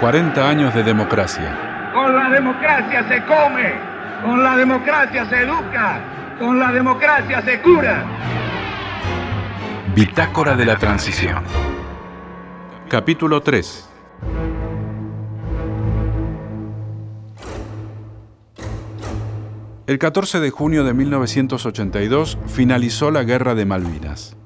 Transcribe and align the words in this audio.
40 0.00 0.48
años 0.48 0.72
de 0.74 0.84
democracia. 0.84 1.90
Con 1.92 2.14
la 2.14 2.30
democracia 2.30 3.08
se 3.08 3.20
come, 3.24 3.72
con 4.24 4.44
la 4.44 4.56
democracia 4.56 5.28
se 5.28 5.40
educa, 5.40 6.00
con 6.38 6.60
la 6.60 6.70
democracia 6.70 7.42
se 7.42 7.60
cura. 7.60 8.04
Bitácora 9.96 10.54
de 10.54 10.64
la 10.66 10.76
Transición. 10.76 11.42
Capítulo 12.88 13.40
3. 13.40 13.90
El 19.88 19.98
14 19.98 20.38
de 20.38 20.50
junio 20.50 20.84
de 20.84 20.94
1982 20.94 22.38
finalizó 22.46 23.10
la 23.10 23.24
Guerra 23.24 23.56
de 23.56 23.64
Malvinas. 23.64 24.36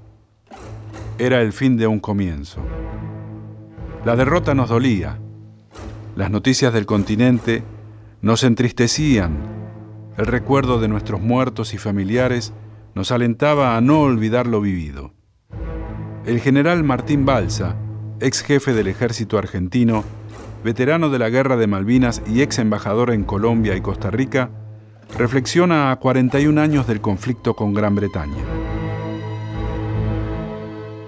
Era 1.19 1.43
el 1.43 1.53
fin 1.53 1.77
de 1.77 1.87
un 1.87 2.01
comienzo. 2.01 2.63
La 4.07 4.17
derrota 4.17 4.55
nos 4.55 4.71
dolía. 4.71 5.19
Las 6.15 6.31
noticias 6.31 6.75
del 6.75 6.85
continente 6.85 7.63
nos 8.21 8.45
entristecían. 8.45 9.39
El 10.19 10.27
recuerdo 10.27 10.79
de 10.79 10.89
nuestros 10.89 11.23
muertos 11.23 11.73
y 11.73 11.79
familiares 11.79 12.53
nos 12.95 13.11
alentaba 13.13 13.77
a 13.77 13.81
no 13.81 14.01
olvidar 14.01 14.47
lo 14.47 14.61
vivido. 14.61 15.15
El 16.27 16.41
general 16.41 16.85
Martín 16.85 17.25
Balsa, 17.25 17.77
ex 18.21 18.43
jefe 18.43 18.75
del 18.75 18.89
ejército 18.89 19.39
argentino, 19.39 20.05
veterano 20.63 21.09
de 21.09 21.19
la 21.19 21.31
Guerra 21.31 21.57
de 21.57 21.67
Malvinas 21.67 22.23
y 22.27 22.43
ex 22.43 22.59
embajador 22.59 23.11
en 23.11 23.25
Colombia 23.25 23.75
y 23.75 23.81
Costa 23.81 24.11
Rica, 24.11 24.51
reflexiona 25.17 25.91
a 25.91 25.97
41 25.97 26.61
años 26.61 26.87
del 26.87 27.01
conflicto 27.01 27.55
con 27.55 27.73
Gran 27.73 27.95
Bretaña. 27.95 28.45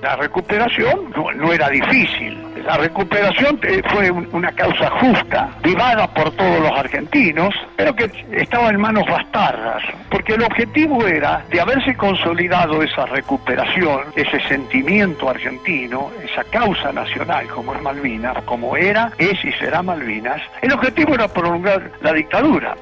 La 0.03 0.17
recuperación 0.17 1.11
no, 1.15 1.53
era 1.53 1.69
difícil. 1.69 2.54
La 2.65 2.79
recuperación 2.79 3.61
eh, 3.63 3.83
fue 3.93 4.11
una 4.11 4.51
causa 4.53 4.89
justa, 4.91 5.51
vivada 5.63 6.07
por 6.15 6.31
todos 6.31 6.61
los 6.61 6.71
argentinos, 6.73 7.55
pero 7.77 7.95
que 7.95 8.11
estaba 8.33 8.71
en 8.71 8.81
manos 8.81 9.05
bastardas, 9.07 9.83
porque 10.11 10.33
el 10.33 10.43
objetivo 10.43 11.07
era 11.07 11.45
de 11.51 11.61
haberse 11.61 11.95
consolidado 11.95 12.83
esa 12.83 13.05
recuperación, 13.05 14.05
ese 14.17 14.41
sentimiento 14.49 15.29
argentino, 15.29 16.11
esa 16.25 16.43
causa 16.45 16.91
nacional 16.91 17.47
como 17.49 17.75
es 17.75 17.83
Malvinas, 17.83 18.43
como 18.45 18.77
era, 18.79 19.13
es 19.19 19.45
y 19.45 19.53
será 19.53 19.83
Malvinas, 19.83 20.41
el 20.63 20.73
objetivo 20.73 21.15
era 21.15 21.29
prolongar 21.29 21.91
la 22.01 22.15
dictadura. 22.15 22.75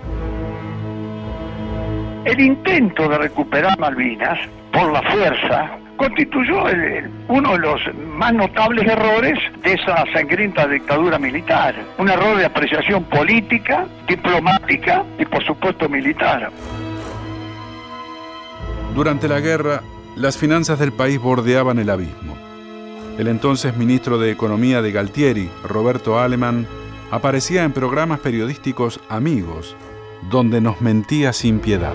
El 2.24 2.40
intento 2.40 3.08
de 3.08 3.18
recuperar 3.18 3.76
Malvinas 3.80 4.38
por 4.70 4.92
la 4.92 5.02
fuerza 5.02 5.81
constituyó 5.96 6.64
uno 7.28 7.52
de 7.52 7.58
los 7.58 7.80
más 8.16 8.34
notables 8.34 8.86
errores 8.86 9.38
de 9.62 9.74
esa 9.74 10.04
sangrienta 10.12 10.66
dictadura 10.66 11.18
militar. 11.18 11.74
Un 11.98 12.08
error 12.08 12.36
de 12.36 12.44
apreciación 12.44 13.04
política, 13.04 13.86
diplomática 14.06 15.04
y 15.18 15.24
por 15.24 15.44
supuesto 15.44 15.88
militar. 15.88 16.50
Durante 18.94 19.28
la 19.28 19.40
guerra, 19.40 19.82
las 20.16 20.36
finanzas 20.36 20.78
del 20.78 20.92
país 20.92 21.18
bordeaban 21.18 21.78
el 21.78 21.88
abismo. 21.88 22.36
El 23.18 23.28
entonces 23.28 23.76
ministro 23.76 24.18
de 24.18 24.30
Economía 24.30 24.82
de 24.82 24.92
Galtieri, 24.92 25.50
Roberto 25.64 26.18
Aleman, 26.18 26.66
aparecía 27.10 27.64
en 27.64 27.72
programas 27.72 28.20
periodísticos 28.20 29.00
amigos, 29.08 29.76
donde 30.30 30.60
nos 30.60 30.80
mentía 30.80 31.32
sin 31.32 31.60
piedad. 31.60 31.94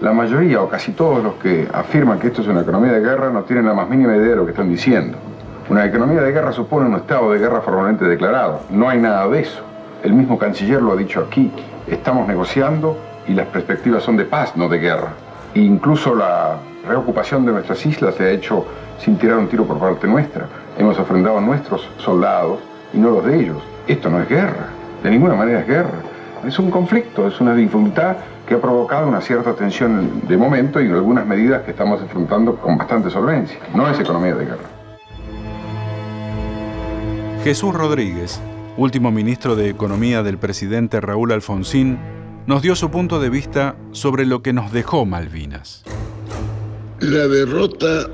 La 0.00 0.14
mayoría 0.14 0.62
o 0.62 0.68
casi 0.68 0.92
todos 0.92 1.22
los 1.22 1.34
que 1.34 1.68
afirman 1.74 2.18
que 2.18 2.28
esto 2.28 2.40
es 2.40 2.48
una 2.48 2.62
economía 2.62 2.92
de 2.92 3.00
guerra 3.00 3.28
no 3.28 3.42
tienen 3.42 3.66
la 3.66 3.74
más 3.74 3.86
mínima 3.86 4.16
idea 4.16 4.30
de 4.30 4.36
lo 4.36 4.46
que 4.46 4.52
están 4.52 4.70
diciendo. 4.70 5.18
Una 5.68 5.84
economía 5.84 6.22
de 6.22 6.32
guerra 6.32 6.52
supone 6.52 6.86
un 6.86 6.94
estado 6.94 7.30
de 7.30 7.38
guerra 7.38 7.60
formalmente 7.60 8.06
declarado. 8.06 8.62
No 8.70 8.88
hay 8.88 8.98
nada 8.98 9.28
de 9.28 9.40
eso. 9.40 9.60
El 10.02 10.14
mismo 10.14 10.38
canciller 10.38 10.80
lo 10.80 10.92
ha 10.92 10.96
dicho 10.96 11.20
aquí. 11.20 11.52
Estamos 11.86 12.26
negociando 12.26 12.96
y 13.28 13.34
las 13.34 13.48
perspectivas 13.48 14.02
son 14.02 14.16
de 14.16 14.24
paz, 14.24 14.56
no 14.56 14.70
de 14.70 14.78
guerra. 14.78 15.08
E 15.54 15.60
incluso 15.60 16.14
la 16.14 16.56
reocupación 16.88 17.44
de 17.44 17.52
nuestras 17.52 17.84
islas 17.84 18.14
se 18.14 18.24
ha 18.24 18.30
hecho 18.30 18.64
sin 18.98 19.18
tirar 19.18 19.36
un 19.36 19.48
tiro 19.48 19.66
por 19.66 19.78
parte 19.78 20.06
nuestra. 20.06 20.46
Hemos 20.78 20.98
ofrendado 20.98 21.36
a 21.36 21.40
nuestros 21.42 21.86
soldados 21.98 22.58
y 22.94 22.98
no 22.98 23.10
los 23.10 23.26
de 23.26 23.38
ellos. 23.38 23.58
Esto 23.86 24.08
no 24.08 24.22
es 24.22 24.28
guerra. 24.30 24.68
De 25.02 25.10
ninguna 25.10 25.34
manera 25.34 25.60
es 25.60 25.66
guerra. 25.66 26.00
Es 26.46 26.58
un 26.58 26.70
conflicto, 26.70 27.28
es 27.28 27.38
una 27.38 27.54
dificultad 27.54 28.16
que 28.50 28.56
ha 28.56 28.60
provocado 28.60 29.06
una 29.06 29.20
cierta 29.20 29.54
tensión 29.54 30.22
de 30.26 30.36
momento 30.36 30.82
y 30.82 30.88
algunas 30.88 31.24
medidas 31.24 31.62
que 31.62 31.70
estamos 31.70 32.02
enfrentando 32.02 32.56
con 32.56 32.76
bastante 32.76 33.08
solvencia. 33.08 33.56
No 33.76 33.88
es 33.88 34.00
economía 34.00 34.34
de 34.34 34.44
guerra. 34.44 34.68
Jesús 37.44 37.72
Rodríguez, 37.72 38.40
último 38.76 39.12
ministro 39.12 39.54
de 39.54 39.68
Economía 39.68 40.24
del 40.24 40.36
presidente 40.36 41.00
Raúl 41.00 41.30
Alfonsín, 41.30 41.96
nos 42.48 42.60
dio 42.60 42.74
su 42.74 42.90
punto 42.90 43.20
de 43.20 43.30
vista 43.30 43.76
sobre 43.92 44.26
lo 44.26 44.42
que 44.42 44.52
nos 44.52 44.72
dejó 44.72 45.06
Malvinas. 45.06 45.84
La 46.98 47.28
derrota 47.28 48.08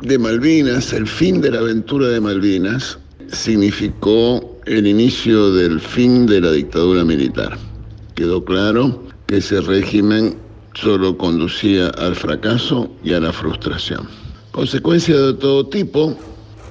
de 0.00 0.18
Malvinas, 0.18 0.94
el 0.94 1.06
fin 1.06 1.42
de 1.42 1.50
la 1.50 1.58
aventura 1.58 2.08
de 2.08 2.18
Malvinas, 2.18 2.98
significó 3.30 4.56
el 4.64 4.86
inicio 4.86 5.52
del 5.52 5.82
fin 5.82 6.26
de 6.26 6.40
la 6.40 6.50
dictadura 6.50 7.04
militar. 7.04 7.58
Quedó 8.14 8.42
claro 8.42 9.09
ese 9.30 9.60
régimen 9.60 10.36
solo 10.74 11.16
conducía 11.16 11.88
al 11.98 12.14
fracaso 12.14 12.90
y 13.04 13.12
a 13.12 13.20
la 13.20 13.32
frustración. 13.32 14.08
Consecuencias 14.52 15.18
de 15.18 15.34
todo 15.34 15.66
tipo, 15.66 16.16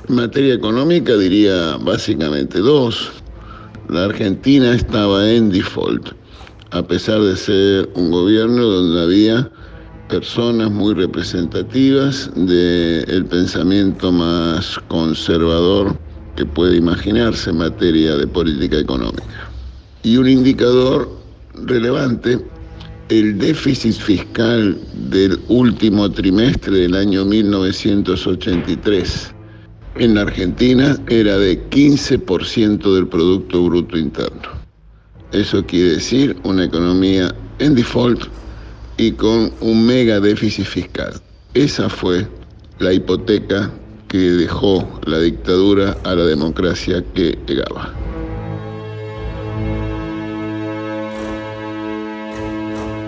en 0.08 0.16
materia 0.16 0.54
económica 0.54 1.16
diría 1.16 1.78
básicamente 1.78 2.60
dos. 2.60 3.12
La 3.88 4.06
Argentina 4.06 4.74
estaba 4.74 5.30
en 5.32 5.50
default, 5.50 6.10
a 6.72 6.84
pesar 6.84 7.22
de 7.22 7.36
ser 7.36 7.90
un 7.96 8.12
gobierno 8.12 8.64
donde 8.64 9.02
había 9.02 9.52
personas 10.10 10.72
muy 10.72 10.94
representativas 10.94 12.30
del 12.36 13.26
pensamiento 13.26 14.12
más 14.12 14.80
conservador 14.88 15.98
que 16.36 16.46
puede 16.46 16.78
imaginarse 16.78 17.52
en 17.52 17.58
materia 17.58 18.16
de 18.18 18.28
política 18.28 18.80
económica. 18.80 19.50
Y 20.04 20.18
un 20.18 20.28
indicador 20.28 21.19
relevante, 21.66 22.40
el 23.10 23.38
déficit 23.40 23.96
fiscal 23.96 24.80
del 25.10 25.40
último 25.48 26.12
trimestre 26.12 26.78
del 26.78 26.96
año 26.96 27.26
1983 27.26 29.34
en 29.96 30.16
la 30.16 30.22
Argentina 30.22 30.98
era 31.08 31.38
de 31.38 31.62
15% 31.70 32.96
del 32.96 33.08
Producto 33.08 33.66
Bruto 33.66 33.98
Interno. 33.98 34.60
Eso 35.32 35.66
quiere 35.66 35.92
decir 35.92 36.36
una 36.44 36.66
economía 36.66 37.34
en 37.60 37.76
default 37.76 38.26
y 38.98 39.12
con 39.12 39.52
un 39.62 39.86
mega 39.86 40.20
déficit 40.20 40.66
fiscal. 40.66 41.14
Esa 41.54 41.90
fue 41.90 42.28
la 42.80 42.94
hipoteca 42.94 43.72
que 44.08 44.18
dejó 44.18 44.88
la 45.06 45.20
dictadura 45.20 45.96
a 46.04 46.16
la 46.16 46.26
democracia 46.26 47.04
que 47.14 47.38
llegaba. 47.48 47.94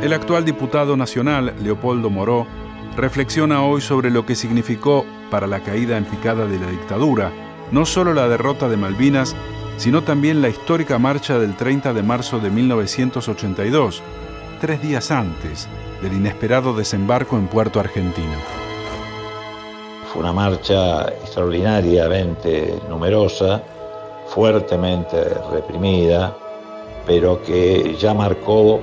El 0.02 0.14
actual 0.14 0.46
diputado 0.46 0.98
nacional, 0.98 1.54
Leopoldo 1.62 2.10
Moró, 2.10 2.48
reflexiona 2.98 3.64
hoy 3.64 3.82
sobre 3.82 4.10
lo 4.10 4.26
que 4.26 4.36
significó 4.36 5.06
para 5.30 5.46
la 5.46 5.60
caída 5.60 5.96
en 5.96 6.06
picada 6.06 6.48
de 6.48 6.58
la 6.58 6.72
dictadura, 6.72 7.32
no 7.72 7.86
solo 7.86 8.12
la 8.16 8.28
derrota 8.28 8.68
de 8.68 8.78
Malvinas, 8.78 9.36
sino 9.78 10.02
también 10.02 10.42
la 10.42 10.50
histórica 10.50 10.98
marcha 10.98 11.38
del 11.38 11.56
30 11.56 11.94
de 11.94 12.02
marzo 12.02 12.40
de 12.40 12.50
1982, 12.50 14.02
tres 14.60 14.82
días 14.82 15.12
antes 15.12 15.68
del 16.02 16.14
inesperado 16.14 16.74
desembarco 16.74 17.38
en 17.38 17.46
Puerto 17.46 17.80
Argentino. 17.80 18.40
Fue 20.12 20.24
una 20.24 20.34
marcha 20.34 21.10
extraordinariamente 21.10 22.74
numerosa, 22.90 23.62
fuertemente 24.26 25.24
reprimida, 25.52 26.36
pero 27.06 27.42
que 27.44 27.96
ya 28.00 28.16
marcó 28.16 28.82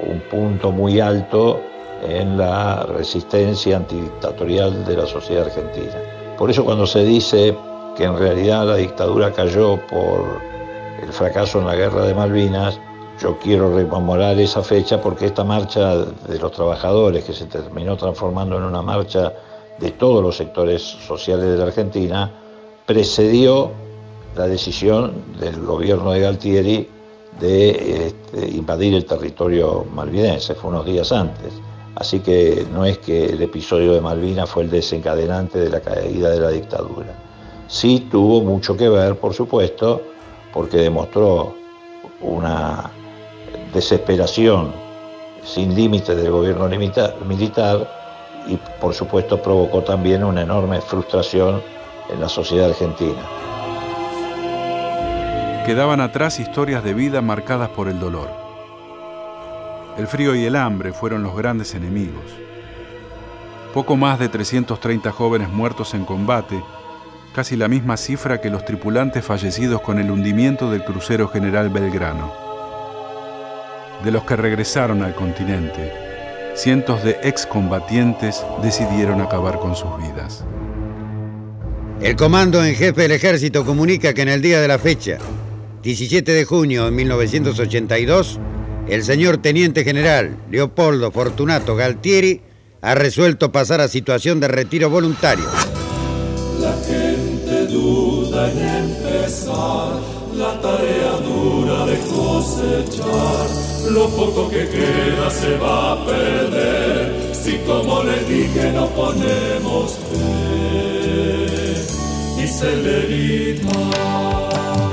un 0.00 0.20
punto 0.30 0.70
muy 0.70 1.00
alto 1.00 1.60
en 2.02 2.36
la 2.36 2.84
resistencia 2.84 3.76
antidictatorial 3.76 4.84
de 4.84 4.96
la 4.96 5.06
sociedad 5.06 5.46
argentina. 5.46 5.94
Por 6.36 6.50
eso 6.50 6.64
cuando 6.64 6.86
se 6.86 7.04
dice 7.04 7.56
que 7.96 8.04
en 8.04 8.18
realidad 8.18 8.66
la 8.66 8.76
dictadura 8.76 9.32
cayó 9.32 9.78
por 9.86 10.40
el 11.02 11.12
fracaso 11.12 11.60
en 11.60 11.66
la 11.66 11.76
guerra 11.76 12.06
de 12.06 12.14
Malvinas, 12.14 12.78
yo 13.20 13.38
quiero 13.38 13.74
rememorar 13.74 14.38
esa 14.38 14.62
fecha 14.62 15.00
porque 15.00 15.26
esta 15.26 15.44
marcha 15.44 15.96
de 15.96 16.38
los 16.38 16.50
trabajadores, 16.50 17.24
que 17.24 17.32
se 17.32 17.46
terminó 17.46 17.96
transformando 17.96 18.56
en 18.56 18.64
una 18.64 18.82
marcha 18.82 19.32
de 19.78 19.90
todos 19.92 20.22
los 20.22 20.36
sectores 20.36 20.82
sociales 20.82 21.46
de 21.46 21.56
la 21.56 21.64
Argentina, 21.64 22.30
precedió 22.86 23.70
la 24.36 24.48
decisión 24.48 25.12
del 25.38 25.60
gobierno 25.64 26.10
de 26.10 26.20
Galtieri 26.20 26.88
de 27.40 28.06
este, 28.06 28.48
invadir 28.50 28.94
el 28.94 29.04
territorio 29.04 29.86
malvinense, 29.92 30.54
fue 30.54 30.70
unos 30.70 30.86
días 30.86 31.12
antes. 31.12 31.52
Así 31.96 32.20
que 32.20 32.66
no 32.72 32.84
es 32.84 32.98
que 32.98 33.26
el 33.26 33.42
episodio 33.42 33.92
de 33.92 34.00
Malvinas 34.00 34.50
fue 34.50 34.64
el 34.64 34.70
desencadenante 34.70 35.60
de 35.60 35.70
la 35.70 35.80
caída 35.80 36.30
de 36.30 36.40
la 36.40 36.48
dictadura. 36.50 37.14
sí 37.68 38.08
tuvo 38.10 38.42
mucho 38.42 38.76
que 38.76 38.88
ver, 38.88 39.16
por 39.16 39.32
supuesto, 39.32 40.02
porque 40.52 40.78
demostró 40.78 41.54
una 42.20 42.90
desesperación 43.72 44.72
sin 45.44 45.74
límites 45.74 46.16
del 46.16 46.30
gobierno 46.30 46.68
militar 46.68 47.88
y 48.46 48.56
por 48.80 48.94
supuesto 48.94 49.40
provocó 49.40 49.82
también 49.82 50.24
una 50.24 50.42
enorme 50.42 50.80
frustración 50.80 51.62
en 52.10 52.20
la 52.20 52.28
sociedad 52.28 52.70
argentina. 52.70 53.22
Quedaban 55.64 56.02
atrás 56.02 56.40
historias 56.40 56.84
de 56.84 56.92
vida 56.92 57.22
marcadas 57.22 57.70
por 57.70 57.88
el 57.88 57.98
dolor. 57.98 58.28
El 59.96 60.06
frío 60.06 60.34
y 60.34 60.44
el 60.44 60.56
hambre 60.56 60.92
fueron 60.92 61.22
los 61.22 61.34
grandes 61.34 61.74
enemigos. 61.74 62.22
Poco 63.72 63.96
más 63.96 64.18
de 64.18 64.28
330 64.28 65.10
jóvenes 65.10 65.48
muertos 65.48 65.94
en 65.94 66.04
combate, 66.04 66.62
casi 67.34 67.56
la 67.56 67.68
misma 67.68 67.96
cifra 67.96 68.42
que 68.42 68.50
los 68.50 68.66
tripulantes 68.66 69.24
fallecidos 69.24 69.80
con 69.80 69.98
el 69.98 70.10
hundimiento 70.10 70.70
del 70.70 70.84
crucero 70.84 71.28
General 71.28 71.70
Belgrano. 71.70 72.30
De 74.04 74.10
los 74.10 74.24
que 74.24 74.36
regresaron 74.36 75.02
al 75.02 75.14
continente, 75.14 75.94
cientos 76.54 77.02
de 77.02 77.18
excombatientes 77.22 78.44
decidieron 78.62 79.22
acabar 79.22 79.58
con 79.58 79.74
sus 79.74 79.96
vidas. 79.96 80.44
El 82.02 82.16
comando 82.16 82.62
en 82.62 82.74
jefe 82.74 83.00
del 83.00 83.12
ejército 83.12 83.64
comunica 83.64 84.12
que 84.12 84.20
en 84.20 84.28
el 84.28 84.42
día 84.42 84.60
de 84.60 84.68
la 84.68 84.78
fecha, 84.78 85.16
17 85.84 86.32
de 86.32 86.44
junio 86.46 86.86
de 86.86 86.90
1982, 86.92 88.40
el 88.88 89.04
señor 89.04 89.36
teniente 89.36 89.84
general 89.84 90.38
Leopoldo 90.50 91.10
Fortunato 91.10 91.76
Galtieri 91.76 92.40
ha 92.80 92.94
resuelto 92.94 93.52
pasar 93.52 93.82
a 93.82 93.88
situación 93.88 94.40
de 94.40 94.48
retiro 94.48 94.88
voluntario. 94.88 95.44
La 96.58 96.72
gente 96.86 97.66
duda 97.66 98.50
en 98.50 98.58
empezar 98.58 100.00
la 100.34 100.58
tarea 100.62 101.18
dura 101.22 101.84
de 101.84 101.98
cosechar. 101.98 103.46
Lo 103.92 104.08
poco 104.08 104.48
que 104.48 104.66
queda 104.66 105.30
se 105.30 105.58
va 105.58 105.92
a 105.92 106.06
perder 106.06 107.34
si 107.34 107.58
como 107.58 108.02
le 108.04 108.24
dije 108.24 108.72
no 108.72 108.88
ponemos 108.88 109.98
fe 110.10 111.76
y 112.42 112.48
celerita. 112.48 114.43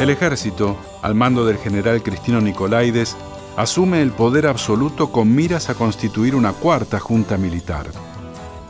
El 0.01 0.09
ejército, 0.09 0.77
al 1.03 1.13
mando 1.13 1.45
del 1.45 1.59
general 1.59 2.01
Cristino 2.01 2.41
Nicolaides, 2.41 3.15
asume 3.55 4.01
el 4.01 4.09
poder 4.09 4.47
absoluto 4.47 5.11
con 5.11 5.35
miras 5.35 5.69
a 5.69 5.75
constituir 5.75 6.33
una 6.33 6.53
cuarta 6.53 6.99
junta 6.99 7.37
militar. 7.37 7.85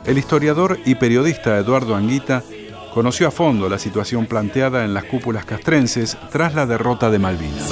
El 0.05 0.17
historiador 0.17 0.79
y 0.83 0.95
periodista 0.95 1.57
Eduardo 1.57 1.95
Anguita 1.95 2.43
conoció 2.93 3.29
a 3.29 3.31
fondo 3.31 3.69
la 3.69 3.79
situación 3.79 4.25
planteada 4.25 4.83
en 4.83 4.93
las 4.93 5.05
cúpulas 5.05 5.45
castrenses 5.45 6.17
tras 6.33 6.53
la 6.53 6.65
derrota 6.65 7.09
de 7.09 7.19
Malvinas. 7.19 7.71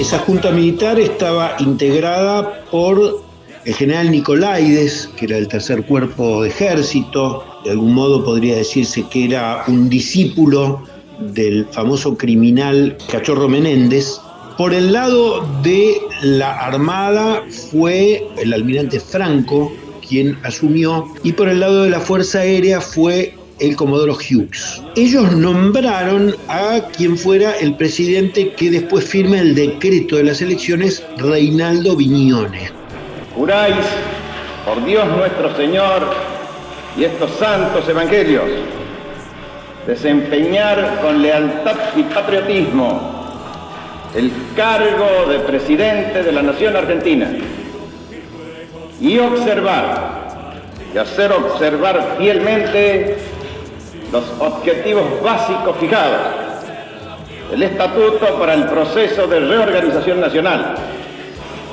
Esa 0.00 0.18
junta 0.18 0.50
militar 0.50 0.98
estaba 0.98 1.52
integrada 1.60 2.64
por 2.68 3.27
el 3.68 3.74
general 3.74 4.10
Nicolaides, 4.10 5.10
que 5.14 5.26
era 5.26 5.36
el 5.36 5.46
tercer 5.46 5.84
cuerpo 5.84 6.42
de 6.42 6.48
ejército, 6.48 7.44
de 7.64 7.72
algún 7.72 7.92
modo 7.92 8.24
podría 8.24 8.56
decirse 8.56 9.04
que 9.10 9.26
era 9.26 9.62
un 9.68 9.90
discípulo 9.90 10.82
del 11.34 11.66
famoso 11.72 12.16
criminal 12.16 12.96
Cachorro 13.12 13.46
Menéndez. 13.46 14.22
Por 14.56 14.72
el 14.72 14.90
lado 14.90 15.46
de 15.62 15.98
la 16.22 16.54
Armada 16.60 17.44
fue 17.70 18.26
el 18.38 18.54
almirante 18.54 19.00
Franco, 19.00 19.70
quien 20.08 20.38
asumió, 20.44 21.04
y 21.22 21.32
por 21.32 21.50
el 21.50 21.60
lado 21.60 21.82
de 21.82 21.90
la 21.90 22.00
Fuerza 22.00 22.38
Aérea 22.38 22.80
fue 22.80 23.34
el 23.58 23.76
Comodoro 23.76 24.14
Hughes. 24.14 24.80
Ellos 24.96 25.30
nombraron 25.36 26.34
a 26.48 26.80
quien 26.96 27.18
fuera 27.18 27.52
el 27.58 27.76
presidente 27.76 28.50
que 28.54 28.70
después 28.70 29.04
firme 29.04 29.40
el 29.40 29.54
decreto 29.54 30.16
de 30.16 30.24
las 30.24 30.40
elecciones, 30.40 31.02
Reinaldo 31.18 31.96
Viñones. 31.96 32.77
Juráis 33.38 33.86
por 34.66 34.84
Dios 34.84 35.06
nuestro 35.06 35.54
Señor 35.54 36.02
y 36.96 37.04
estos 37.04 37.30
santos 37.36 37.88
evangelios 37.88 38.46
desempeñar 39.86 40.98
con 41.00 41.22
lealtad 41.22 41.76
y 41.94 42.02
patriotismo 42.02 43.00
el 44.16 44.32
cargo 44.56 45.30
de 45.30 45.38
presidente 45.38 46.24
de 46.24 46.32
la 46.32 46.42
Nación 46.42 46.74
Argentina 46.74 47.30
y 49.00 49.18
observar 49.20 50.34
y 50.92 50.98
hacer 50.98 51.30
observar 51.30 52.16
fielmente 52.18 53.18
los 54.10 54.24
objetivos 54.40 55.22
básicos 55.22 55.76
fijados, 55.78 56.18
el 57.52 57.62
estatuto 57.62 58.36
para 58.36 58.54
el 58.54 58.64
proceso 58.64 59.28
de 59.28 59.38
reorganización 59.38 60.20
nacional 60.20 60.74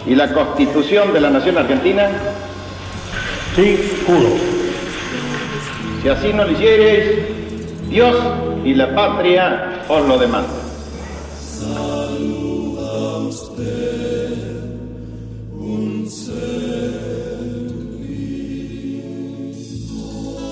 y 0.08 0.16
la 0.16 0.34
constitución 0.34 1.14
de 1.14 1.22
la 1.22 1.30
Nación 1.30 1.58
Argentina? 1.58 2.10
Sí, 3.56 3.78
juro. 4.06 4.30
Si 6.02 6.10
así 6.10 6.34
no 6.34 6.46
lo 6.46 6.52
hiciereis, 6.52 7.26
Dios 7.90 8.16
y 8.64 8.74
la 8.74 8.94
patria 8.94 9.84
os 9.88 10.08
lo 10.08 10.18
demandan. 10.18 10.66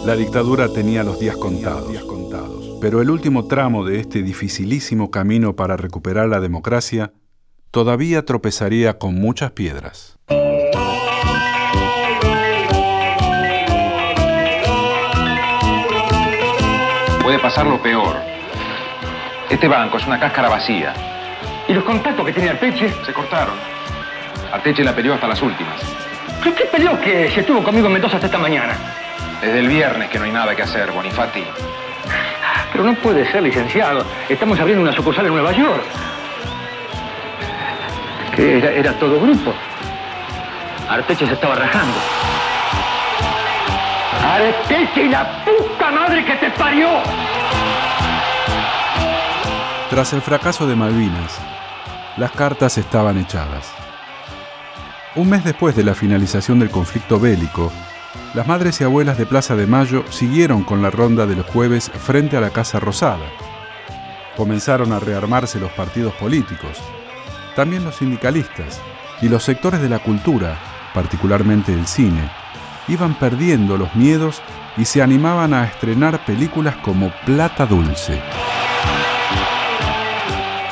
La 0.05 0.17
dictadura 0.17 0.67
tenía 0.67 1.03
los 1.03 1.17
días 1.19 1.37
contados, 1.37 2.77
pero 2.81 3.01
el 3.01 3.09
último 3.09 3.45
tramo 3.45 3.85
de 3.85 3.99
este 3.99 4.21
dificilísimo 4.21 5.09
camino 5.09 5.55
para 5.55 5.77
recuperar 5.77 6.27
la 6.27 6.41
democracia 6.41 7.13
todavía 7.73 8.23
tropezaría 8.23 8.99
con 8.99 9.15
muchas 9.15 9.49
piedras. 9.49 10.15
Puede 17.23 17.39
pasar 17.39 17.65
lo 17.65 17.81
peor. 17.81 18.17
Este 19.49 19.67
banco 19.67 19.97
es 19.97 20.05
una 20.05 20.19
cáscara 20.19 20.49
vacía. 20.49 20.93
¿Y 21.67 21.73
los 21.73 21.83
contactos 21.83 22.23
que 22.27 22.33
tenía 22.33 22.51
Arteche? 22.51 22.93
Se 23.07 23.11
cortaron. 23.11 23.55
Arteche 24.51 24.83
la 24.83 24.93
peleó 24.93 25.15
hasta 25.15 25.27
las 25.27 25.41
últimas. 25.41 25.81
¿Qué, 26.43 26.53
qué 26.53 26.65
peleó 26.65 27.01
que 27.01 27.31
se 27.31 27.39
estuvo 27.39 27.63
conmigo 27.63 27.87
en 27.87 27.93
Mendoza 27.93 28.17
hasta 28.17 28.27
esta 28.27 28.37
mañana? 28.37 28.77
Desde 29.41 29.57
el 29.57 29.67
viernes 29.67 30.11
que 30.11 30.19
no 30.19 30.25
hay 30.25 30.31
nada 30.31 30.55
que 30.55 30.61
hacer, 30.61 30.91
Bonifati. 30.91 31.43
Pero 32.71 32.83
no 32.83 32.93
puede 32.97 33.31
ser, 33.31 33.41
licenciado. 33.41 34.05
Estamos 34.29 34.59
abriendo 34.59 34.83
una 34.83 34.93
sucursal 34.93 35.25
en 35.25 35.33
Nueva 35.33 35.53
York. 35.53 36.12
Que 38.35 38.57
era, 38.57 38.71
era 38.71 38.93
todo 38.93 39.19
grupo. 39.19 39.53
Arteche 40.89 41.27
se 41.27 41.33
estaba 41.33 41.55
rajando. 41.55 41.97
¡Arteche 44.23 45.03
y 45.03 45.09
la 45.09 45.43
puta 45.43 45.91
madre 45.91 46.25
que 46.25 46.35
te 46.35 46.49
parió! 46.51 46.89
Tras 49.89 50.13
el 50.13 50.21
fracaso 50.21 50.65
de 50.65 50.75
Malvinas, 50.75 51.39
las 52.17 52.31
cartas 52.31 52.77
estaban 52.77 53.17
echadas. 53.17 53.71
Un 55.15 55.29
mes 55.29 55.43
después 55.43 55.75
de 55.75 55.83
la 55.83 55.93
finalización 55.93 56.59
del 56.59 56.71
conflicto 56.71 57.19
bélico, 57.19 57.71
las 58.33 58.47
madres 58.47 58.81
y 58.81 58.83
abuelas 58.83 59.19
de 59.19 59.27
Plaza 59.27 59.55
de 59.55 59.67
Mayo 59.67 60.03
siguieron 60.09 60.63
con 60.63 60.81
la 60.81 60.89
ronda 60.89 61.27
del 61.27 61.43
jueves 61.43 61.91
frente 61.91 62.35
a 62.35 62.41
la 62.41 62.49
Casa 62.49 62.79
Rosada. 62.79 63.25
Comenzaron 64.35 64.91
a 64.91 64.99
rearmarse 64.99 65.59
los 65.59 65.71
partidos 65.73 66.13
políticos, 66.13 66.81
también 67.55 67.83
los 67.83 67.97
sindicalistas 67.97 68.81
y 69.21 69.29
los 69.29 69.43
sectores 69.43 69.81
de 69.81 69.89
la 69.89 69.99
cultura, 69.99 70.57
particularmente 70.93 71.73
el 71.73 71.87
cine, 71.87 72.29
iban 72.87 73.13
perdiendo 73.15 73.77
los 73.77 73.95
miedos 73.95 74.41
y 74.77 74.85
se 74.85 75.01
animaban 75.01 75.53
a 75.53 75.65
estrenar 75.65 76.25
películas 76.25 76.75
como 76.77 77.11
Plata 77.25 77.65
Dulce. 77.65 78.21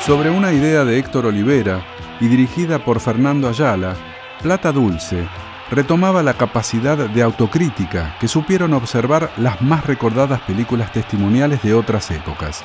Sobre 0.00 0.30
una 0.30 0.52
idea 0.52 0.84
de 0.84 0.98
Héctor 0.98 1.26
Olivera 1.26 1.80
y 2.20 2.26
dirigida 2.26 2.80
por 2.80 3.00
Fernando 3.00 3.48
Ayala, 3.48 3.94
Plata 4.42 4.72
Dulce 4.72 5.26
retomaba 5.70 6.22
la 6.22 6.34
capacidad 6.34 6.98
de 6.98 7.22
autocrítica 7.22 8.16
que 8.20 8.28
supieron 8.28 8.74
observar 8.74 9.30
las 9.38 9.62
más 9.62 9.86
recordadas 9.86 10.40
películas 10.42 10.92
testimoniales 10.92 11.62
de 11.62 11.74
otras 11.74 12.10
épocas. 12.10 12.62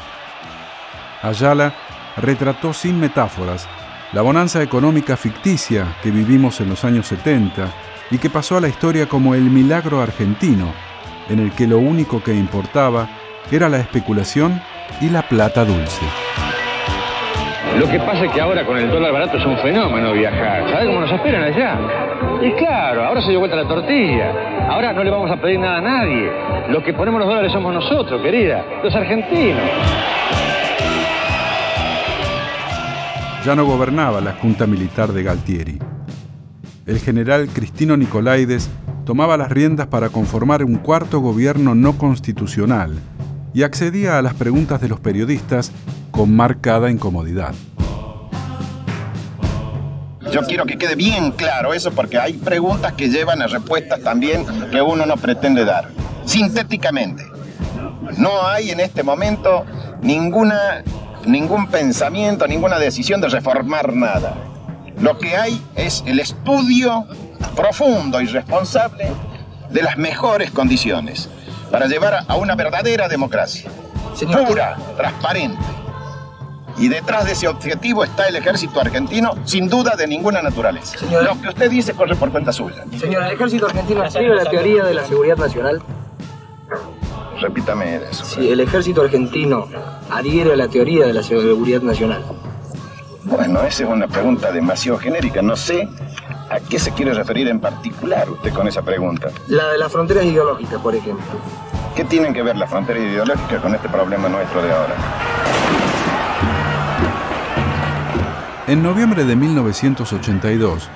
Ayala 1.22 1.74
retrató 2.18 2.74
sin 2.74 3.00
metáforas 3.00 3.68
la 4.14 4.22
bonanza 4.22 4.64
económica 4.64 5.18
ficticia 5.18 5.98
que 6.02 6.12
vivimos 6.12 6.62
en 6.62 6.70
los 6.70 6.86
años 6.86 7.08
70 7.08 7.68
y 8.10 8.18
que 8.18 8.30
pasó 8.30 8.58
a 8.58 8.62
la 8.62 8.70
historia 8.70 9.08
como 9.08 9.36
el 9.36 9.44
milagro 9.44 10.02
argentino, 10.02 10.72
en 11.30 11.40
el 11.40 11.52
que 11.52 11.68
lo 11.68 11.80
único 11.80 12.24
que 12.24 12.34
importaba 12.34 13.10
era 13.52 13.68
la 13.68 13.80
especulación 13.80 14.62
y 15.02 15.10
la 15.10 15.24
plata 15.24 15.66
dulce. 15.66 16.06
Lo 17.78 17.88
que 17.88 18.00
pasa 18.00 18.26
es 18.26 18.32
que 18.32 18.42
ahora 18.42 18.66
con 18.66 18.78
el 18.78 18.90
dólar 18.90 19.12
barato 19.12 19.38
es 19.38 19.46
un 19.46 19.58
fenómeno 19.58 20.14
viajar. 20.14 20.68
¿Sabes 20.70 20.88
cómo 20.88 21.02
nos 21.02 21.12
esperan 21.12 21.44
allá? 21.44 21.78
Y 22.42 22.52
claro, 22.54 23.06
ahora 23.06 23.22
se 23.22 23.30
dio 23.30 23.40
vuelta 23.40 23.58
la 23.58 23.68
tortilla. 23.68 24.32
Ahora 24.70 24.94
no 24.94 25.04
le 25.04 25.12
vamos 25.12 25.30
a 25.30 25.36
pedir 25.36 25.60
nada 25.60 25.78
a 25.78 25.82
nadie. 25.82 26.32
Los 26.70 26.82
que 26.82 26.94
ponemos 26.94 27.20
los 27.20 27.30
dólares 27.30 27.52
somos 27.52 27.74
nosotros, 27.74 28.22
querida, 28.22 28.64
los 28.82 28.96
argentinos. 28.96 29.62
Ya 33.46 33.56
no 33.56 33.66
gobernaba 33.66 34.20
la 34.22 34.34
Junta 34.34 34.68
Militar 34.68 35.14
de 35.14 35.24
Galtieri. 35.24 35.80
El 36.86 37.00
general 37.00 37.48
Cristino 37.48 37.96
Nicolaides 37.98 38.70
tomaba 39.06 39.38
las 39.38 39.50
riendas 39.50 39.88
para 39.88 40.10
conformar 40.10 40.64
un 40.64 40.76
cuarto 40.76 41.20
gobierno 41.20 41.76
no 41.76 41.98
constitucional 41.98 43.00
y 43.54 43.64
accedía 43.64 44.18
a 44.18 44.22
las 44.22 44.34
preguntas 44.34 44.82
de 44.82 44.90
los 44.90 45.00
periodistas 45.00 45.72
con 46.12 46.36
marcada 46.36 46.92
incomodidad. 46.92 47.54
Yo 50.32 50.42
quiero 50.42 50.66
que 50.66 50.78
quede 50.78 50.96
bien 50.96 51.32
claro 51.32 51.74
eso 51.74 51.92
porque 51.92 52.18
hay 52.18 52.34
preguntas 52.34 52.94
que 52.94 53.10
llevan 53.10 53.42
a 53.42 53.48
respuestas 53.48 54.02
también 54.02 54.46
que 54.72 54.82
uno 54.82 55.06
no 55.06 55.16
pretende 55.16 55.64
dar. 55.64 55.90
Sintéticamente, 56.26 57.24
no 58.18 58.46
hay 58.46 58.72
en 58.72 58.80
este 58.80 59.04
momento 59.04 59.66
ninguna, 60.02 60.84
ningún 61.28 61.68
pensamiento, 61.68 62.48
ninguna 62.48 62.80
decisión 62.80 63.22
de 63.22 63.30
reformar 63.30 63.94
nada. 63.94 64.36
Lo 65.00 65.18
que 65.18 65.36
hay 65.38 65.62
es 65.76 66.04
el 66.08 66.20
estudio 66.20 67.06
profundo 67.56 68.20
y 68.22 68.26
responsable 68.28 69.12
de 69.70 69.84
las 69.84 69.98
mejores 69.98 70.52
condiciones 70.52 71.30
para 71.72 71.88
llevar 71.88 72.26
a 72.28 72.36
una 72.36 72.56
verdadera 72.56 73.08
democracia, 73.08 73.70
pura, 74.32 74.78
transparente. 74.96 75.62
Y 76.80 76.90
detrás 76.90 77.26
de 77.26 77.32
ese 77.32 77.48
objetivo 77.48 78.04
está 78.04 78.28
el 78.28 78.36
ejército 78.36 78.80
argentino, 78.80 79.34
sin 79.46 79.68
duda 79.68 79.96
de 79.96 80.08
ninguna 80.08 80.42
naturaleza. 80.44 80.98
Lo 81.24 81.40
que 81.42 81.50
usted 81.50 81.72
dice 81.72 81.94
corre 81.94 82.16
por 82.16 82.32
cuenta 82.32 82.54
suya. 82.54 82.86
Señor, 83.00 83.24
¿el 83.24 83.34
ejército 83.34 83.66
argentino 83.66 84.04
a 84.04 84.06
la 84.06 84.46
teoría 84.46 84.84
de 84.84 84.94
la 84.94 85.04
seguridad 85.06 85.38
nacional? 85.38 85.82
Repítame 87.42 87.98
eso. 88.10 88.26
Si 88.26 88.50
el 88.50 88.60
ejército 88.60 89.02
argentino 89.02 89.68
adhiere 90.10 90.54
a 90.54 90.56
la 90.56 90.68
teoría 90.68 91.06
de 91.06 91.14
la 91.14 91.24
seguridad 91.24 91.82
nacional. 91.82 92.24
Bueno, 93.24 93.62
esa 93.64 93.84
es 93.84 93.90
una 93.90 94.08
pregunta 94.08 94.52
demasiado 94.52 94.98
genérica. 94.98 95.42
No 95.42 95.56
sé 95.56 95.88
a 96.50 96.60
qué 96.60 96.80
se 96.80 96.92
quiere 96.92 97.14
referir 97.14 97.48
en 97.48 97.60
particular 97.60 98.30
usted 98.30 98.54
con 98.54 98.68
esa 98.68 98.82
pregunta. 98.82 99.30
La 99.48 99.68
de 99.68 99.78
las 99.78 99.92
fronteras 99.92 100.26
ideológicas, 100.26 100.82
por 100.82 100.96
ejemplo. 100.96 101.26
¿Qué 101.96 102.06
tienen 102.06 102.34
que 102.34 102.42
ver 102.42 102.56
las 102.56 102.70
fronteras 102.70 103.04
ideológicas 103.04 103.62
con 103.62 103.76
este 103.76 103.90
problema 103.90 104.30
nuestro 104.30 104.62
de 104.62 104.72
ahora? 104.72 104.96
En 108.68 108.84
noviembre 108.84 109.24
de 109.24 109.36
1982, 109.36 110.90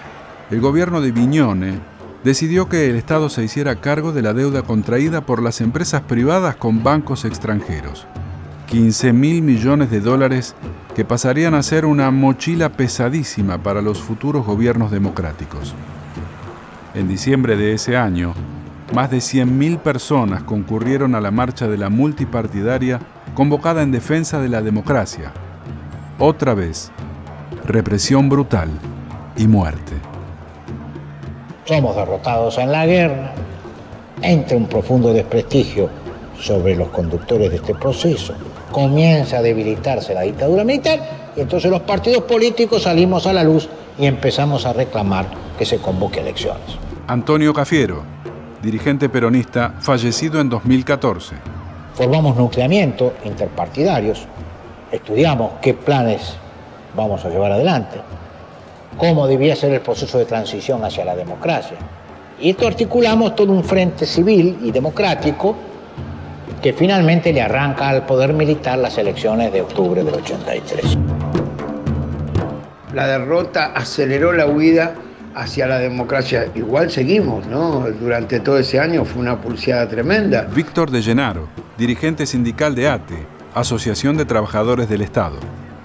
el 0.50 0.62
gobierno 0.62 1.02
de 1.02 1.12
Viñone 1.12 1.80
decidió 2.24 2.70
que 2.70 2.90
el 2.90 2.96
Estado 2.96 3.30
se 3.30 3.44
hiciera 3.44 3.78
cargo 3.78 4.12
de 4.12 4.22
la 4.22 4.34
deuda 4.34 4.62
contraída 4.62 5.22
por 5.22 5.42
las 5.42 5.62
empresas 5.62 6.02
privadas 6.02 6.56
con 6.56 6.84
bancos 6.84 7.26
extranjeros. 7.26 8.06
15 8.68 9.12
mil 9.14 9.42
millones 9.42 9.92
de 9.92 10.00
dólares 10.00 10.56
que 10.96 11.04
pasarían 11.06 11.54
a 11.54 11.64
ser 11.64 11.86
una 11.86 12.12
mochila 12.12 12.70
pesadísima 12.70 13.58
para 13.62 13.82
los 13.82 14.00
futuros 14.00 14.46
gobiernos 14.46 14.92
democráticos. 14.92 15.74
En 16.94 17.08
diciembre 17.08 17.56
de 17.56 17.74
ese 17.74 17.98
año, 17.98 18.34
más 18.94 19.10
de 19.10 19.18
100.000 19.18 19.80
personas 19.80 20.44
concurrieron 20.44 21.16
a 21.16 21.22
la 21.22 21.32
marcha 21.32 21.68
de 21.68 21.78
la 21.78 21.90
multipartidaria 21.90 23.00
convocada 23.34 23.82
en 23.84 23.92
defensa 23.92 24.42
de 24.42 24.50
la 24.50 24.62
democracia. 24.62 25.32
Otra 26.20 26.54
vez, 26.54 26.92
represión 27.66 28.28
brutal 28.28 28.70
y 29.38 29.48
muerte. 29.48 30.11
Somos 31.72 31.96
derrotados 31.96 32.58
en 32.58 32.70
la 32.70 32.86
guerra, 32.86 33.32
entra 34.22 34.58
un 34.58 34.68
profundo 34.68 35.14
desprestigio 35.14 35.88
sobre 36.38 36.76
los 36.76 36.90
conductores 36.90 37.50
de 37.50 37.56
este 37.56 37.74
proceso, 37.74 38.34
comienza 38.74 39.38
a 39.38 39.42
debilitarse 39.42 40.14
la 40.14 40.24
dictadura 40.24 40.66
militar 40.66 41.32
y 41.34 41.40
entonces 41.40 41.72
los 41.72 41.80
partidos 41.84 42.24
políticos 42.24 42.84
salimos 42.84 43.26
a 43.26 43.32
la 43.32 43.46
luz 43.46 43.70
y 43.98 44.06
empezamos 44.06 44.66
a 44.66 44.74
reclamar 44.74 45.28
que 45.58 45.64
se 45.66 45.78
convoque 45.78 46.20
elecciones. 46.20 46.78
Antonio 47.08 47.54
Cafiero, 47.54 48.04
dirigente 48.62 49.08
peronista, 49.08 49.76
fallecido 49.80 50.42
en 50.42 50.50
2014. 50.50 51.38
Formamos 51.94 52.36
nucleamiento 52.36 53.14
interpartidarios, 53.24 54.28
estudiamos 54.92 55.54
qué 55.62 55.74
planes 55.74 56.34
vamos 56.98 57.24
a 57.24 57.30
llevar 57.30 57.54
adelante, 57.54 58.02
cómo 59.02 59.26
debía 59.26 59.56
ser 59.56 59.74
el 59.74 59.82
proceso 59.82 60.20
de 60.20 60.26
transición 60.26 60.86
hacia 60.86 61.04
la 61.04 61.16
democracia. 61.16 61.76
Y 62.40 62.52
esto 62.52 62.68
articulamos 62.68 63.36
todo 63.36 63.52
un 63.52 63.64
frente 63.64 64.06
civil 64.06 64.60
y 64.62 64.72
democrático 64.72 65.56
que 66.62 66.72
finalmente 66.72 67.34
le 67.34 67.42
arranca 67.42 67.90
al 67.90 68.06
poder 68.06 68.34
militar 68.34 68.78
las 68.78 69.00
elecciones 69.00 69.52
de 69.52 69.64
octubre 69.64 70.04
del 70.04 70.14
83. 70.14 71.00
La 72.94 73.08
derrota 73.08 73.72
aceleró 73.74 74.34
la 74.34 74.46
huida 74.46 74.94
hacia 75.34 75.66
la 75.66 75.80
democracia. 75.80 76.50
Igual 76.54 76.92
seguimos, 76.92 77.48
¿no? 77.48 77.88
Durante 78.00 78.40
todo 78.40 78.60
ese 78.60 78.80
año 78.80 79.04
fue 79.04 79.24
una 79.24 79.42
pulseada 79.42 79.90
tremenda. 79.90 80.44
Víctor 80.44 80.92
de 80.92 81.02
Llenaro, 81.02 81.48
dirigente 81.76 82.28
sindical 82.28 82.76
de 82.76 82.88
ATE, 82.88 83.26
Asociación 83.56 84.16
de 84.16 84.26
Trabajadores 84.26 84.88
del 84.88 85.02
Estado. 85.02 85.40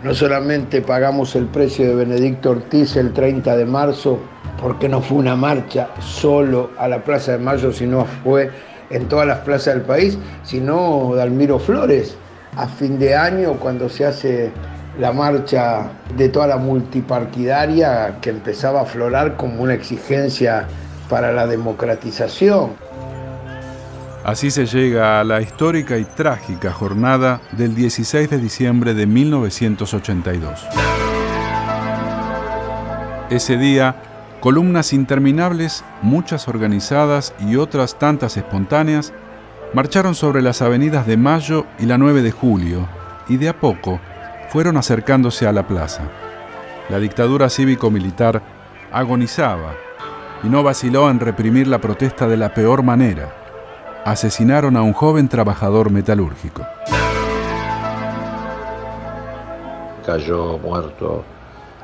No 0.07 0.15
solamente 0.15 0.83
pagamos 0.83 1.35
el 1.35 1.47
precio 1.47 1.89
de 1.89 1.97
Benedicto 1.97 2.53
Ortiz 2.53 2.95
el 2.95 3.13
30 3.13 3.57
de 3.57 3.65
marzo, 3.65 4.21
porque 4.63 4.89
no 4.89 5.03
fue 5.03 5.19
una 5.19 5.35
marcha 5.35 5.89
solo 5.99 6.71
a 6.79 6.87
la 6.87 7.03
Plaza 7.03 7.33
de 7.33 7.39
Mayo, 7.39 7.73
sino 7.73 8.05
fue 8.23 8.49
en 8.91 9.09
todas 9.09 9.27
las 9.27 9.41
plazas 9.41 9.75
del 9.75 9.83
país, 9.83 10.17
sino 10.45 11.13
Dalmiro 11.17 11.59
Flores. 11.59 12.17
A 12.57 12.69
fin 12.69 13.01
de 13.01 13.17
año, 13.17 13.55
cuando 13.55 13.89
se 13.89 14.07
hace 14.07 14.53
la 15.01 15.11
marcha 15.11 15.91
de 16.17 16.29
toda 16.29 16.47
la 16.47 16.57
multipartidaria 16.57 18.19
que 18.21 18.31
empezaba 18.31 18.79
a 18.79 18.83
aflorar 18.85 19.37
como 19.37 19.65
una 19.65 19.75
exigencia 19.75 20.69
para 21.11 21.33
la 21.33 21.49
democratización. 21.49 22.86
Así 24.27 24.51
se 24.51 24.67
llega 24.67 25.21
a 25.21 25.25
la 25.25 25.41
histórica 25.41 25.99
y 25.99 26.05
trágica 26.05 26.73
jornada 26.73 27.41
del 27.53 27.77
16 27.77 28.29
de 28.29 28.39
diciembre 28.39 28.93
de 28.93 29.07
1982. 29.07 30.67
Ese 33.31 33.57
día, 33.57 34.03
columnas 34.41 34.93
interminables, 34.93 35.85
muchas 36.03 36.49
organizadas 36.49 37.35
y 37.39 37.55
otras 37.55 38.01
tantas 38.01 38.37
espontáneas, 38.37 39.13
marcharon 39.73 40.17
sobre 40.17 40.43
las 40.43 40.61
avenidas 40.61 41.07
de 41.07 41.17
Mayo 41.17 41.65
y 41.79 41.87
la 41.87 41.97
9 41.97 42.23
de 42.23 42.33
Julio 42.33 42.89
y 43.29 43.37
de 43.37 43.49
a 43.49 43.61
poco 43.61 44.01
fueron 44.49 44.77
acercándose 44.77 45.47
a 45.47 45.53
la 45.53 45.69
plaza. 45.69 46.03
La 46.89 46.99
dictadura 46.99 47.49
cívico-militar 47.49 48.43
agonizaba 48.91 49.77
y 50.43 50.49
no 50.49 50.65
vaciló 50.65 51.09
en 51.11 51.21
reprimir 51.21 51.69
la 51.69 51.81
protesta 51.81 52.27
de 52.27 52.37
la 52.37 52.53
peor 52.53 52.83
manera. 52.83 53.46
Asesinaron 54.07 54.77
a 54.77 54.83
un 54.83 54.93
joven 54.93 55.27
trabajador 55.27 55.91
metalúrgico. 55.91 56.65
Cayó 60.07 60.59
muerto 60.59 61.25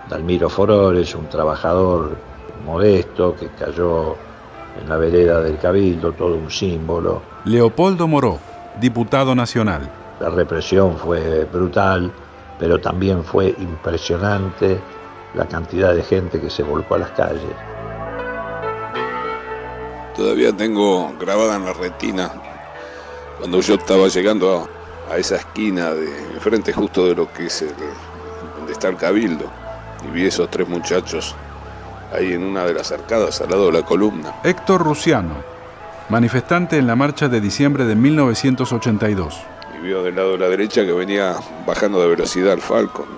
Dalmiro 0.08 0.48
Forores, 0.48 1.16
un 1.16 1.28
trabajador 1.28 2.16
modesto 2.64 3.34
que 3.34 3.48
cayó 3.48 4.14
en 4.80 4.88
la 4.88 4.98
vereda 4.98 5.40
del 5.40 5.58
Cabildo, 5.58 6.12
todo 6.12 6.36
un 6.36 6.48
símbolo. 6.48 7.22
Leopoldo 7.44 8.06
Moró, 8.06 8.38
diputado 8.80 9.34
nacional. 9.34 9.90
La 10.20 10.30
represión 10.30 10.96
fue 10.98 11.42
brutal, 11.52 12.12
pero 12.56 12.78
también 12.80 13.24
fue 13.24 13.52
impresionante 13.58 14.78
la 15.34 15.46
cantidad 15.46 15.92
de 15.92 16.04
gente 16.04 16.40
que 16.40 16.50
se 16.50 16.62
volcó 16.62 16.94
a 16.94 16.98
las 16.98 17.10
calles. 17.10 17.71
Todavía 20.22 20.52
tengo 20.52 21.12
grabada 21.18 21.56
en 21.56 21.64
la 21.64 21.72
retina 21.72 22.30
cuando 23.40 23.60
yo 23.60 23.74
estaba 23.74 24.06
llegando 24.06 24.68
a, 25.10 25.12
a 25.12 25.18
esa 25.18 25.34
esquina 25.34 25.92
de 25.92 26.06
enfrente 26.34 26.72
justo 26.72 27.08
de 27.08 27.16
lo 27.16 27.32
que 27.32 27.46
es 27.46 27.62
el, 27.62 27.74
donde 28.56 28.70
está 28.70 28.86
el 28.86 28.96
cabildo 28.96 29.50
y 30.06 30.12
vi 30.12 30.26
esos 30.26 30.48
tres 30.48 30.68
muchachos 30.68 31.34
ahí 32.12 32.34
en 32.34 32.44
una 32.44 32.64
de 32.64 32.72
las 32.72 32.92
arcadas 32.92 33.40
al 33.40 33.50
lado 33.50 33.66
de 33.66 33.72
la 33.72 33.82
columna. 33.82 34.32
Héctor 34.44 34.84
Rusiano, 34.84 35.42
manifestante 36.08 36.78
en 36.78 36.86
la 36.86 36.94
marcha 36.94 37.26
de 37.26 37.40
diciembre 37.40 37.84
de 37.84 37.96
1982. 37.96 39.40
Y 39.76 39.82
vio 39.82 40.04
del 40.04 40.14
lado 40.14 40.32
de 40.34 40.38
la 40.38 40.48
derecha 40.48 40.86
que 40.86 40.92
venía 40.92 41.34
bajando 41.66 42.00
de 42.00 42.06
velocidad 42.06 42.52
el 42.52 42.60
Falcon. 42.60 43.08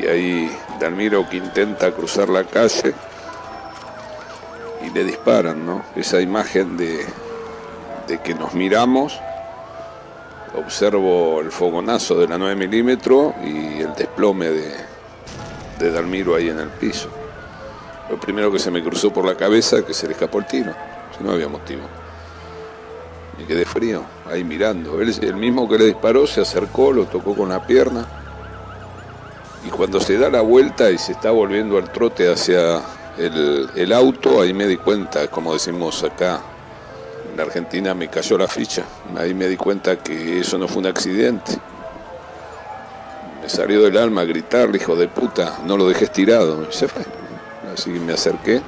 Y 0.00 0.06
ahí 0.06 0.58
Dalmiro 0.80 1.28
que 1.28 1.36
intenta 1.36 1.92
cruzar 1.92 2.30
la 2.30 2.44
calle 2.44 2.94
y 4.86 4.90
le 4.90 5.04
disparan, 5.04 5.66
¿no? 5.66 5.82
Esa 5.96 6.20
imagen 6.20 6.76
de, 6.76 7.04
de 8.06 8.18
que 8.18 8.34
nos 8.34 8.54
miramos, 8.54 9.18
observo 10.56 11.40
el 11.40 11.50
fogonazo 11.50 12.18
de 12.18 12.28
la 12.28 12.38
9 12.38 12.54
milímetros 12.54 13.34
y 13.44 13.80
el 13.80 13.94
desplome 13.94 14.48
de, 14.48 14.74
de 15.78 15.90
Dalmiro 15.90 16.34
ahí 16.34 16.48
en 16.48 16.60
el 16.60 16.68
piso. 16.68 17.08
Lo 18.08 18.18
primero 18.20 18.52
que 18.52 18.60
se 18.60 18.70
me 18.70 18.82
cruzó 18.82 19.12
por 19.12 19.26
la 19.26 19.36
cabeza 19.36 19.84
que 19.84 19.92
se 19.92 20.06
le 20.06 20.12
escapó 20.12 20.38
el 20.38 20.46
tiro, 20.46 20.72
si 21.16 21.24
no 21.24 21.32
había 21.32 21.48
motivo. 21.48 21.82
Y 23.38 23.44
quedé 23.44 23.64
frío, 23.64 24.02
ahí 24.30 24.44
mirando. 24.44 25.00
El 25.00 25.36
mismo 25.36 25.68
que 25.68 25.78
le 25.78 25.86
disparó 25.86 26.26
se 26.26 26.40
acercó, 26.40 26.92
lo 26.92 27.06
tocó 27.06 27.34
con 27.34 27.48
la 27.48 27.66
pierna. 27.66 28.06
Y 29.66 29.68
cuando 29.68 30.00
se 30.00 30.16
da 30.16 30.30
la 30.30 30.42
vuelta 30.42 30.90
y 30.90 30.98
se 30.98 31.12
está 31.12 31.32
volviendo 31.32 31.76
al 31.76 31.90
trote 31.90 32.32
hacia 32.32 32.80
el, 33.18 33.70
el 33.74 33.92
auto, 33.92 34.40
ahí 34.40 34.52
me 34.52 34.66
di 34.66 34.76
cuenta, 34.76 35.28
como 35.28 35.52
decimos 35.52 36.02
acá, 36.04 36.42
en 37.36 37.40
Argentina 37.40 37.94
me 37.94 38.08
cayó 38.08 38.38
la 38.38 38.48
ficha. 38.48 38.84
Ahí 39.14 39.34
me 39.34 39.46
di 39.46 39.58
cuenta 39.58 39.98
que 39.98 40.40
eso 40.40 40.56
no 40.56 40.68
fue 40.68 40.78
un 40.78 40.86
accidente. 40.86 41.52
Me 43.42 43.48
salió 43.50 43.82
del 43.82 43.98
alma 43.98 44.24
gritarle, 44.24 44.78
hijo 44.78 44.96
de 44.96 45.06
puta, 45.06 45.58
no 45.66 45.76
lo 45.76 45.86
dejé 45.86 46.06
tirado. 46.06 46.72
Se 46.72 46.88
fue. 46.88 47.02
Así 47.74 47.92
que 47.92 48.00
me 48.00 48.14
acerqué. 48.14 48.62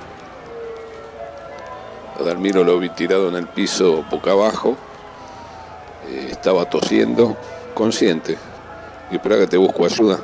A 2.19 2.23
lo 2.23 2.79
vi 2.79 2.91
tirado 2.91 3.29
en 3.29 3.37
el 3.37 3.47
piso 3.47 4.05
boca 4.11 4.33
abajo. 4.33 4.77
Eh, 6.09 6.29
estaba 6.31 6.69
tosiendo, 6.69 7.39
consciente. 7.73 8.37
Y 9.11 9.15
espera 9.15 9.39
que 9.39 9.47
te 9.47 9.57
busco 9.57 9.87
ayuda. 9.87 10.19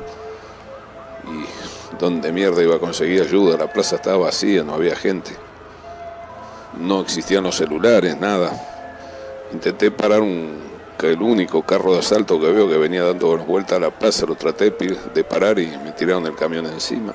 Y 1.27 1.97
dónde 1.99 2.31
mierda 2.31 2.61
iba 2.61 2.75
a 2.75 2.79
conseguir 2.79 3.21
ayuda, 3.21 3.57
la 3.57 3.71
plaza 3.71 3.97
estaba 3.97 4.17
vacía, 4.17 4.63
no 4.63 4.73
había 4.73 4.95
gente. 4.95 5.31
No 6.79 7.01
existían 7.01 7.43
los 7.43 7.55
celulares, 7.55 8.19
nada. 8.19 8.51
Intenté 9.51 9.91
parar 9.91 10.21
un, 10.21 10.65
el 11.05 11.21
único 11.21 11.61
carro 11.61 11.93
de 11.93 11.99
asalto 11.99 12.39
que 12.39 12.51
veo 12.51 12.67
que 12.67 12.77
venía 12.77 13.03
dando 13.03 13.37
vueltas 13.37 13.77
a 13.77 13.79
la 13.79 13.91
plaza, 13.91 14.25
lo 14.25 14.35
traté 14.35 14.71
de 14.71 15.23
parar 15.23 15.59
y 15.59 15.67
me 15.67 15.91
tiraron 15.91 16.25
el 16.25 16.35
camión 16.35 16.65
encima. 16.65 17.13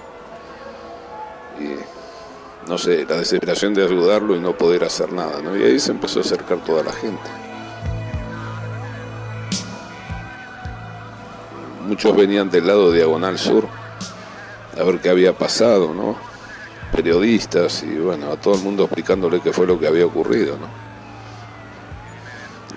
Y 1.59 2.69
no 2.69 2.79
sé, 2.79 3.05
la 3.05 3.17
desesperación 3.17 3.75
de 3.75 3.85
ayudarlo 3.85 4.37
y 4.37 4.40
no 4.40 4.57
poder 4.57 4.85
hacer 4.85 5.12
nada, 5.12 5.40
¿no? 5.43 5.57
Y 5.57 5.62
ahí 5.62 5.81
se 5.81 5.90
empezó 5.90 6.21
a 6.21 6.23
acercar 6.23 6.64
toda 6.64 6.85
la 6.85 6.93
gente. 6.93 7.31
Muchos 11.87 12.14
venían 12.17 12.50
del 12.50 12.67
lado 12.67 12.93
diagonal 12.93 13.38
sur 13.38 13.67
a 14.80 14.84
ver 14.84 15.00
qué 15.00 15.10
había 15.10 15.37
pasado, 15.37 15.92
¿no? 15.94 16.16
Periodistas 16.92 17.82
y 17.82 17.96
bueno, 17.99 18.32
a 18.32 18.37
todo 18.37 18.54
el 18.54 18.62
mundo 18.62 18.84
explicándole 18.84 19.40
qué 19.40 19.52
fue 19.52 19.66
lo 19.66 19.78
que 19.78 19.87
había 19.87 20.06
ocurrido, 20.06 20.56
¿no? 20.56 20.68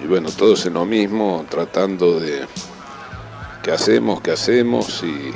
Y 0.03 0.07
bueno, 0.07 0.29
todos 0.31 0.65
en 0.65 0.73
lo 0.73 0.85
mismo, 0.85 1.45
tratando 1.49 2.19
de 2.19 2.45
qué 3.63 3.71
hacemos, 3.71 4.19
qué 4.19 4.31
hacemos 4.31 5.01
y, 5.03 5.33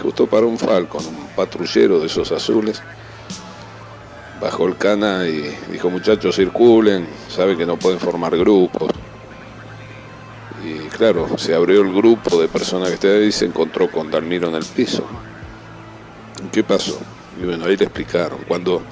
justo 0.00 0.28
para 0.28 0.46
un 0.46 0.56
Falcon, 0.56 1.04
un 1.04 1.26
patrullero 1.34 1.98
de 1.98 2.06
esos 2.06 2.30
azules, 2.30 2.80
bajó 4.40 4.66
el 4.66 4.76
cana 4.76 5.26
y 5.26 5.52
dijo 5.72 5.90
muchachos 5.90 6.36
circulen, 6.36 7.08
sabe 7.28 7.56
que 7.56 7.66
no 7.66 7.76
pueden 7.76 7.98
formar 7.98 8.36
grupos. 8.36 8.92
Y 10.64 10.86
claro, 10.90 11.36
se 11.36 11.54
abrió 11.54 11.80
el 11.80 11.92
grupo 11.92 12.40
de 12.40 12.46
personas 12.46 12.90
que 12.90 12.94
estaba 12.94 13.14
ahí 13.14 13.26
y 13.26 13.32
se 13.32 13.46
encontró 13.46 13.90
con 13.90 14.12
Dalmiro 14.12 14.48
en 14.48 14.54
el 14.54 14.64
piso. 14.64 15.04
¿Qué 16.50 16.64
pasó? 16.64 16.98
Y 17.40 17.44
bueno, 17.44 17.66
ahí 17.66 17.76
le 17.76 17.84
explicaron. 17.84 18.40
Cuando 18.48 18.82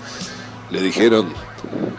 le 0.71 0.81
dijeron 0.81 1.33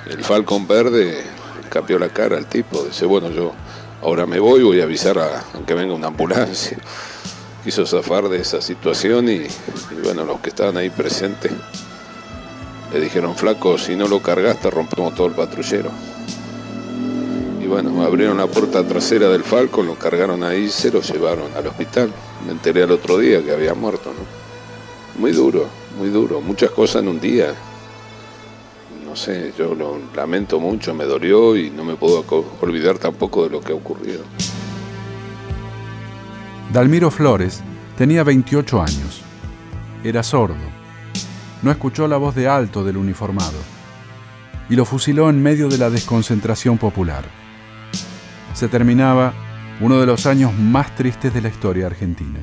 el 0.10 0.24
Falcon 0.24 0.68
verde, 0.68 1.24
cambió 1.70 2.00
la 2.00 2.10
cara 2.10 2.38
al 2.38 2.48
tipo. 2.48 2.84
Dice, 2.84 3.06
bueno, 3.06 3.30
yo 3.30 3.54
ahora 4.02 4.26
me 4.26 4.40
voy, 4.40 4.64
voy 4.64 4.82
a 4.82 4.84
avisar 4.84 5.18
a, 5.20 5.40
a 5.40 5.66
que 5.66 5.74
venga 5.74 5.94
una 5.94 6.08
ambulancia. 6.08 6.78
Quiso 7.64 7.86
zafar 7.86 8.30
de 8.30 8.40
esa 8.40 8.62
situación 8.62 9.28
y, 9.30 9.48
bueno, 10.04 10.24
los 10.24 10.40
que 10.40 10.50
estaban 10.50 10.78
ahí 10.78 10.90
presentes 10.90 11.52
le 12.94 13.02
dijeron, 13.02 13.36
flaco, 13.36 13.78
si 13.78 13.96
no 13.98 14.08
lo 14.08 14.22
cargaste 14.22 14.70
rompemos 14.70 15.14
todo 15.16 15.28
el 15.28 15.34
patrullero. 15.34 15.92
Y 17.62 17.68
bueno, 17.68 18.02
abrieron 18.04 18.38
la 18.38 18.48
puerta 18.48 18.88
trasera 18.88 19.28
del 19.28 19.44
Falcon, 19.44 19.88
lo 19.88 19.96
cargaron 19.96 20.44
ahí, 20.44 20.70
se 20.70 20.90
lo 20.92 21.02
llevaron 21.02 21.52
al 21.58 21.68
hospital. 21.68 22.14
Me 22.46 22.54
enteré 22.54 22.84
al 22.84 22.92
otro 22.92 23.18
día 23.18 23.44
que 23.44 23.52
había 23.52 23.74
muerto, 23.74 24.14
¿no? 24.14 24.37
Muy 25.18 25.32
duro, 25.32 25.68
muy 25.98 26.10
duro, 26.10 26.42
muchas 26.42 26.70
cosas 26.72 27.02
en 27.02 27.08
un 27.08 27.20
día. 27.20 27.54
No 29.06 29.16
sé, 29.16 29.54
yo 29.58 29.74
lo 29.74 29.98
lamento 30.16 30.60
mucho, 30.60 30.94
me 30.94 31.06
dolió 31.06 31.56
y 31.56 31.72
no 31.72 31.84
me 31.84 31.96
puedo 31.96 32.24
olvidar 32.62 33.00
tampoco 33.00 33.46
de 33.46 33.50
lo 33.50 33.62
que 33.62 33.72
ha 33.72 33.76
ocurrido. 33.76 34.24
Dalmiro 36.72 37.10
Flores 37.10 37.64
tenía 37.98 38.24
28 38.24 38.82
años. 38.82 39.22
Era 40.04 40.22
sordo. 40.22 40.56
No 41.64 41.72
escuchó 41.72 42.08
la 42.08 42.18
voz 42.18 42.36
de 42.36 42.48
alto 42.48 42.84
del 42.84 42.98
uniformado 42.98 43.58
y 44.70 44.76
lo 44.76 44.86
fusiló 44.86 45.30
en 45.30 45.42
medio 45.42 45.70
de 45.70 45.78
la 45.78 45.90
desconcentración 45.90 46.78
popular. 46.78 47.24
Se 48.54 48.68
terminaba 48.68 49.34
uno 49.80 50.00
de 50.00 50.06
los 50.06 50.26
años 50.26 50.54
más 50.54 50.96
tristes 50.96 51.34
de 51.34 51.42
la 51.42 51.50
historia 51.50 51.88
argentina. 51.88 52.40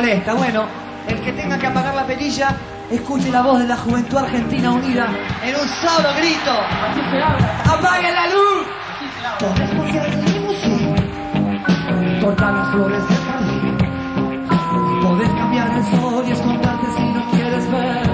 Molesta. 0.00 0.34
Bueno, 0.34 0.64
el 1.08 1.20
que 1.20 1.32
tenga 1.32 1.58
que 1.58 1.66
apagar 1.66 1.94
la 1.94 2.06
perilla, 2.06 2.56
escuche 2.90 3.30
la 3.30 3.42
voz 3.42 3.58
de 3.60 3.66
la 3.66 3.76
Juventud 3.76 4.16
Argentina 4.16 4.72
Unida 4.72 5.08
en 5.44 5.54
un 5.54 5.68
solo 5.68 6.08
grito. 6.16 6.52
¡Apaguen 7.70 8.14
la 8.14 8.26
luz! 8.26 8.66
Pasear 9.76 10.06
en 10.06 10.24
limusín, 10.24 10.94
cortar 12.20 12.52
las 12.52 12.70
flores 12.70 13.08
del 13.08 13.18
jardín. 13.18 13.78
Podés 15.02 15.30
cambiar 15.30 15.70
el 15.70 15.84
sol 15.84 16.24
y 16.26 16.30
esconderte 16.30 16.86
si 16.96 17.02
no 17.02 17.30
quieres 17.30 17.70
ver. 17.70 18.10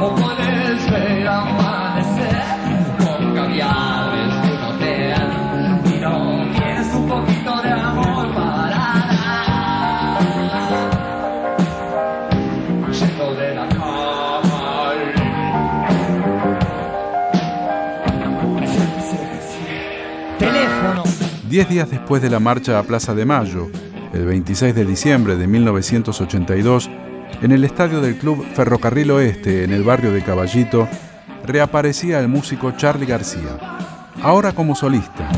O 0.00 0.14
puedes 0.14 0.90
ver 0.90 1.28
amanecer 1.28 1.81
Diez 21.52 21.68
días 21.68 21.90
después 21.90 22.22
de 22.22 22.30
la 22.30 22.40
marcha 22.40 22.78
a 22.78 22.82
Plaza 22.82 23.14
de 23.14 23.26
Mayo, 23.26 23.68
el 24.14 24.24
26 24.24 24.74
de 24.74 24.86
diciembre 24.86 25.36
de 25.36 25.46
1982, 25.46 26.88
en 27.42 27.52
el 27.52 27.62
estadio 27.64 28.00
del 28.00 28.16
Club 28.16 28.42
Ferrocarril 28.54 29.10
Oeste, 29.10 29.62
en 29.62 29.74
el 29.74 29.82
barrio 29.82 30.12
de 30.12 30.22
Caballito, 30.22 30.88
reaparecía 31.46 32.20
el 32.20 32.28
músico 32.28 32.70
Charlie 32.78 33.04
García, 33.04 33.58
ahora 34.22 34.52
como 34.52 34.74
solista. 34.74 35.28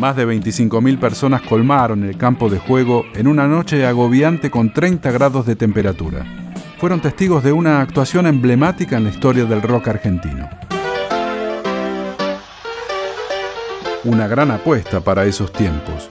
Más 0.00 0.16
de 0.16 0.26
25.000 0.26 0.98
personas 0.98 1.42
colmaron 1.42 2.02
el 2.02 2.16
campo 2.16 2.50
de 2.50 2.58
juego 2.58 3.04
en 3.14 3.28
una 3.28 3.46
noche 3.46 3.86
agobiante 3.86 4.50
con 4.50 4.72
30 4.72 5.12
grados 5.12 5.46
de 5.46 5.54
temperatura. 5.54 6.26
Fueron 6.78 7.00
testigos 7.00 7.44
de 7.44 7.52
una 7.52 7.82
actuación 7.82 8.26
emblemática 8.26 8.96
en 8.96 9.04
la 9.04 9.10
historia 9.10 9.44
del 9.44 9.62
rock 9.62 9.86
argentino. 9.86 10.67
Una 14.04 14.28
gran 14.28 14.52
apuesta 14.52 15.00
para 15.00 15.24
esos 15.24 15.52
tiempos. 15.52 16.08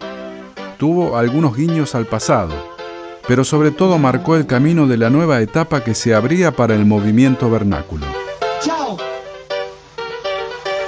Tuvo 0.77 1.17
algunos 1.17 1.55
guiños 1.55 1.95
al 1.95 2.05
pasado, 2.05 2.53
pero 3.27 3.45
sobre 3.45 3.71
todo 3.71 3.97
marcó 3.97 4.35
el 4.35 4.45
camino 4.45 4.87
de 4.87 4.97
la 4.97 5.09
nueva 5.09 5.39
etapa 5.39 5.83
que 5.83 5.95
se 5.95 6.13
abría 6.13 6.51
para 6.51 6.75
el 6.75 6.85
movimiento 6.85 7.49
vernáculo. 7.49 8.05
Chao. 8.61 8.97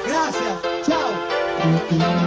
Gracias. 0.06 0.86
Chao. 0.86 2.19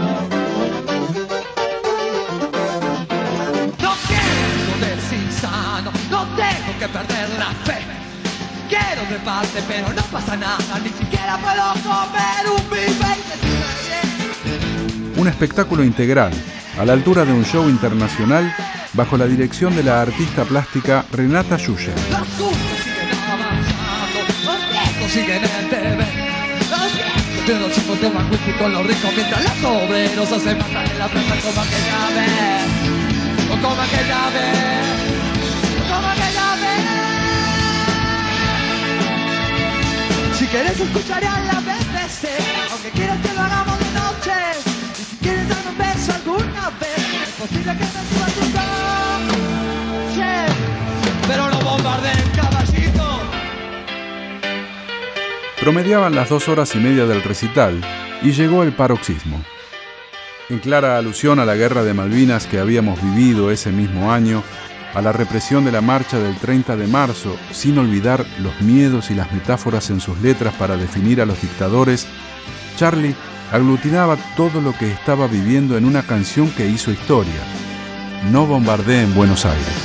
Un 15.22 15.28
espectáculo 15.28 15.84
integral, 15.84 16.32
a 16.80 16.84
la 16.84 16.94
altura 16.94 17.24
de 17.24 17.32
un 17.32 17.44
show 17.44 17.68
internacional, 17.68 18.52
bajo 18.92 19.16
la 19.16 19.28
dirección 19.28 19.76
de 19.76 19.84
la 19.84 20.02
artista 20.02 20.44
plástica 20.44 21.04
Renata 21.12 21.56
Yuya. 21.58 21.94
Los 22.10 22.26
viejos 24.68 25.12
siguen 25.12 25.44
en 25.44 25.62
Promediaban 55.62 56.16
las 56.16 56.28
dos 56.28 56.48
horas 56.48 56.74
y 56.74 56.80
media 56.80 57.06
del 57.06 57.22
recital 57.22 57.80
y 58.20 58.32
llegó 58.32 58.64
el 58.64 58.72
paroxismo. 58.72 59.40
En 60.48 60.58
clara 60.58 60.98
alusión 60.98 61.38
a 61.38 61.44
la 61.44 61.54
guerra 61.54 61.84
de 61.84 61.94
Malvinas 61.94 62.48
que 62.48 62.58
habíamos 62.58 63.00
vivido 63.00 63.52
ese 63.52 63.70
mismo 63.70 64.10
año, 64.10 64.42
a 64.92 65.00
la 65.00 65.12
represión 65.12 65.64
de 65.64 65.70
la 65.70 65.80
marcha 65.80 66.18
del 66.18 66.34
30 66.34 66.74
de 66.76 66.88
marzo, 66.88 67.36
sin 67.52 67.78
olvidar 67.78 68.26
los 68.40 68.60
miedos 68.60 69.12
y 69.12 69.14
las 69.14 69.32
metáforas 69.32 69.88
en 69.90 70.00
sus 70.00 70.20
letras 70.20 70.52
para 70.54 70.76
definir 70.76 71.20
a 71.20 71.26
los 71.26 71.40
dictadores, 71.40 72.08
Charlie 72.76 73.14
aglutinaba 73.52 74.16
todo 74.36 74.60
lo 74.60 74.76
que 74.76 74.90
estaba 74.90 75.28
viviendo 75.28 75.78
en 75.78 75.84
una 75.84 76.02
canción 76.02 76.50
que 76.50 76.66
hizo 76.66 76.90
historia. 76.90 77.40
No 78.32 78.46
bombardee 78.46 79.04
en 79.04 79.14
Buenos 79.14 79.44
Aires. 79.44 79.81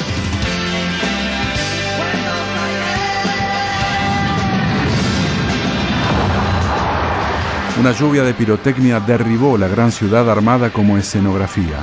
Una 7.79 7.91
lluvia 7.91 8.23
de 8.23 8.33
pirotecnia 8.33 8.99
derribó 8.99 9.55
la 9.55 9.67
gran 9.67 9.91
ciudad 9.91 10.27
armada 10.31 10.71
como 10.71 10.97
escenografía. 10.97 11.77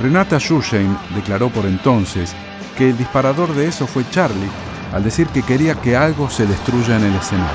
Renata 0.00 0.38
Schuschein 0.40 0.98
declaró 1.14 1.48
por 1.48 1.64
entonces 1.64 2.34
que 2.76 2.90
el 2.90 2.98
disparador 2.98 3.54
de 3.54 3.68
eso 3.68 3.86
fue 3.86 4.04
Charlie 4.10 4.50
al 4.92 5.04
decir 5.04 5.28
que 5.28 5.44
quería 5.44 5.76
que 5.76 5.96
algo 5.96 6.28
se 6.28 6.44
destruya 6.44 6.96
en 6.96 7.04
el 7.04 7.14
escenario. 7.14 7.54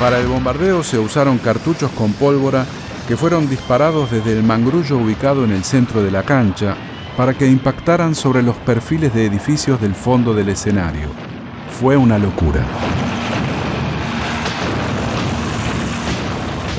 Para 0.00 0.18
el 0.18 0.26
bombardeo 0.26 0.82
se 0.82 0.98
usaron 0.98 1.38
cartuchos 1.38 1.92
con 1.92 2.12
pólvora 2.14 2.66
que 3.06 3.16
fueron 3.16 3.48
disparados 3.48 4.10
desde 4.10 4.32
el 4.32 4.42
mangrullo 4.42 4.98
ubicado 4.98 5.44
en 5.44 5.52
el 5.52 5.62
centro 5.62 6.02
de 6.02 6.10
la 6.10 6.24
cancha 6.24 6.74
para 7.16 7.34
que 7.34 7.46
impactaran 7.46 8.16
sobre 8.16 8.42
los 8.42 8.56
perfiles 8.56 9.14
de 9.14 9.24
edificios 9.24 9.80
del 9.80 9.94
fondo 9.94 10.34
del 10.34 10.48
escenario. 10.48 11.33
Fue 11.80 11.96
una 11.96 12.18
locura. 12.18 12.64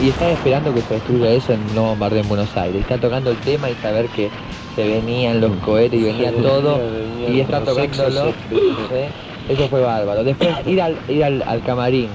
Y 0.01 0.08
están 0.08 0.29
esperando 0.29 0.73
que 0.73 0.81
se 0.81 0.93
destruya 0.93 1.31
eso 1.31 1.51
en 1.51 1.75
No 1.75 1.84
Bombardeo 1.88 2.21
en 2.21 2.29
Buenos 2.29 2.55
Aires. 2.55 2.81
Está 2.81 2.97
tocando 2.97 3.31
el 3.31 3.38
tema 3.38 3.69
y 3.69 3.75
saber 3.75 4.08
que 4.08 4.29
se 4.73 4.88
venían 4.88 5.41
los 5.41 5.51
cohetes 5.58 5.99
y 5.99 6.03
venía 6.03 6.31
todo 6.31 6.79
y 7.27 7.41
está 7.41 7.62
tocándolo. 7.62 8.34
¿sí? 8.49 9.49
Eso 9.49 9.67
fue 9.67 9.81
bárbaro. 9.81 10.23
Después 10.23 10.49
ir 10.65 10.81
al, 10.81 10.97
ir 11.10 11.25
al, 11.25 11.43
al 11.45 11.62
camarín 11.63 12.08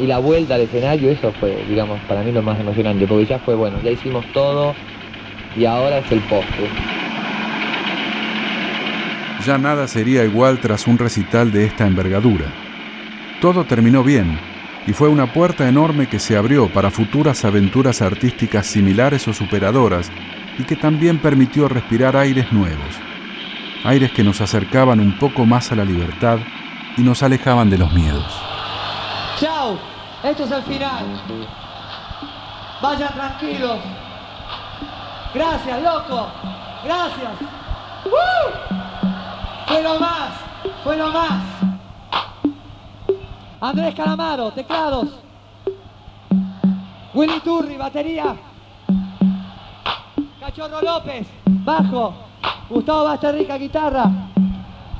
y 0.00 0.06
la 0.06 0.18
vuelta 0.18 0.56
al 0.56 0.62
escenario, 0.62 1.10
eso 1.10 1.32
fue, 1.38 1.64
digamos, 1.68 2.00
para 2.08 2.22
mí 2.22 2.32
lo 2.32 2.42
más 2.42 2.58
emocionante, 2.58 3.06
porque 3.06 3.26
ya 3.26 3.38
fue 3.38 3.54
bueno, 3.54 3.78
ya 3.84 3.92
hicimos 3.92 4.24
todo 4.32 4.74
y 5.56 5.64
ahora 5.64 5.98
es 5.98 6.10
el 6.10 6.20
postre. 6.22 6.68
Ya 9.46 9.58
nada 9.58 9.86
sería 9.86 10.24
igual 10.24 10.58
tras 10.58 10.88
un 10.88 10.98
recital 10.98 11.52
de 11.52 11.66
esta 11.66 11.86
envergadura. 11.86 12.46
Todo 13.40 13.64
terminó 13.64 14.02
bien 14.02 14.40
y 14.88 14.92
fue 14.92 15.08
una 15.08 15.32
puerta 15.32 15.68
enorme 15.68 16.08
que 16.08 16.18
se 16.18 16.36
abrió 16.36 16.68
para 16.68 16.90
futuras 16.90 17.44
aventuras 17.44 18.02
artísticas 18.02 18.66
similares 18.66 19.28
o 19.28 19.32
superadoras 19.32 20.10
y 20.58 20.64
que 20.64 20.74
también 20.74 21.18
permitió 21.18 21.68
respirar 21.68 22.16
aires 22.16 22.52
nuevos, 22.52 22.98
aires 23.84 24.10
que 24.10 24.24
nos 24.24 24.40
acercaban 24.40 24.98
un 24.98 25.16
poco 25.16 25.46
más 25.46 25.70
a 25.70 25.76
la 25.76 25.84
libertad 25.84 26.40
y 26.96 27.02
nos 27.02 27.22
alejaban 27.22 27.70
de 27.70 27.78
los 27.78 27.92
miedos. 27.92 28.42
Chao, 29.38 29.78
esto 30.24 30.42
es 30.42 30.50
el 30.50 30.62
final. 30.64 31.22
Vayan 32.82 33.14
tranquilos. 33.14 33.78
Gracias, 35.32 35.82
loco. 35.84 36.32
Gracias. 36.82 37.30
¡Woo! 38.06 38.85
Fue 39.66 39.82
lo 39.82 39.98
más, 39.98 40.30
fue 40.84 40.96
lo 40.96 41.12
más. 41.12 41.42
Andrés 43.60 43.94
Calamaro, 43.94 44.50
teclados. 44.52 45.08
Willy 47.14 47.40
Turri, 47.40 47.76
batería. 47.76 48.36
Cachorro 50.40 50.80
López, 50.82 51.26
bajo. 51.44 52.14
Gustavo 52.68 53.04
Basterrica, 53.04 53.56
guitarra. 53.56 54.10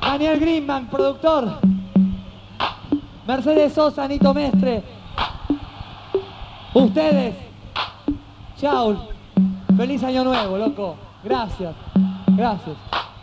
Daniel 0.01 0.39
Greenman, 0.39 0.87
productor. 0.87 1.59
Mercedes 3.25 3.73
Sosa, 3.73 4.07
Nito 4.07 4.33
Mestre. 4.33 4.83
Ustedes. 6.73 7.35
Chao. 8.57 9.09
Feliz 9.75 10.03
año 10.03 10.23
nuevo, 10.23 10.57
loco. 10.57 10.95
Gracias. 11.23 11.75
Gracias. 12.35 12.77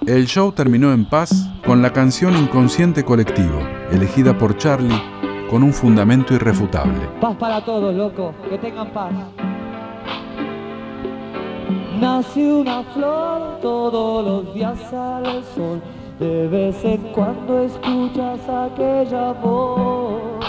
El 0.06 0.26
show 0.26 0.52
terminó 0.52 0.92
en 0.92 1.06
paz 1.06 1.48
con 1.64 1.80
la 1.80 1.90
canción 1.90 2.36
Inconsciente 2.36 3.04
Colectivo, 3.04 3.58
elegida 3.90 4.36
por 4.36 4.54
Charlie 4.58 5.00
con 5.48 5.62
un 5.62 5.72
fundamento 5.72 6.34
irrefutable. 6.34 7.08
Paz 7.22 7.34
para 7.36 7.64
todos, 7.64 7.94
loco. 7.94 8.34
Que 8.50 8.58
tengan 8.58 8.90
paz. 8.90 9.12
Nace 11.98 12.52
una 12.52 12.82
flor, 12.92 13.60
todos 13.62 14.26
los 14.26 14.54
días 14.54 14.78
sale 14.90 15.38
el 15.38 15.44
sol. 15.44 15.82
De 16.18 16.48
vez 16.48 16.84
en 16.84 17.00
cuando 17.14 17.62
escuchas 17.62 18.40
aquella 18.46 19.32
voz. 19.32 20.44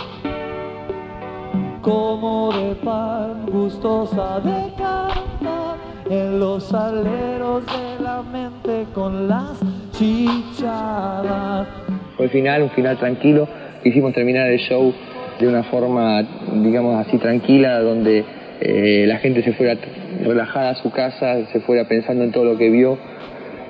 Como 1.82 2.52
de 2.52 2.76
pan, 2.76 3.46
gustosa 3.46 4.42
de 4.42 4.74
cantar. 4.78 5.25
En 6.10 6.40
los 6.40 6.72
aleros 6.72 7.66
de 7.66 8.04
la 8.04 8.22
mente 8.22 8.86
con 8.94 9.28
las 9.28 9.60
chichadas. 9.92 11.68
Fue 12.16 12.26
el 12.26 12.32
final, 12.32 12.62
un 12.62 12.70
final 12.70 12.98
tranquilo. 12.98 13.48
Quisimos 13.84 14.14
terminar 14.14 14.48
el 14.52 14.60
show 14.60 14.94
de 15.40 15.48
una 15.48 15.64
forma, 15.64 16.22
digamos 16.54 17.04
así, 17.04 17.18
tranquila, 17.18 17.80
donde 17.80 18.24
eh, 18.62 19.06
la 19.08 19.18
gente 19.18 19.42
se 19.42 19.54
fuera 19.54 19.78
relajada 20.24 20.72
a 20.72 20.76
su 20.76 20.92
casa, 20.92 21.48
se 21.52 21.60
fuera 21.62 21.88
pensando 21.88 22.24
en 22.24 22.32
todo 22.32 22.46
lo 22.46 22.58
que 22.58 22.70
vio. 22.70 23.00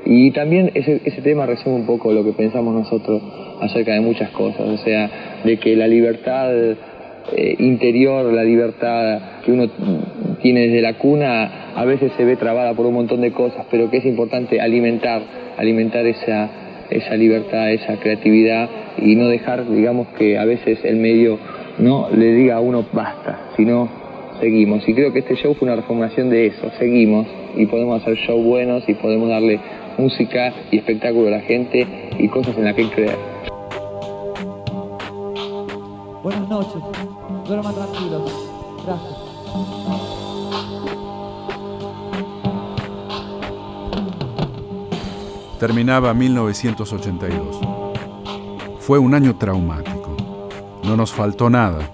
Y 0.05 0.31
también 0.31 0.71
ese, 0.73 1.01
ese 1.05 1.21
tema 1.21 1.45
resume 1.45 1.75
un 1.75 1.85
poco 1.85 2.11
lo 2.11 2.25
que 2.25 2.33
pensamos 2.33 2.73
nosotros 2.73 3.21
acerca 3.61 3.93
de 3.93 4.01
muchas 4.01 4.29
cosas, 4.31 4.59
o 4.59 4.77
sea, 4.77 5.09
de 5.45 5.57
que 5.57 5.77
la 5.77 5.87
libertad 5.87 6.51
eh, 7.33 7.55
interior, 7.59 8.31
la 8.31 8.43
libertad 8.43 9.41
que 9.43 9.51
uno 9.51 9.67
tiene 10.41 10.67
desde 10.67 10.81
la 10.81 10.93
cuna, 10.97 11.73
a 11.75 11.85
veces 11.85 12.11
se 12.17 12.23
ve 12.23 12.35
trabada 12.35 12.73
por 12.73 12.85
un 12.85 12.93
montón 12.93 13.21
de 13.21 13.31
cosas, 13.31 13.65
pero 13.71 13.89
que 13.89 13.97
es 13.97 14.05
importante 14.05 14.61
alimentar, 14.61 15.21
alimentar 15.57 16.05
esa, 16.05 16.49
esa 16.89 17.15
libertad, 17.15 17.71
esa 17.71 17.97
creatividad 17.97 18.69
y 18.97 19.15
no 19.15 19.27
dejar, 19.27 19.67
digamos, 19.69 20.07
que 20.17 20.37
a 20.37 20.45
veces 20.45 20.79
el 20.83 20.97
medio 20.97 21.39
no 21.79 22.09
le 22.15 22.33
diga 22.33 22.57
a 22.57 22.61
uno 22.61 22.85
basta, 22.93 23.49
sino 23.57 23.89
seguimos. 24.39 24.87
Y 24.87 24.93
creo 24.93 25.11
que 25.11 25.19
este 25.19 25.35
show 25.35 25.53
fue 25.55 25.67
una 25.67 25.75
reformación 25.75 26.29
de 26.29 26.47
eso, 26.47 26.69
seguimos 26.77 27.27
y 27.55 27.65
podemos 27.65 28.01
hacer 28.01 28.15
show 28.17 28.41
buenos 28.41 28.87
y 28.87 28.93
podemos 28.93 29.29
darle 29.29 29.59
música 29.97 30.53
y 30.71 30.77
espectáculo 30.77 31.27
a 31.27 31.31
la 31.31 31.41
gente 31.41 31.87
y 32.19 32.27
cosas 32.27 32.57
en 32.57 32.65
las 32.65 32.75
que 32.75 32.87
creer. 32.89 33.17
Buenas 36.23 36.49
noches. 36.49 37.14
Duerman 37.47 37.75
tranquilos. 37.75 38.31
Gracias. 38.85 39.25
Terminaba 45.59 46.13
1982. 46.13 47.59
Fue 48.79 48.97
un 48.97 49.13
año 49.13 49.37
traumático. 49.37 50.17
No 50.83 50.97
nos 50.97 51.13
faltó 51.13 51.49
nada. 51.49 51.91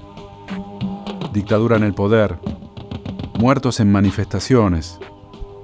Dictadura 1.33 1.77
en 1.77 1.83
el 1.83 1.93
poder, 1.93 2.39
muertos 3.37 3.79
en 3.79 3.91
manifestaciones, 3.91 4.99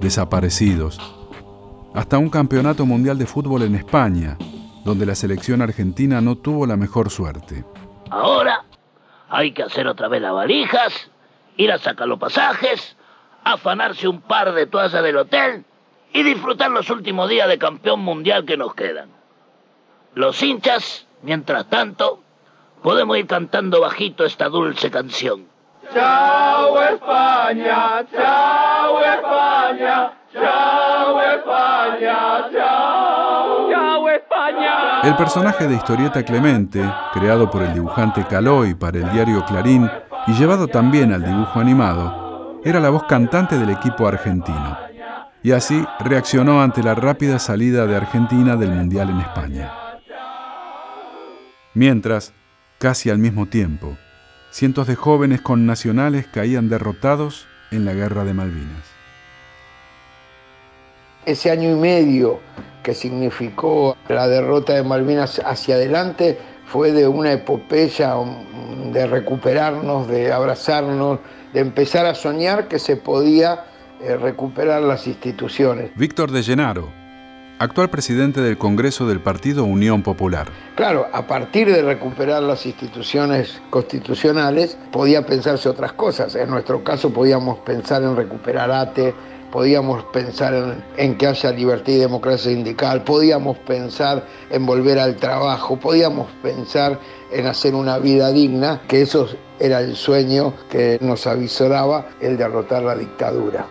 desaparecidos, 0.00 1.00
hasta 1.94 2.18
un 2.18 2.30
campeonato 2.30 2.86
mundial 2.86 3.18
de 3.18 3.26
fútbol 3.26 3.62
en 3.62 3.74
España, 3.74 4.36
donde 4.84 5.04
la 5.04 5.14
selección 5.14 5.60
argentina 5.60 6.20
no 6.20 6.36
tuvo 6.36 6.66
la 6.66 6.76
mejor 6.76 7.10
suerte. 7.10 7.64
Ahora 8.10 8.67
hay 9.28 9.52
que 9.52 9.62
hacer 9.62 9.86
otra 9.86 10.08
vez 10.08 10.22
las 10.22 10.32
valijas, 10.32 11.10
ir 11.56 11.72
a 11.72 11.78
sacar 11.78 12.08
los 12.08 12.18
pasajes, 12.18 12.96
afanarse 13.44 14.08
un 14.08 14.20
par 14.20 14.52
de 14.52 14.66
toallas 14.66 15.02
del 15.02 15.16
hotel 15.16 15.64
y 16.12 16.22
disfrutar 16.22 16.70
los 16.70 16.88
últimos 16.90 17.28
días 17.28 17.48
de 17.48 17.58
campeón 17.58 18.00
mundial 18.00 18.44
que 18.44 18.56
nos 18.56 18.74
quedan. 18.74 19.10
Los 20.14 20.42
hinchas, 20.42 21.06
mientras 21.22 21.66
tanto, 21.68 22.22
podemos 22.82 23.18
ir 23.18 23.26
cantando 23.26 23.80
bajito 23.80 24.24
esta 24.24 24.48
dulce 24.48 24.90
canción. 24.90 25.46
Chao 25.92 26.82
España, 26.82 28.04
chao 28.12 29.00
España, 29.02 30.12
chao 30.32 31.20
España, 31.22 32.48
chao. 32.52 33.70
Chao 33.70 34.07
España. 34.07 34.07
El 35.04 35.14
personaje 35.14 35.68
de 35.68 35.76
historieta 35.76 36.24
Clemente, 36.24 36.82
creado 37.12 37.48
por 37.48 37.62
el 37.62 37.72
dibujante 37.72 38.24
Caloy 38.24 38.74
para 38.74 38.98
el 38.98 39.10
diario 39.12 39.44
Clarín 39.44 39.88
y 40.26 40.32
llevado 40.32 40.66
también 40.66 41.12
al 41.12 41.24
dibujo 41.24 41.60
animado, 41.60 42.60
era 42.64 42.80
la 42.80 42.90
voz 42.90 43.04
cantante 43.04 43.56
del 43.56 43.70
equipo 43.70 44.08
argentino. 44.08 44.76
Y 45.44 45.52
así 45.52 45.84
reaccionó 46.00 46.60
ante 46.60 46.82
la 46.82 46.96
rápida 46.96 47.38
salida 47.38 47.86
de 47.86 47.94
Argentina 47.94 48.56
del 48.56 48.72
Mundial 48.72 49.10
en 49.10 49.20
España. 49.20 49.72
Mientras, 51.74 52.32
casi 52.78 53.08
al 53.08 53.18
mismo 53.18 53.46
tiempo, 53.46 53.96
cientos 54.50 54.88
de 54.88 54.96
jóvenes 54.96 55.40
connacionales 55.40 56.26
caían 56.26 56.68
derrotados 56.68 57.46
en 57.70 57.84
la 57.84 57.92
guerra 57.94 58.24
de 58.24 58.34
Malvinas. 58.34 58.84
Ese 61.24 61.52
año 61.52 61.70
y 61.70 61.74
medio 61.76 62.40
que 62.82 62.94
significó 62.94 63.96
la 64.08 64.28
derrota 64.28 64.74
de 64.74 64.82
Malvinas 64.82 65.40
hacia 65.44 65.76
adelante 65.76 66.38
fue 66.66 66.92
de 66.92 67.08
una 67.08 67.32
epopeya 67.32 68.14
de 68.92 69.06
recuperarnos, 69.06 70.08
de 70.08 70.32
abrazarnos, 70.32 71.18
de 71.52 71.60
empezar 71.60 72.06
a 72.06 72.14
soñar 72.14 72.68
que 72.68 72.78
se 72.78 72.96
podía 72.96 73.64
eh, 74.00 74.16
recuperar 74.16 74.82
las 74.82 75.06
instituciones. 75.06 75.90
Víctor 75.96 76.30
de 76.30 76.42
Llenaro, 76.42 76.88
actual 77.58 77.88
presidente 77.90 78.40
del 78.40 78.58
Congreso 78.58 79.08
del 79.08 79.20
Partido 79.20 79.64
Unión 79.64 80.02
Popular. 80.02 80.48
Claro, 80.76 81.06
a 81.12 81.26
partir 81.26 81.72
de 81.72 81.82
recuperar 81.82 82.42
las 82.42 82.66
instituciones 82.66 83.60
constitucionales 83.70 84.78
podía 84.92 85.26
pensarse 85.26 85.68
otras 85.68 85.92
cosas. 85.94 86.34
En 86.34 86.50
nuestro 86.50 86.84
caso 86.84 87.12
podíamos 87.12 87.58
pensar 87.60 88.02
en 88.02 88.14
recuperar 88.14 88.70
ATE, 88.70 89.14
podíamos 89.50 90.04
pensar 90.04 90.84
en, 90.96 91.16
que 91.16 91.26
haya 91.26 91.52
libertad 91.52 91.92
y 91.92 91.96
democracia 91.96 92.50
sindical, 92.50 93.04
podíamos 93.04 93.58
pensar 93.58 94.26
en 94.50 94.66
volver 94.66 94.98
al 94.98 95.16
trabajo, 95.16 95.76
podíamos 95.76 96.28
pensar 96.42 96.98
en 97.32 97.46
hacer 97.46 97.74
una 97.74 97.98
vida 97.98 98.32
digna, 98.32 98.82
que 98.88 99.02
eso 99.02 99.28
era 99.58 99.80
el 99.80 99.96
sueño 99.96 100.54
que 100.70 100.98
nos 101.00 101.26
avisoraba 101.26 102.08
el 102.20 102.36
derrotar 102.36 102.82
la 102.82 102.94
dictadura. 102.94 103.66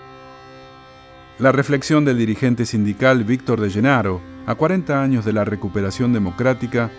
La 1.40 1.52
reflexión 1.52 2.04
del 2.04 2.18
dirigente 2.18 2.66
sindical 2.66 3.24
Víctor 3.24 3.62
de 3.62 3.70
Llenaro, 3.70 4.22
a 4.48 4.56
40 4.56 5.02
años 5.02 5.26
de 5.26 5.34
la 5.34 5.46
recuperación 5.46 6.12
democrática, 6.14 6.90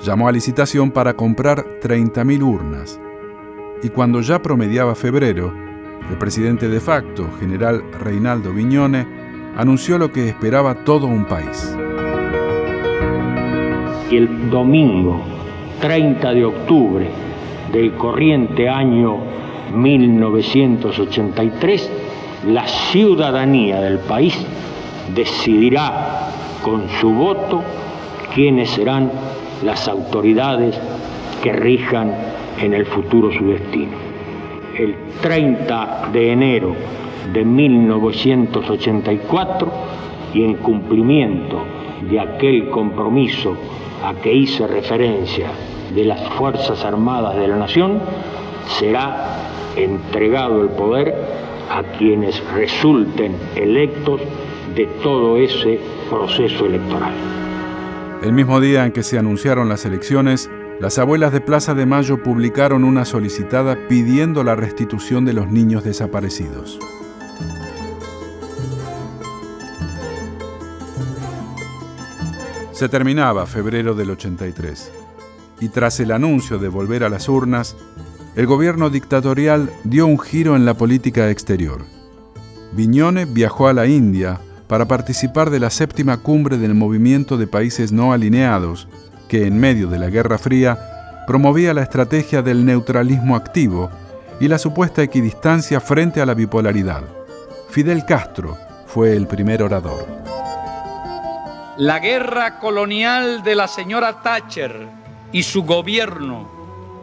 llamó 0.00 0.28
a 0.28 0.32
licitación 0.32 0.92
para 0.92 1.14
comprar 1.14 1.64
30.000 1.80 2.42
urnas. 2.42 3.00
Y 3.82 3.88
cuando 3.88 4.20
ya 4.20 4.40
promediaba 4.40 4.94
febrero, 4.94 5.52
el 6.10 6.18
presidente 6.18 6.68
de 6.68 6.78
facto, 6.78 7.28
general 7.40 7.82
Reinaldo 8.00 8.52
Viñone, 8.52 9.04
anunció 9.56 9.98
lo 9.98 10.12
que 10.12 10.28
esperaba 10.28 10.84
todo 10.84 11.06
un 11.06 11.24
país. 11.24 11.76
El 14.12 14.50
domingo 14.50 15.22
30 15.80 16.34
de 16.34 16.44
octubre 16.44 17.08
del 17.72 17.94
corriente 17.94 18.68
año 18.68 19.16
1983, 19.74 21.90
la 22.48 22.68
ciudadanía 22.68 23.80
del 23.80 24.00
país 24.00 24.36
decidirá 25.14 26.28
con 26.62 26.90
su 27.00 27.10
voto 27.10 27.62
quiénes 28.34 28.68
serán 28.68 29.10
las 29.64 29.88
autoridades 29.88 30.78
que 31.42 31.54
rijan 31.54 32.12
en 32.60 32.74
el 32.74 32.84
futuro 32.84 33.32
su 33.32 33.46
destino. 33.46 33.96
El 34.78 34.94
30 35.22 36.10
de 36.12 36.32
enero 36.32 36.76
de 37.32 37.46
1984 37.46 39.72
y 40.34 40.44
en 40.44 40.56
cumplimiento 40.56 41.64
de 42.10 42.20
aquel 42.20 42.70
compromiso 42.70 43.56
a 44.04 44.14
que 44.14 44.32
hice 44.32 44.66
referencia 44.66 45.50
de 45.94 46.04
las 46.04 46.20
Fuerzas 46.34 46.84
Armadas 46.84 47.36
de 47.36 47.48
la 47.48 47.56
Nación, 47.56 48.00
será 48.78 49.38
entregado 49.76 50.62
el 50.62 50.68
poder 50.70 51.14
a 51.70 51.82
quienes 51.98 52.42
resulten 52.52 53.36
electos 53.56 54.20
de 54.74 54.86
todo 55.02 55.36
ese 55.36 55.80
proceso 56.10 56.66
electoral. 56.66 57.12
El 58.22 58.32
mismo 58.32 58.60
día 58.60 58.84
en 58.84 58.92
que 58.92 59.02
se 59.02 59.18
anunciaron 59.18 59.68
las 59.68 59.84
elecciones, 59.84 60.50
las 60.80 60.98
abuelas 60.98 61.32
de 61.32 61.40
Plaza 61.40 61.74
de 61.74 61.86
Mayo 61.86 62.22
publicaron 62.22 62.84
una 62.84 63.04
solicitada 63.04 63.76
pidiendo 63.88 64.44
la 64.44 64.54
restitución 64.54 65.24
de 65.24 65.32
los 65.32 65.48
niños 65.48 65.84
desaparecidos. 65.84 66.78
Se 72.82 72.88
terminaba 72.88 73.46
febrero 73.46 73.94
del 73.94 74.10
83 74.10 74.90
y 75.60 75.68
tras 75.68 76.00
el 76.00 76.10
anuncio 76.10 76.58
de 76.58 76.66
volver 76.66 77.04
a 77.04 77.08
las 77.08 77.28
urnas, 77.28 77.76
el 78.34 78.46
gobierno 78.46 78.90
dictatorial 78.90 79.70
dio 79.84 80.04
un 80.04 80.18
giro 80.18 80.56
en 80.56 80.64
la 80.64 80.74
política 80.74 81.30
exterior. 81.30 81.82
Viñone 82.72 83.24
viajó 83.24 83.68
a 83.68 83.72
la 83.72 83.86
India 83.86 84.40
para 84.66 84.88
participar 84.88 85.50
de 85.50 85.60
la 85.60 85.70
séptima 85.70 86.16
cumbre 86.16 86.58
del 86.58 86.74
movimiento 86.74 87.36
de 87.36 87.46
países 87.46 87.92
no 87.92 88.12
alineados, 88.12 88.88
que 89.28 89.46
en 89.46 89.60
medio 89.60 89.86
de 89.86 90.00
la 90.00 90.10
Guerra 90.10 90.36
Fría 90.36 90.76
promovía 91.28 91.74
la 91.74 91.84
estrategia 91.84 92.42
del 92.42 92.64
neutralismo 92.64 93.36
activo 93.36 93.90
y 94.40 94.48
la 94.48 94.58
supuesta 94.58 95.04
equidistancia 95.04 95.78
frente 95.78 96.20
a 96.20 96.26
la 96.26 96.34
bipolaridad. 96.34 97.04
Fidel 97.70 98.04
Castro 98.04 98.58
fue 98.88 99.14
el 99.14 99.28
primer 99.28 99.62
orador. 99.62 100.04
La 101.82 101.98
guerra 101.98 102.60
colonial 102.60 103.42
de 103.42 103.56
la 103.56 103.66
señora 103.66 104.22
Thatcher 104.22 104.86
y 105.32 105.42
su 105.42 105.64
gobierno 105.64 106.48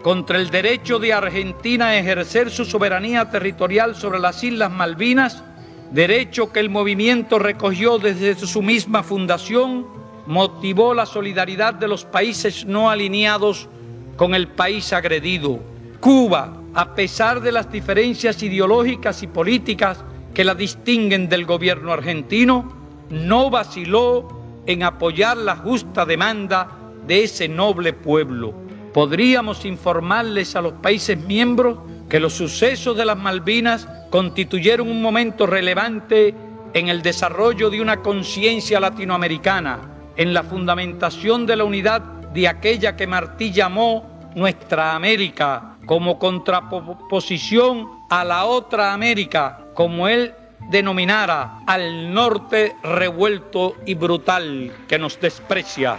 contra 0.01 0.37
el 0.37 0.49
derecho 0.49 0.99
de 0.99 1.11
Argentina 1.11 1.87
a 1.87 1.97
ejercer 1.97 2.49
su 2.49 2.63
soberanía 2.63 3.29
territorial 3.29 3.93
sobre 3.93 4.19
las 4.19 4.41
Islas 4.41 4.71
Malvinas 4.71 5.43
derecho 5.91 6.53
que 6.53 6.61
el 6.61 6.69
movimiento 6.69 7.39
recogió 7.39 7.97
desde 7.99 8.35
su 8.35 8.61
misma 8.61 9.03
fundación, 9.03 9.85
motivó 10.27 10.93
la 10.93 11.05
solidaridad 11.05 11.73
de 11.73 11.89
los 11.89 12.05
países 12.05 12.65
no 12.65 12.89
alineados 12.89 13.67
con 14.15 14.33
el 14.33 14.47
país 14.47 14.93
agredido. 14.93 15.59
Cuba, 15.99 16.53
a 16.73 16.95
pesar 16.95 17.41
de 17.41 17.51
las 17.51 17.69
diferencias 17.69 18.41
ideológicas 18.43 19.23
y 19.23 19.27
políticas 19.27 19.99
que 20.33 20.45
la 20.45 20.55
distinguen 20.55 21.27
del 21.27 21.45
gobierno 21.45 21.91
argentino, 21.91 22.71
no 23.09 23.49
vaciló 23.49 24.38
en 24.65 24.83
apoyar 24.83 25.37
la 25.37 25.55
justa 25.55 26.05
demanda 26.05 26.69
de 27.05 27.23
ese 27.23 27.47
noble 27.47 27.93
pueblo. 27.93 28.53
Podríamos 28.93 29.65
informarles 29.65 30.55
a 30.55 30.61
los 30.61 30.73
países 30.73 31.17
miembros 31.17 31.79
que 32.09 32.19
los 32.19 32.33
sucesos 32.33 32.97
de 32.97 33.05
las 33.05 33.17
Malvinas 33.17 33.87
constituyeron 34.09 34.89
un 34.89 35.01
momento 35.01 35.45
relevante 35.45 36.33
en 36.73 36.89
el 36.89 37.01
desarrollo 37.01 37.69
de 37.69 37.81
una 37.81 38.01
conciencia 38.01 38.79
latinoamericana, 38.79 39.79
en 40.15 40.33
la 40.33 40.43
fundamentación 40.43 41.45
de 41.45 41.55
la 41.55 41.63
unidad 41.63 42.01
de 42.01 42.47
aquella 42.47 42.95
que 42.95 43.07
Martí 43.07 43.51
llamó 43.51 44.31
nuestra 44.35 44.95
América, 44.95 45.77
como 45.85 46.19
contraposición 46.19 47.89
a 48.09 48.23
la 48.23 48.45
otra 48.45 48.93
América, 48.93 49.65
como 49.73 50.07
él 50.07 50.33
denominara 50.67 51.59
al 51.65 52.13
norte 52.13 52.75
revuelto 52.83 53.77
y 53.85 53.95
brutal 53.95 54.71
que 54.87 54.99
nos 54.99 55.19
desprecia. 55.19 55.97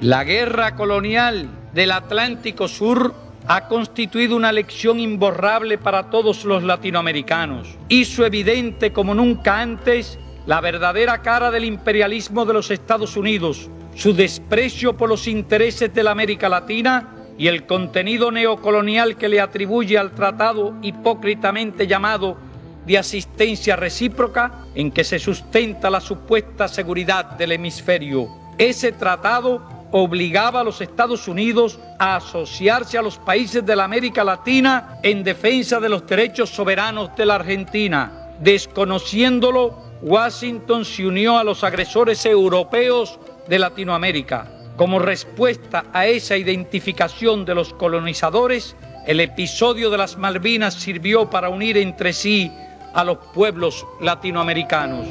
La 0.00 0.22
guerra 0.22 0.76
colonial 0.76 1.48
del 1.72 1.90
Atlántico 1.90 2.68
Sur 2.68 3.14
ha 3.48 3.66
constituido 3.66 4.36
una 4.36 4.52
lección 4.52 5.00
imborrable 5.00 5.78
para 5.78 6.10
todos 6.10 6.44
los 6.44 6.62
latinoamericanos. 6.62 7.76
Hizo 7.88 8.24
evidente 8.24 8.92
como 8.92 9.14
nunca 9.14 9.60
antes 9.60 10.18
la 10.46 10.60
verdadera 10.60 11.20
cara 11.22 11.50
del 11.50 11.64
imperialismo 11.64 12.44
de 12.44 12.52
los 12.52 12.70
Estados 12.70 13.16
Unidos, 13.16 13.68
su 13.94 14.14
desprecio 14.14 14.96
por 14.96 15.08
los 15.08 15.26
intereses 15.26 15.92
de 15.92 16.02
la 16.02 16.12
América 16.12 16.48
Latina 16.48 17.17
y 17.38 17.46
el 17.46 17.64
contenido 17.66 18.32
neocolonial 18.32 19.16
que 19.16 19.28
le 19.28 19.40
atribuye 19.40 19.96
al 19.96 20.10
tratado 20.10 20.74
hipócritamente 20.82 21.86
llamado 21.86 22.36
de 22.84 22.98
asistencia 22.98 23.76
recíproca 23.76 24.64
en 24.74 24.90
que 24.90 25.04
se 25.04 25.20
sustenta 25.20 25.88
la 25.88 26.00
supuesta 26.00 26.66
seguridad 26.66 27.24
del 27.36 27.52
hemisferio. 27.52 28.28
Ese 28.58 28.90
tratado 28.90 29.62
obligaba 29.92 30.60
a 30.60 30.64
los 30.64 30.80
Estados 30.80 31.28
Unidos 31.28 31.78
a 31.98 32.16
asociarse 32.16 32.98
a 32.98 33.02
los 33.02 33.18
países 33.18 33.64
de 33.64 33.76
la 33.76 33.84
América 33.84 34.24
Latina 34.24 34.98
en 35.02 35.22
defensa 35.22 35.78
de 35.78 35.88
los 35.88 36.06
derechos 36.06 36.50
soberanos 36.50 37.14
de 37.16 37.24
la 37.24 37.36
Argentina. 37.36 38.34
Desconociéndolo, 38.40 39.78
Washington 40.02 40.84
se 40.84 41.06
unió 41.06 41.38
a 41.38 41.44
los 41.44 41.62
agresores 41.62 42.24
europeos 42.26 43.18
de 43.48 43.58
Latinoamérica 43.58 44.57
como 44.78 45.00
respuesta 45.00 45.86
a 45.92 46.06
esa 46.06 46.36
identificación 46.36 47.44
de 47.44 47.54
los 47.56 47.74
colonizadores, 47.74 48.76
el 49.06 49.18
episodio 49.18 49.90
de 49.90 49.98
las 49.98 50.16
Malvinas 50.16 50.74
sirvió 50.74 51.28
para 51.28 51.48
unir 51.48 51.76
entre 51.76 52.12
sí 52.12 52.52
a 52.94 53.02
los 53.02 53.18
pueblos 53.34 53.84
latinoamericanos. 54.00 55.08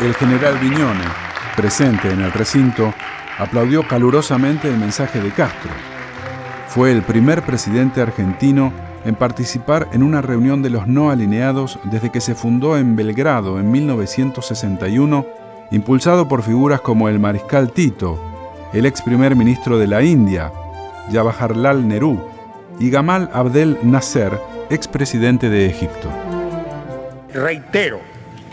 El 0.00 0.14
general 0.14 0.58
Viñone, 0.58 1.04
presente 1.56 2.12
en 2.12 2.22
el 2.22 2.32
recinto, 2.32 2.94
aplaudió 3.36 3.86
calurosamente 3.86 4.68
el 4.68 4.78
mensaje 4.78 5.20
de 5.20 5.32
Castro. 5.32 5.72
Fue 6.68 6.92
el 6.92 7.02
primer 7.02 7.42
presidente 7.42 8.00
argentino 8.00 8.72
en 9.04 9.14
participar 9.14 9.88
en 9.92 10.02
una 10.02 10.22
reunión 10.22 10.62
de 10.62 10.70
los 10.70 10.86
no 10.86 11.10
alineados 11.10 11.78
desde 11.84 12.10
que 12.10 12.20
se 12.20 12.34
fundó 12.34 12.76
en 12.76 12.96
Belgrado 12.96 13.58
en 13.58 13.70
1961, 13.70 15.26
impulsado 15.70 16.28
por 16.28 16.42
figuras 16.42 16.80
como 16.80 17.08
el 17.08 17.18
mariscal 17.18 17.72
Tito, 17.72 18.18
el 18.72 18.86
ex 18.86 19.02
primer 19.02 19.34
ministro 19.36 19.78
de 19.78 19.86
la 19.86 20.02
India, 20.02 20.52
Jawaharlal 21.10 21.86
Nehru, 21.86 22.20
y 22.78 22.90
Gamal 22.90 23.30
Abdel 23.32 23.78
Nasser, 23.82 24.38
expresidente 24.70 25.48
de 25.48 25.66
Egipto. 25.66 26.08
Reitero 27.32 28.00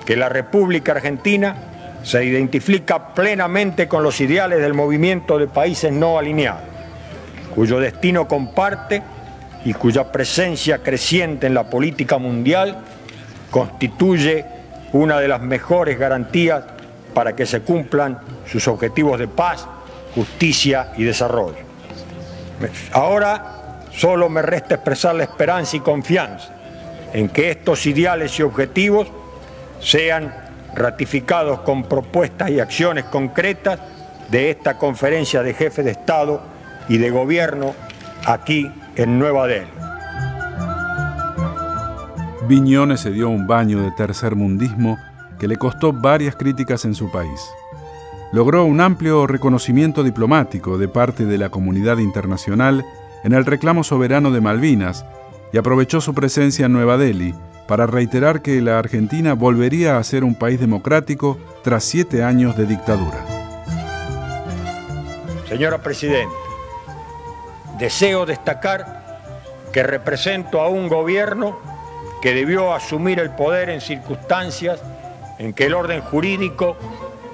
que 0.06 0.16
la 0.16 0.30
República 0.30 0.94
Argentina 0.94 1.56
se 2.04 2.24
identifica 2.26 3.14
plenamente 3.14 3.88
con 3.88 4.04
los 4.04 4.20
ideales 4.22 4.60
del 4.60 4.74
movimiento 4.74 5.38
de 5.38 5.48
países 5.48 5.92
no 5.92 6.18
alineados, 6.18 6.64
cuyo 7.54 7.80
destino 7.80 8.28
comparte 8.28 9.04
y 9.66 9.74
cuya 9.74 10.12
presencia 10.12 10.80
creciente 10.80 11.48
en 11.48 11.54
la 11.54 11.70
política 11.70 12.18
mundial 12.18 12.78
constituye 13.52 14.46
una 14.94 15.20
de 15.20 15.28
las 15.28 15.42
mejores 15.42 16.00
garantías 16.00 16.64
para 17.14 17.36
que 17.36 17.46
se 17.46 17.62
cumplan 17.62 18.20
sus 18.46 18.68
objetivos 18.68 19.20
de 19.20 19.28
paz, 19.28 19.68
justicia 20.16 20.92
y 20.98 21.04
desarrollo. 21.04 21.58
Ahora 22.92 23.82
solo 23.92 24.30
me 24.30 24.42
resta 24.42 24.76
expresar 24.76 25.16
la 25.16 25.24
esperanza 25.24 25.78
y 25.78 25.80
confianza 25.82 26.50
en 27.14 27.30
que 27.30 27.52
estos 27.52 27.86
ideales 27.86 28.38
y 28.40 28.44
objetivos 28.44 29.08
sean 29.82 30.34
ratificados 30.76 31.62
con 31.62 31.84
propuestas 31.84 32.50
y 32.50 32.60
acciones 32.60 33.06
concretas 33.06 33.80
de 34.30 34.52
esta 34.52 34.78
conferencia 34.78 35.42
de 35.42 35.54
jefes 35.54 35.86
de 35.86 35.92
Estado 35.92 36.42
y 36.88 36.98
de 36.98 37.10
Gobierno 37.10 37.74
aquí 38.26 38.72
en 39.00 39.18
Nueva 39.18 39.48
Delhi. 39.48 39.66
Viñones 42.50 43.00
se 43.00 43.12
dio 43.12 43.30
un 43.30 43.48
baño 43.48 43.82
de 43.82 43.92
tercer 43.92 44.36
mundismo 44.36 44.98
que 45.40 45.48
le 45.48 45.56
costó 45.56 45.94
varias 45.94 46.36
críticas 46.36 46.84
en 46.84 46.94
su 46.94 47.10
país. 47.10 47.50
Logró 48.34 48.66
un 48.66 48.82
amplio 48.82 49.26
reconocimiento 49.26 50.04
diplomático 50.04 50.78
de 50.78 50.90
parte 50.90 51.26
de 51.26 51.38
la 51.38 51.50
comunidad 51.50 52.00
internacional 52.00 52.84
en 53.24 53.32
el 53.32 53.46
reclamo 53.46 53.86
soberano 53.86 54.32
de 54.32 54.42
Malvinas 54.42 55.06
y 55.54 55.58
aprovechó 55.58 56.02
su 56.02 56.14
presencia 56.14 56.66
en 56.66 56.74
Nueva 56.74 56.98
Delhi 56.98 57.34
para 57.70 57.88
reiterar 57.88 58.42
que 58.42 58.60
la 58.60 58.80
Argentina 58.80 59.34
volvería 59.34 59.98
a 59.98 60.04
ser 60.04 60.26
un 60.26 60.36
país 60.36 60.60
democrático 60.60 61.38
tras 61.64 61.86
siete 61.86 62.22
años 62.22 62.58
de 62.58 62.66
dictadura. 62.66 63.26
Señora 65.48 65.78
Presidenta, 65.78 66.49
deseo 67.80 68.26
destacar 68.26 69.00
que 69.72 69.84
represento 69.84 70.62
a 70.62 70.68
un 70.68 70.90
gobierno 70.90 71.60
que 72.22 72.34
debió 72.34 72.74
asumir 72.74 73.20
el 73.20 73.32
poder 73.32 73.70
en 73.70 73.80
circunstancias 73.80 74.82
en 75.38 75.54
que 75.54 75.68
el 75.68 75.74
orden 75.74 76.02
jurídico, 76.02 76.76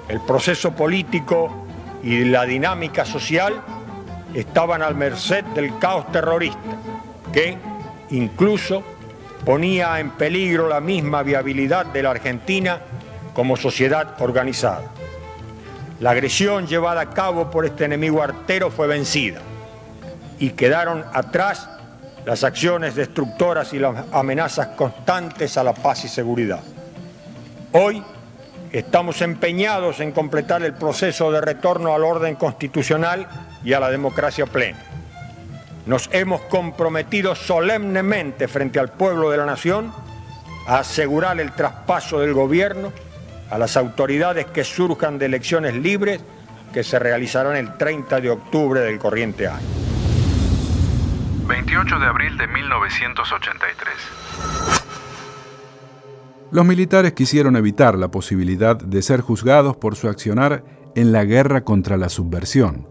el 0.08 0.22
proceso 0.22 0.74
político 0.74 1.66
y 2.04 2.26
la 2.26 2.46
dinámica 2.46 3.04
social 3.04 3.60
estaban 4.36 4.84
al 4.84 4.94
merced 4.94 5.44
del 5.46 5.80
caos 5.80 6.12
terrorista, 6.12 6.60
que 7.34 7.58
incluso 8.12 8.84
ponía 9.44 10.00
en 10.00 10.12
peligro 10.12 10.70
la 10.70 10.80
misma 10.80 11.24
viabilidad 11.24 11.88
de 11.88 12.04
la 12.04 12.12
Argentina 12.12 12.80
como 13.34 13.58
sociedad 13.58 14.22
organizada. 14.22 14.84
La 16.00 16.12
agresión 16.12 16.68
llevada 16.68 17.02
a 17.02 17.10
cabo 17.10 17.50
por 17.50 17.66
este 17.66 17.86
enemigo 17.86 18.22
artero 18.22 18.70
fue 18.70 18.86
vencida 18.86 19.42
y 20.40 20.52
quedaron 20.52 21.04
atrás 21.14 21.70
las 22.26 22.44
acciones 22.44 22.96
destructoras 22.96 23.74
y 23.74 23.80
las 23.80 24.06
amenazas 24.12 24.70
constantes 24.70 25.58
a 25.58 25.64
la 25.64 25.74
paz 25.74 26.06
y 26.06 26.08
seguridad. 26.08 26.62
Hoy 27.72 28.04
estamos 28.72 29.22
empeñados 29.22 30.00
en 30.00 30.12
completar 30.12 30.64
el 30.64 30.74
proceso 30.74 31.32
de 31.32 31.42
retorno 31.42 31.94
al 31.94 32.04
orden 32.04 32.36
constitucional 32.36 33.28
y 33.64 33.74
a 33.74 33.80
la 33.80 33.90
democracia 33.90 34.46
plena. 34.46 34.80
Nos 35.86 36.10
hemos 36.12 36.42
comprometido 36.42 37.36
solemnemente 37.36 38.48
frente 38.48 38.80
al 38.80 38.90
pueblo 38.90 39.30
de 39.30 39.38
la 39.38 39.46
nación 39.46 39.94
a 40.68 40.80
asegurar 40.80 41.40
el 41.40 41.52
traspaso 41.52 42.20
del 42.20 42.34
gobierno 42.34 42.92
a 43.52 43.60
las 43.60 43.78
autoridades 43.78 44.48
que 44.48 44.64
surjan 44.64 45.20
de 45.20 45.28
elecciones 45.28 45.76
libres 45.76 46.22
que 46.74 46.84
se 46.84 46.98
realizarán 46.98 47.56
el 47.56 47.78
30 47.78 48.20
de 48.20 48.32
octubre 48.32 48.82
del 48.82 48.98
corriente 48.98 49.48
año. 49.48 49.95
28 51.48 52.00
de 52.00 52.08
abril 52.08 52.38
de 52.38 52.48
1983. 52.48 53.94
Los 56.52 56.66
militares 56.66 57.14
quisieron 57.14 57.56
evitar 57.56 57.98
la 57.98 58.10
posibilidad 58.10 58.76
de 58.76 59.02
ser 59.02 59.22
juzgados 59.22 59.78
por 59.78 59.96
su 59.96 60.08
accionar 60.08 60.64
en 60.96 61.12
la 61.12 61.24
guerra 61.24 61.64
contra 61.64 61.98
la 61.98 62.10
subversión. 62.10 62.88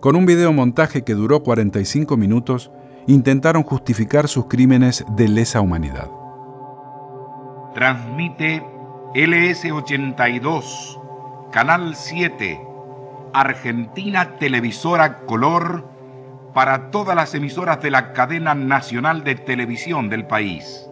Con 0.00 0.16
un 0.16 0.24
videomontaje 0.24 1.02
que 1.02 1.14
duró 1.14 1.42
45 1.42 2.16
minutos, 2.16 2.70
intentaron 3.06 3.64
justificar 3.64 4.28
sus 4.28 4.46
crímenes 4.46 5.04
de 5.16 5.28
lesa 5.28 5.60
humanidad. 5.60 6.10
Transmite 7.74 8.62
LS82, 9.14 11.50
Canal 11.50 11.96
7, 11.96 12.60
Argentina 13.32 14.36
Televisora 14.38 15.20
Color, 15.26 15.89
para 16.52 16.90
todas 16.90 17.14
las 17.14 17.34
emisoras 17.34 17.80
de 17.80 17.90
la 17.90 18.12
cadena 18.12 18.54
nacional 18.54 19.24
de 19.24 19.36
televisión 19.36 20.08
del 20.08 20.26
país. 20.26 20.88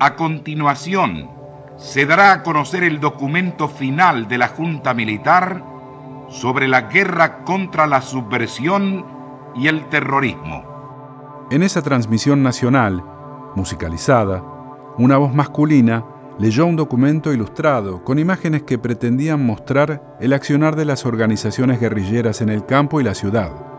A 0.00 0.16
continuación, 0.16 1.30
se 1.76 2.06
dará 2.06 2.32
a 2.32 2.42
conocer 2.42 2.84
el 2.84 3.00
documento 3.00 3.68
final 3.68 4.28
de 4.28 4.38
la 4.38 4.48
Junta 4.48 4.94
Militar 4.94 5.62
sobre 6.28 6.68
la 6.68 6.82
guerra 6.82 7.44
contra 7.44 7.86
la 7.86 8.00
subversión 8.00 9.04
y 9.54 9.68
el 9.68 9.88
terrorismo. 9.88 10.64
En 11.50 11.62
esa 11.62 11.82
transmisión 11.82 12.42
nacional, 12.42 13.04
musicalizada, 13.54 14.42
una 14.96 15.18
voz 15.18 15.34
masculina 15.34 16.04
leyó 16.38 16.66
un 16.66 16.76
documento 16.76 17.32
ilustrado 17.32 18.02
con 18.04 18.18
imágenes 18.18 18.62
que 18.62 18.78
pretendían 18.78 19.44
mostrar 19.44 20.16
el 20.20 20.32
accionar 20.32 20.76
de 20.76 20.86
las 20.86 21.04
organizaciones 21.04 21.78
guerrilleras 21.78 22.40
en 22.40 22.48
el 22.48 22.64
campo 22.64 23.00
y 23.00 23.04
la 23.04 23.14
ciudad 23.14 23.71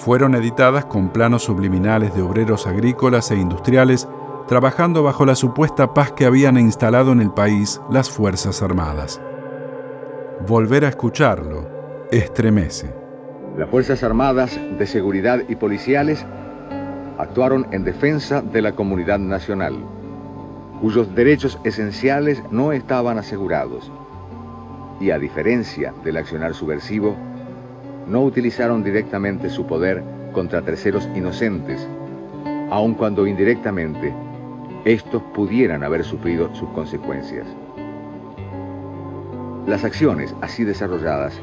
fueron 0.00 0.34
editadas 0.34 0.86
con 0.86 1.10
planos 1.10 1.42
subliminales 1.42 2.14
de 2.14 2.22
obreros 2.22 2.66
agrícolas 2.66 3.30
e 3.30 3.36
industriales 3.36 4.08
trabajando 4.48 5.02
bajo 5.02 5.26
la 5.26 5.34
supuesta 5.34 5.92
paz 5.92 6.12
que 6.12 6.24
habían 6.24 6.56
instalado 6.56 7.12
en 7.12 7.20
el 7.20 7.30
país 7.30 7.82
las 7.90 8.08
Fuerzas 8.08 8.62
Armadas. 8.62 9.20
Volver 10.48 10.86
a 10.86 10.88
escucharlo 10.88 11.68
estremece. 12.10 12.94
Las 13.58 13.68
Fuerzas 13.68 14.02
Armadas 14.02 14.58
de 14.78 14.86
Seguridad 14.86 15.42
y 15.50 15.56
Policiales 15.56 16.24
actuaron 17.18 17.66
en 17.70 17.84
defensa 17.84 18.40
de 18.40 18.62
la 18.62 18.72
comunidad 18.72 19.18
nacional, 19.18 19.76
cuyos 20.80 21.14
derechos 21.14 21.58
esenciales 21.62 22.42
no 22.50 22.72
estaban 22.72 23.18
asegurados. 23.18 23.92
Y 24.98 25.10
a 25.10 25.18
diferencia 25.18 25.92
del 26.02 26.16
accionar 26.16 26.54
subversivo, 26.54 27.14
no 28.10 28.22
utilizaron 28.24 28.82
directamente 28.82 29.48
su 29.48 29.66
poder 29.66 30.02
contra 30.32 30.62
terceros 30.62 31.08
inocentes, 31.14 31.86
aun 32.68 32.94
cuando 32.94 33.24
indirectamente 33.24 34.12
estos 34.84 35.22
pudieran 35.34 35.84
haber 35.84 36.02
sufrido 36.02 36.52
sus 36.54 36.68
consecuencias. 36.70 37.46
Las 39.66 39.84
acciones 39.84 40.34
así 40.40 40.64
desarrolladas 40.64 41.40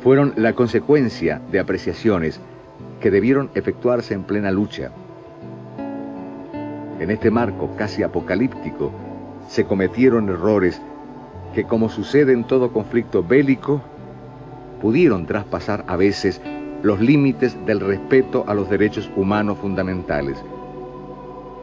fueron 0.00 0.32
la 0.36 0.54
consecuencia 0.54 1.40
de 1.52 1.60
apreciaciones 1.60 2.40
que 3.00 3.12
debieron 3.12 3.50
efectuarse 3.54 4.14
en 4.14 4.24
plena 4.24 4.50
lucha. 4.50 4.90
En 6.98 7.10
este 7.10 7.30
marco 7.30 7.70
casi 7.76 8.02
apocalíptico 8.02 8.90
se 9.48 9.64
cometieron 9.64 10.28
errores 10.30 10.80
que, 11.54 11.62
como 11.64 11.88
sucede 11.88 12.32
en 12.32 12.44
todo 12.44 12.72
conflicto 12.72 13.22
bélico, 13.22 13.80
pudieron 14.80 15.26
traspasar 15.26 15.84
a 15.86 15.96
veces 15.96 16.40
los 16.82 17.00
límites 17.00 17.56
del 17.66 17.80
respeto 17.80 18.44
a 18.46 18.54
los 18.54 18.68
derechos 18.70 19.10
humanos 19.16 19.58
fundamentales 19.58 20.42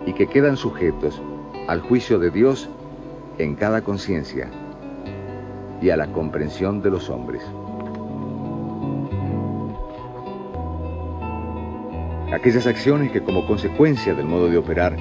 y 0.05 0.13
que 0.13 0.27
quedan 0.27 0.57
sujetos 0.57 1.21
al 1.67 1.81
juicio 1.81 2.19
de 2.19 2.29
Dios 2.29 2.69
en 3.37 3.55
cada 3.55 3.81
conciencia 3.81 4.49
y 5.81 5.89
a 5.89 5.97
la 5.97 6.07
comprensión 6.07 6.81
de 6.81 6.89
los 6.89 7.09
hombres. 7.09 7.43
Aquellas 12.33 12.65
acciones 12.65 13.11
que 13.11 13.23
como 13.23 13.45
consecuencia 13.45 14.13
del 14.13 14.25
modo 14.25 14.49
de 14.49 14.57
operar 14.57 14.97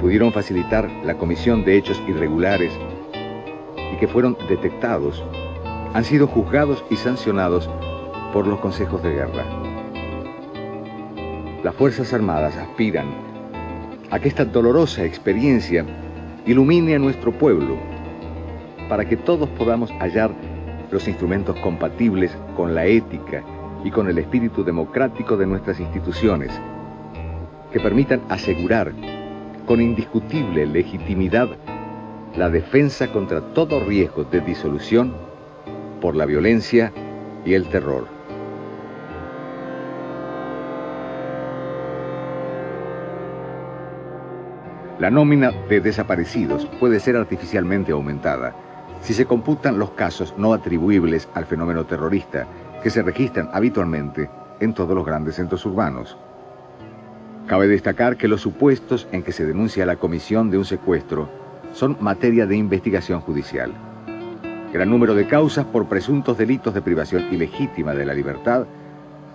pudieron 0.00 0.32
facilitar 0.32 0.90
la 1.04 1.16
comisión 1.18 1.64
de 1.64 1.76
hechos 1.76 2.02
irregulares 2.08 2.72
y 3.92 3.96
que 3.98 4.08
fueron 4.08 4.36
detectados, 4.48 5.22
han 5.94 6.04
sido 6.04 6.26
juzgados 6.26 6.84
y 6.90 6.96
sancionados 6.96 7.70
por 8.32 8.48
los 8.48 8.58
consejos 8.58 9.00
de 9.04 9.14
guerra. 9.14 9.44
Las 11.62 11.74
Fuerzas 11.76 12.12
Armadas 12.12 12.56
aspiran 12.56 13.06
a 14.10 14.18
que 14.18 14.26
esta 14.28 14.44
dolorosa 14.44 15.04
experiencia 15.04 15.86
ilumine 16.46 16.96
a 16.96 16.98
nuestro 16.98 17.30
pueblo 17.32 17.76
para 18.88 19.08
que 19.08 19.16
todos 19.16 19.48
podamos 19.50 19.90
hallar 20.00 20.32
los 20.90 21.06
instrumentos 21.06 21.56
compatibles 21.60 22.36
con 22.56 22.74
la 22.74 22.84
ética 22.86 23.44
y 23.84 23.90
con 23.92 24.08
el 24.08 24.18
espíritu 24.18 24.64
democrático 24.64 25.36
de 25.36 25.46
nuestras 25.46 25.78
instituciones, 25.78 26.50
que 27.72 27.78
permitan 27.78 28.20
asegurar 28.28 28.92
con 29.64 29.80
indiscutible 29.80 30.66
legitimidad 30.66 31.50
la 32.36 32.50
defensa 32.50 33.12
contra 33.12 33.40
todo 33.54 33.78
riesgo 33.78 34.24
de 34.24 34.40
disolución 34.40 35.23
por 36.04 36.16
la 36.16 36.26
violencia 36.26 36.92
y 37.46 37.54
el 37.54 37.66
terror. 37.70 38.06
La 44.98 45.10
nómina 45.10 45.50
de 45.70 45.80
desaparecidos 45.80 46.66
puede 46.78 47.00
ser 47.00 47.16
artificialmente 47.16 47.92
aumentada 47.92 48.54
si 49.00 49.14
se 49.14 49.24
computan 49.24 49.78
los 49.78 49.92
casos 49.92 50.34
no 50.36 50.52
atribuibles 50.52 51.26
al 51.32 51.46
fenómeno 51.46 51.86
terrorista 51.86 52.46
que 52.82 52.90
se 52.90 53.00
registran 53.00 53.48
habitualmente 53.54 54.28
en 54.60 54.74
todos 54.74 54.94
los 54.94 55.06
grandes 55.06 55.36
centros 55.36 55.64
urbanos. 55.64 56.18
Cabe 57.46 57.66
destacar 57.66 58.18
que 58.18 58.28
los 58.28 58.42
supuestos 58.42 59.08
en 59.10 59.22
que 59.22 59.32
se 59.32 59.46
denuncia 59.46 59.86
la 59.86 59.96
comisión 59.96 60.50
de 60.50 60.58
un 60.58 60.66
secuestro 60.66 61.30
son 61.72 61.96
materia 61.98 62.44
de 62.44 62.56
investigación 62.56 63.22
judicial. 63.22 63.93
Gran 64.74 64.90
número 64.90 65.14
de 65.14 65.28
causas 65.28 65.64
por 65.66 65.86
presuntos 65.86 66.36
delitos 66.36 66.74
de 66.74 66.82
privación 66.82 67.32
ilegítima 67.32 67.94
de 67.94 68.04
la 68.04 68.12
libertad 68.12 68.66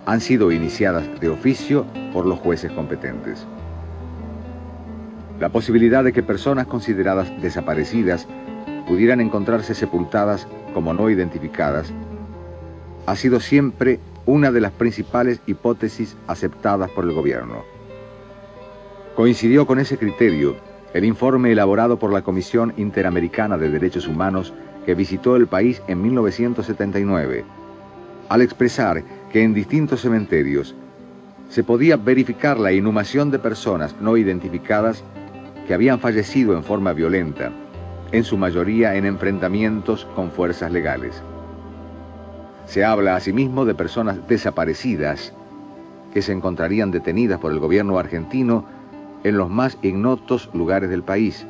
han 0.04 0.20
sido 0.20 0.52
iniciadas 0.52 1.18
de 1.18 1.30
oficio 1.30 1.86
por 2.12 2.26
los 2.26 2.38
jueces 2.40 2.70
competentes. 2.72 3.46
La 5.38 5.48
posibilidad 5.48 6.04
de 6.04 6.12
que 6.12 6.22
personas 6.22 6.66
consideradas 6.66 7.32
desaparecidas 7.40 8.28
pudieran 8.86 9.22
encontrarse 9.22 9.74
sepultadas 9.74 10.46
como 10.74 10.92
no 10.92 11.08
identificadas 11.08 11.90
ha 13.06 13.16
sido 13.16 13.40
siempre 13.40 13.98
una 14.26 14.52
de 14.52 14.60
las 14.60 14.72
principales 14.72 15.40
hipótesis 15.46 16.18
aceptadas 16.26 16.90
por 16.90 17.06
el 17.06 17.12
gobierno. 17.12 17.64
Coincidió 19.16 19.66
con 19.66 19.78
ese 19.78 19.96
criterio 19.96 20.56
el 20.92 21.06
informe 21.06 21.50
elaborado 21.50 21.98
por 21.98 22.12
la 22.12 22.20
Comisión 22.20 22.74
Interamericana 22.76 23.56
de 23.56 23.70
Derechos 23.70 24.06
Humanos 24.06 24.52
que 24.84 24.94
visitó 24.94 25.36
el 25.36 25.46
país 25.46 25.82
en 25.88 26.02
1979, 26.02 27.44
al 28.28 28.42
expresar 28.42 29.02
que 29.32 29.42
en 29.42 29.54
distintos 29.54 30.00
cementerios 30.00 30.74
se 31.48 31.64
podía 31.64 31.96
verificar 31.96 32.58
la 32.58 32.72
inhumación 32.72 33.30
de 33.30 33.38
personas 33.38 33.94
no 34.00 34.16
identificadas 34.16 35.02
que 35.66 35.74
habían 35.74 35.98
fallecido 35.98 36.54
en 36.54 36.62
forma 36.62 36.92
violenta, 36.92 37.50
en 38.12 38.24
su 38.24 38.36
mayoría 38.36 38.94
en 38.94 39.04
enfrentamientos 39.04 40.06
con 40.14 40.30
fuerzas 40.30 40.70
legales. 40.72 41.22
Se 42.66 42.84
habla 42.84 43.16
asimismo 43.16 43.64
de 43.64 43.74
personas 43.74 44.28
desaparecidas 44.28 45.32
que 46.12 46.22
se 46.22 46.32
encontrarían 46.32 46.90
detenidas 46.90 47.40
por 47.40 47.52
el 47.52 47.58
gobierno 47.58 47.98
argentino 47.98 48.64
en 49.24 49.36
los 49.36 49.50
más 49.50 49.76
ignotos 49.82 50.50
lugares 50.54 50.90
del 50.90 51.02
país. 51.02 51.46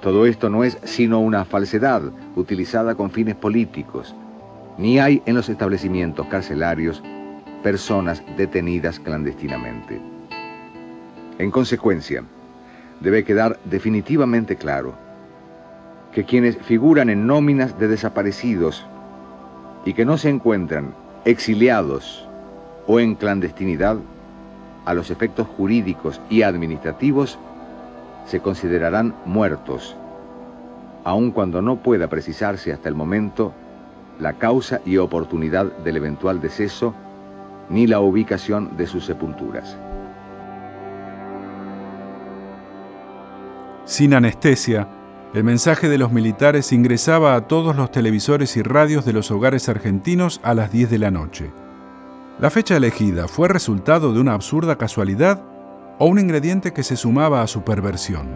Todo 0.00 0.26
esto 0.26 0.48
no 0.48 0.62
es 0.62 0.78
sino 0.84 1.20
una 1.20 1.44
falsedad 1.44 2.02
utilizada 2.36 2.94
con 2.94 3.10
fines 3.10 3.34
políticos. 3.34 4.14
Ni 4.76 5.00
hay 5.00 5.22
en 5.26 5.34
los 5.34 5.48
establecimientos 5.48 6.26
carcelarios 6.28 7.02
personas 7.62 8.22
detenidas 8.36 9.00
clandestinamente. 9.00 10.00
En 11.38 11.50
consecuencia, 11.50 12.22
debe 13.00 13.24
quedar 13.24 13.58
definitivamente 13.64 14.56
claro 14.56 14.94
que 16.12 16.24
quienes 16.24 16.56
figuran 16.58 17.10
en 17.10 17.26
nóminas 17.26 17.78
de 17.78 17.88
desaparecidos 17.88 18.86
y 19.84 19.94
que 19.94 20.04
no 20.04 20.16
se 20.16 20.30
encuentran 20.30 20.94
exiliados 21.24 22.26
o 22.86 23.00
en 23.00 23.14
clandestinidad, 23.14 23.98
a 24.84 24.94
los 24.94 25.10
efectos 25.10 25.46
jurídicos 25.46 26.20
y 26.30 26.42
administrativos, 26.42 27.38
se 28.28 28.40
considerarán 28.40 29.14
muertos, 29.24 29.96
aun 31.04 31.30
cuando 31.30 31.62
no 31.62 31.76
pueda 31.76 32.08
precisarse 32.08 32.72
hasta 32.72 32.88
el 32.88 32.94
momento 32.94 33.54
la 34.20 34.34
causa 34.34 34.80
y 34.84 34.98
oportunidad 34.98 35.66
del 35.78 35.96
eventual 35.96 36.40
deceso 36.40 36.94
ni 37.70 37.86
la 37.86 38.00
ubicación 38.00 38.76
de 38.76 38.86
sus 38.86 39.06
sepulturas. 39.06 39.76
Sin 43.84 44.12
anestesia, 44.12 44.86
el 45.32 45.44
mensaje 45.44 45.88
de 45.88 45.96
los 45.96 46.12
militares 46.12 46.72
ingresaba 46.72 47.34
a 47.34 47.48
todos 47.48 47.76
los 47.76 47.90
televisores 47.90 48.56
y 48.58 48.62
radios 48.62 49.06
de 49.06 49.14
los 49.14 49.30
hogares 49.30 49.70
argentinos 49.70 50.40
a 50.42 50.52
las 50.52 50.70
10 50.70 50.90
de 50.90 50.98
la 50.98 51.10
noche. 51.10 51.50
La 52.38 52.50
fecha 52.50 52.76
elegida 52.76 53.26
fue 53.26 53.48
resultado 53.48 54.12
de 54.12 54.20
una 54.20 54.34
absurda 54.34 54.76
casualidad 54.76 55.42
o 55.98 56.06
un 56.06 56.18
ingrediente 56.18 56.72
que 56.72 56.82
se 56.82 56.96
sumaba 56.96 57.42
a 57.42 57.46
su 57.46 57.62
perversión. 57.62 58.28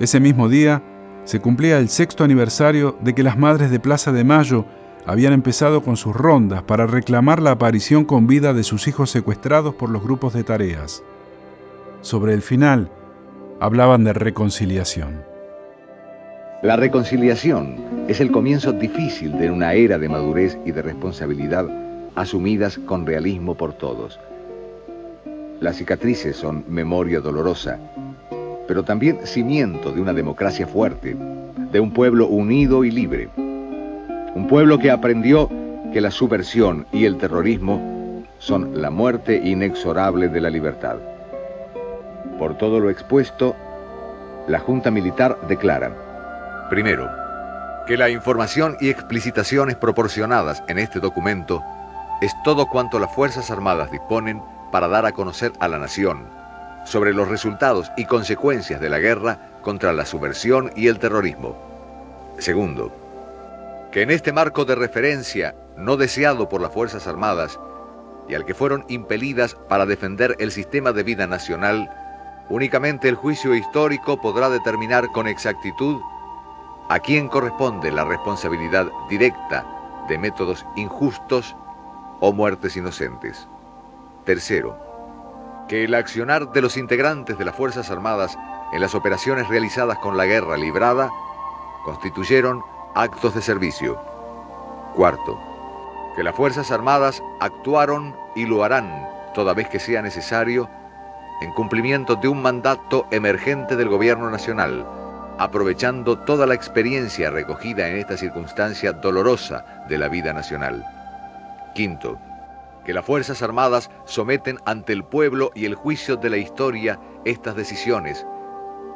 Ese 0.00 0.20
mismo 0.20 0.48
día 0.48 0.82
se 1.24 1.40
cumplía 1.40 1.78
el 1.78 1.88
sexto 1.88 2.24
aniversario 2.24 2.96
de 3.00 3.14
que 3.14 3.22
las 3.22 3.38
madres 3.38 3.70
de 3.70 3.78
Plaza 3.78 4.12
de 4.12 4.24
Mayo 4.24 4.64
habían 5.06 5.32
empezado 5.32 5.82
con 5.82 5.96
sus 5.96 6.14
rondas 6.14 6.62
para 6.62 6.86
reclamar 6.86 7.40
la 7.40 7.52
aparición 7.52 8.04
con 8.04 8.26
vida 8.26 8.52
de 8.54 8.62
sus 8.62 8.88
hijos 8.88 9.10
secuestrados 9.10 9.74
por 9.74 9.90
los 9.90 10.02
grupos 10.02 10.32
de 10.32 10.44
tareas. 10.44 11.02
Sobre 12.00 12.34
el 12.34 12.42
final, 12.42 12.90
hablaban 13.60 14.04
de 14.04 14.12
reconciliación. 14.12 15.22
La 16.62 16.76
reconciliación 16.76 17.76
es 18.08 18.20
el 18.20 18.30
comienzo 18.30 18.72
difícil 18.72 19.38
de 19.38 19.50
una 19.50 19.74
era 19.74 19.98
de 19.98 20.08
madurez 20.08 20.56
y 20.64 20.72
de 20.72 20.82
responsabilidad 20.82 21.66
asumidas 22.14 22.78
con 22.78 23.06
realismo 23.06 23.56
por 23.56 23.72
todos. 23.72 24.18
Las 25.62 25.76
cicatrices 25.76 26.34
son 26.34 26.64
memoria 26.66 27.20
dolorosa, 27.20 27.78
pero 28.66 28.82
también 28.82 29.20
cimiento 29.24 29.92
de 29.92 30.00
una 30.00 30.12
democracia 30.12 30.66
fuerte, 30.66 31.16
de 31.70 31.78
un 31.78 31.92
pueblo 31.92 32.26
unido 32.26 32.82
y 32.82 32.90
libre. 32.90 33.28
Un 33.36 34.48
pueblo 34.48 34.80
que 34.80 34.90
aprendió 34.90 35.48
que 35.92 36.00
la 36.00 36.10
subversión 36.10 36.84
y 36.90 37.04
el 37.04 37.16
terrorismo 37.16 38.24
son 38.40 38.82
la 38.82 38.90
muerte 38.90 39.36
inexorable 39.36 40.28
de 40.28 40.40
la 40.40 40.50
libertad. 40.50 40.96
Por 42.40 42.58
todo 42.58 42.80
lo 42.80 42.90
expuesto, 42.90 43.54
la 44.48 44.58
Junta 44.58 44.90
Militar 44.90 45.38
declara, 45.46 46.66
primero, 46.70 47.08
Que 47.86 47.96
la 47.96 48.10
información 48.10 48.76
y 48.80 48.90
explicitaciones 48.90 49.76
proporcionadas 49.76 50.64
en 50.66 50.80
este 50.80 50.98
documento 50.98 51.62
es 52.20 52.32
todo 52.42 52.66
cuanto 52.66 52.98
las 52.98 53.14
Fuerzas 53.14 53.48
Armadas 53.52 53.92
disponen 53.92 54.42
para 54.72 54.88
dar 54.88 55.06
a 55.06 55.12
conocer 55.12 55.52
a 55.60 55.68
la 55.68 55.78
nación 55.78 56.26
sobre 56.84 57.14
los 57.14 57.28
resultados 57.28 57.92
y 57.96 58.06
consecuencias 58.06 58.80
de 58.80 58.90
la 58.90 58.98
guerra 58.98 59.38
contra 59.62 59.92
la 59.92 60.04
subversión 60.04 60.72
y 60.74 60.88
el 60.88 60.98
terrorismo. 60.98 61.56
Segundo, 62.38 62.92
que 63.92 64.02
en 64.02 64.10
este 64.10 64.32
marco 64.32 64.64
de 64.64 64.74
referencia 64.74 65.54
no 65.76 65.96
deseado 65.96 66.48
por 66.48 66.60
las 66.60 66.72
Fuerzas 66.72 67.06
Armadas 67.06 67.60
y 68.28 68.34
al 68.34 68.44
que 68.44 68.54
fueron 68.54 68.84
impelidas 68.88 69.54
para 69.68 69.86
defender 69.86 70.34
el 70.38 70.50
sistema 70.50 70.92
de 70.92 71.02
vida 71.02 71.26
nacional, 71.26 71.88
únicamente 72.48 73.08
el 73.08 73.14
juicio 73.14 73.54
histórico 73.54 74.20
podrá 74.20 74.48
determinar 74.48 75.12
con 75.12 75.28
exactitud 75.28 76.00
a 76.88 76.98
quién 76.98 77.28
corresponde 77.28 77.92
la 77.92 78.04
responsabilidad 78.04 78.88
directa 79.08 79.64
de 80.08 80.18
métodos 80.18 80.64
injustos 80.76 81.54
o 82.20 82.32
muertes 82.32 82.76
inocentes. 82.76 83.46
Tercero, 84.24 84.76
que 85.68 85.84
el 85.84 85.94
accionar 85.94 86.52
de 86.52 86.62
los 86.62 86.76
integrantes 86.76 87.38
de 87.38 87.44
las 87.44 87.56
Fuerzas 87.56 87.90
Armadas 87.90 88.38
en 88.72 88.80
las 88.80 88.94
operaciones 88.94 89.48
realizadas 89.48 89.98
con 89.98 90.16
la 90.16 90.26
guerra 90.26 90.56
librada 90.56 91.10
constituyeron 91.84 92.62
actos 92.94 93.34
de 93.34 93.42
servicio. 93.42 94.00
Cuarto, 94.94 95.40
que 96.14 96.22
las 96.22 96.36
Fuerzas 96.36 96.70
Armadas 96.70 97.22
actuaron 97.40 98.14
y 98.36 98.46
lo 98.46 98.62
harán 98.62 99.08
toda 99.34 99.54
vez 99.54 99.68
que 99.68 99.80
sea 99.80 100.02
necesario 100.02 100.68
en 101.40 101.52
cumplimiento 101.52 102.14
de 102.14 102.28
un 102.28 102.40
mandato 102.40 103.06
emergente 103.10 103.74
del 103.74 103.88
Gobierno 103.88 104.30
Nacional, 104.30 104.86
aprovechando 105.38 106.18
toda 106.18 106.46
la 106.46 106.54
experiencia 106.54 107.30
recogida 107.30 107.88
en 107.88 107.96
esta 107.96 108.16
circunstancia 108.16 108.92
dolorosa 108.92 109.64
de 109.88 109.98
la 109.98 110.08
vida 110.08 110.32
nacional. 110.32 110.84
Quinto, 111.74 112.18
que 112.84 112.92
las 112.92 113.04
Fuerzas 113.04 113.42
Armadas 113.42 113.90
someten 114.04 114.58
ante 114.64 114.92
el 114.92 115.04
pueblo 115.04 115.50
y 115.54 115.66
el 115.66 115.74
juicio 115.74 116.16
de 116.16 116.30
la 116.30 116.36
historia 116.36 117.00
estas 117.24 117.56
decisiones, 117.56 118.26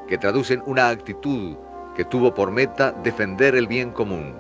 que 0.09 0.19
traducen 0.19 0.63
una 0.67 0.89
actitud 0.89 1.57
que 1.95 2.05
tuvo 2.05 2.35
por 2.35 2.51
meta 2.51 2.93
defender 2.93 3.55
el 3.55 3.67
bien 3.67 3.91
común, 3.91 4.37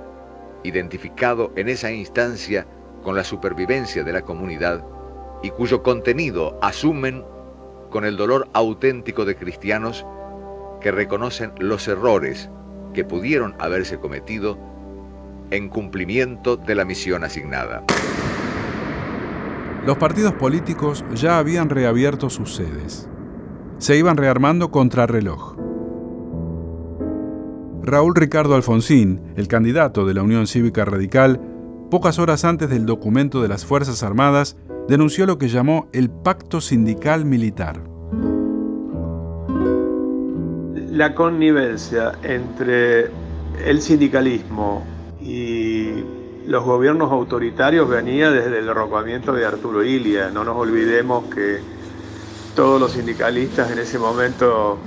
identificado 0.62 1.52
en 1.56 1.68
esa 1.68 1.90
instancia 1.90 2.66
con 3.02 3.14
la 3.14 3.24
supervivencia 3.24 4.02
de 4.04 4.12
la 4.12 4.22
comunidad 4.22 4.84
y 5.42 5.50
cuyo 5.50 5.82
contenido 5.82 6.58
asumen 6.60 7.24
con 7.90 8.04
el 8.04 8.16
dolor 8.16 8.48
auténtico 8.52 9.24
de 9.24 9.36
cristianos 9.36 10.04
que 10.80 10.90
reconocen 10.90 11.52
los 11.58 11.88
errores 11.88 12.50
que 12.94 13.04
pudieron 13.04 13.54
haberse 13.58 13.98
cometido 13.98 14.58
en 15.50 15.68
cumplimiento 15.68 16.56
de 16.56 16.74
la 16.74 16.84
misión 16.84 17.22
asignada. 17.24 17.82
Los 19.86 19.98
partidos 19.98 20.32
políticos 20.32 21.04
ya 21.14 21.38
habían 21.38 21.70
reabierto 21.70 22.28
sus 22.28 22.56
sedes. 22.56 23.08
Se 23.78 23.96
iban 23.96 24.16
rearmando 24.16 24.72
contra 24.72 25.06
reloj. 25.06 25.54
Raúl 27.84 28.16
Ricardo 28.16 28.56
Alfonsín, 28.56 29.20
el 29.36 29.46
candidato 29.46 30.04
de 30.04 30.14
la 30.14 30.24
Unión 30.24 30.48
Cívica 30.48 30.84
Radical, 30.84 31.40
pocas 31.88 32.18
horas 32.18 32.44
antes 32.44 32.68
del 32.68 32.84
documento 32.84 33.40
de 33.42 33.46
las 33.46 33.64
Fuerzas 33.64 34.02
Armadas, 34.02 34.56
denunció 34.88 35.24
lo 35.24 35.38
que 35.38 35.48
llamó 35.48 35.88
el 35.92 36.10
pacto 36.10 36.60
sindical 36.60 37.24
militar. 37.24 37.80
La 40.90 41.14
connivencia 41.14 42.10
entre 42.24 43.10
el 43.64 43.80
sindicalismo 43.80 44.84
y 45.20 46.02
los 46.46 46.64
gobiernos 46.64 47.10
autoritarios 47.10 47.88
venía 47.88 48.30
desde 48.30 48.58
el 48.58 48.66
derrocamiento 48.66 49.32
de 49.32 49.44
Arturo 49.44 49.82
Ilia. 49.82 50.30
No 50.30 50.44
nos 50.44 50.56
olvidemos 50.56 51.24
que 51.34 51.58
todos 52.54 52.80
los 52.80 52.92
sindicalistas 52.92 53.70
en 53.70 53.78
ese 53.78 53.98
momento 53.98 54.78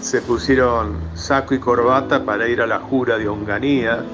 se 0.00 0.22
pusieron 0.22 0.96
saco 1.14 1.54
y 1.54 1.58
corbata 1.58 2.24
para 2.24 2.48
ir 2.48 2.60
a 2.62 2.66
la 2.66 2.78
jura 2.78 3.18
de 3.18 3.28
Onganía 3.28 4.04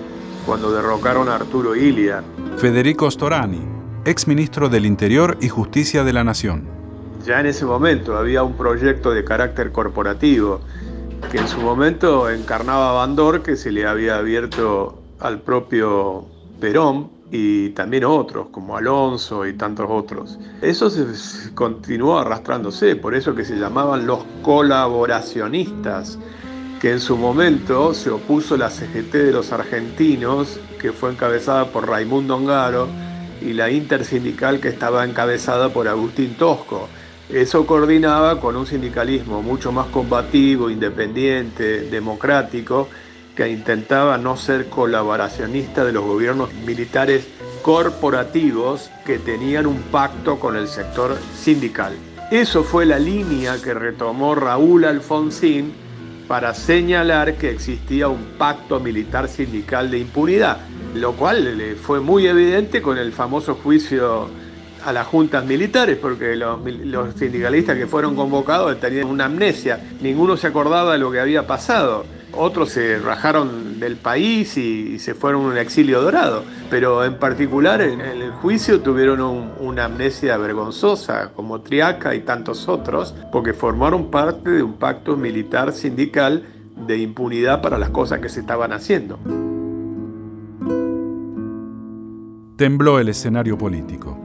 cuando 0.47 0.73
derrocaron 0.73 1.29
a 1.29 1.37
Arturo 1.37 1.77
Ilia. 1.77 2.23
Federico 2.57 3.11
Storani, 3.11 3.63
ex 4.05 4.27
ministro 4.27 4.69
del 4.69 4.87
Interior 4.87 5.37
y 5.41 5.49
Justicia 5.49 6.05
de 6.05 6.13
la 6.13 6.25
Nación. 6.25 6.65
Ya 7.25 7.41
en 7.41 7.47
ese 7.47 7.67
momento 7.67 8.17
había 8.17 8.43
un 8.43 8.55
proyecto 8.55 9.11
de 9.11 9.25
carácter 9.25 9.73
corporativo 9.73 10.61
que 11.31 11.39
en 11.39 11.49
su 11.49 11.61
momento 11.61 12.31
encarnaba 12.31 12.93
Bandor 12.93 13.43
que 13.43 13.57
se 13.57 13.73
le 13.73 13.87
había 13.87 14.17
abierto 14.17 15.03
al 15.21 15.41
propio 15.41 16.34
Perón 16.65 17.11
y 17.31 17.69
también 17.71 18.07
otros, 18.07 18.47
como 18.51 18.75
Alonso 18.75 19.47
y 19.47 19.53
tantos 19.53 19.87
otros. 19.91 20.39
Eso 20.63 20.89
se 20.89 21.55
continuó 21.55 22.19
arrastrándose, 22.19 22.97
por 22.97 23.15
eso 23.15 23.35
que 23.35 23.45
se 23.45 23.57
llamaban 23.57 24.07
los 24.07 24.21
colaboracionistas, 24.41 26.19
que 26.81 26.93
en 26.93 27.01
su 27.01 27.19
momento 27.19 27.93
se 27.93 28.09
opuso 28.09 28.57
la 28.57 28.71
CGT 28.71 29.13
de 29.13 29.33
los 29.33 29.53
argentinos, 29.53 30.59
que 30.81 30.93
fue 30.93 31.11
encabezada 31.11 31.67
por 31.67 31.87
Raimundo 31.87 32.37
Ongaro, 32.37 32.89
y 33.43 33.53
la 33.53 33.71
intersindical 33.71 34.59
que 34.59 34.69
estaba 34.69 35.05
encabezada 35.05 35.69
por 35.69 35.87
Agustín 35.87 36.35
Tosco. 36.39 36.89
Eso 37.29 37.67
coordinaba 37.67 38.41
con 38.41 38.57
un 38.57 38.67
sindicalismo 38.67 39.43
mucho 39.43 39.71
más 39.71 39.89
combativo, 39.89 40.71
independiente, 40.71 41.91
democrático, 41.91 42.89
que 43.35 43.49
intentaba 43.49 44.17
no 44.19 44.37
ser 44.37 44.67
colaboracionista 44.67 45.85
de 45.85 45.93
los 45.93 46.05
gobiernos 46.05 46.53
militares 46.55 47.27
corporativos 47.63 48.91
que 49.05 49.19
tenían 49.19 49.67
un 49.67 49.81
pacto 49.83 50.39
con 50.39 50.57
el 50.57 50.69
sector 50.69 51.17
sindical. 51.35 51.95
Eso 52.31 52.63
fue 52.63 52.87
la 52.87 52.99
línea 52.99 53.57
que 53.63 53.75
retomó 53.75 54.35
Raúl 54.35 54.85
Alfonsín 54.85 55.73
para 56.29 56.55
señalar 56.55 57.35
que 57.35 57.51
existía 57.51 58.09
un 58.09 58.35
pacto 58.39 58.81
militar 58.81 59.29
sindical 59.29 59.91
de 59.91 59.99
impunidad, 59.99 60.59
lo 60.95 61.13
cual 61.13 61.59
le 61.59 61.75
fue 61.75 62.01
muy 62.01 62.27
evidente 62.27 62.81
con 62.81 62.99
el 62.99 63.13
famoso 63.13 63.57
juicio 63.57 64.29
a 64.85 64.93
las 64.93 65.07
juntas 65.07 65.45
militares, 65.45 65.99
porque 66.01 66.37
los, 66.37 66.61
los, 66.65 67.15
sindicalistas 67.15 67.77
que 67.77 67.87
fueron 67.87 68.15
convocados 68.15 68.79
tenían 68.79 69.07
una 69.07 69.27
amnesia, 69.27 69.81
ninguno 70.01 70.37
se 70.37 70.47
acordaba 70.47 70.93
de 70.93 70.99
lo 70.99 71.11
que 71.11 71.21
había 71.21 71.47
pasado 71.47 72.05
otros 72.37 72.71
se 72.71 72.99
rajaron 72.99 73.81
del 73.81 73.97
país 73.97 74.57
y, 74.57 74.99
se 74.99 75.15
fueron 75.15 75.45
a 75.45 75.49
un 75.49 75.59
exilio 75.59 76.01
dorado, 76.01 76.45
pero 76.71 77.05
en 77.05 77.19
particular 77.19 77.81
en, 77.81 78.01
el 78.01 78.31
juicio 78.33 78.81
tuvieron 78.81 79.21
una 79.61 79.85
amnesia 79.85 80.37
vergonzosa, 80.37 81.33
como 81.35 81.61
Triaca 81.61 82.15
y 82.15 82.21
tantos 82.21 82.69
otros, 82.69 83.15
porque 83.33 83.53
formaron 83.53 84.11
parte 84.11 84.51
de 84.51 84.63
un 84.63 84.75
pacto 84.75 85.17
militar 85.17 85.73
sindical 85.73 86.47
de 86.87 86.99
impunidad 86.99 87.63
para 87.63 87.79
las 87.79 87.91
cosas 87.91 88.21
que 88.21 88.29
se 88.29 88.41
estaban 88.41 88.73
haciendo. 88.73 89.19
Tembló 92.57 92.99
el 93.01 93.09
escenario 93.09 93.59
político. 93.59 94.19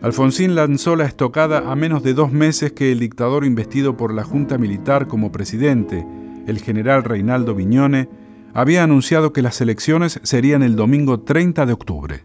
Alfonsín 0.00 0.54
lanzó 0.54 0.94
la 0.94 1.04
estocada 1.04 1.70
a 1.70 1.74
menos 1.74 2.02
de 2.04 2.14
dos 2.14 2.32
meses 2.32 2.72
que 2.72 2.92
el 2.92 3.00
dictador 3.00 3.44
investido 3.44 3.96
por 3.96 4.14
la 4.14 4.22
Junta 4.22 4.56
Militar 4.56 5.08
como 5.08 5.32
presidente 5.32 6.06
el 6.48 6.60
general 6.60 7.04
Reinaldo 7.04 7.54
Viñone, 7.54 8.08
había 8.54 8.82
anunciado 8.82 9.32
que 9.32 9.42
las 9.42 9.60
elecciones 9.60 10.18
serían 10.22 10.62
el 10.62 10.76
domingo 10.76 11.20
30 11.20 11.66
de 11.66 11.72
octubre. 11.72 12.24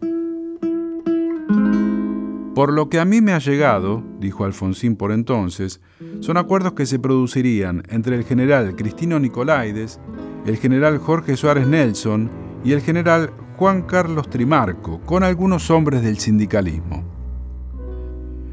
Por 2.55 2.71
lo 2.71 2.89
que 2.89 2.99
a 2.99 3.05
mí 3.05 3.19
me 3.19 3.33
ha 3.33 3.39
llegado, 3.39 4.01
dijo 4.19 4.45
Alfonsín 4.45 4.95
por 4.95 5.11
entonces, 5.11 5.81
son 6.21 6.37
acuerdos 6.37 6.73
que 6.73 6.85
se 6.85 6.99
producirían 6.99 7.83
entre 7.89 8.15
el 8.15 8.23
general 8.23 8.75
Cristino 8.75 9.19
Nicolaides, 9.19 9.99
el 10.45 10.57
general 10.57 10.99
Jorge 10.99 11.35
Suárez 11.35 11.67
Nelson 11.67 12.29
y 12.63 12.71
el 12.71 12.81
general 12.81 13.31
Juan 13.57 13.81
Carlos 13.81 14.29
Trimarco, 14.29 15.01
con 15.01 15.23
algunos 15.23 15.69
hombres 15.69 16.01
del 16.01 16.19
sindicalismo. 16.19 17.03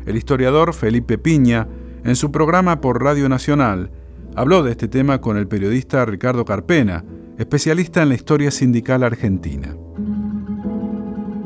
El 0.04 0.16
historiador 0.16 0.74
Felipe 0.74 1.16
Piña, 1.16 1.68
en 2.02 2.16
su 2.16 2.32
programa 2.32 2.80
por 2.80 3.02
Radio 3.02 3.28
Nacional, 3.28 3.90
Habló 4.36 4.62
de 4.62 4.70
este 4.70 4.86
tema 4.86 5.20
con 5.20 5.36
el 5.36 5.48
periodista 5.48 6.04
Ricardo 6.04 6.44
Carpena, 6.44 7.04
especialista 7.36 8.02
en 8.02 8.10
la 8.10 8.14
historia 8.14 8.52
sindical 8.52 9.02
argentina. 9.02 9.76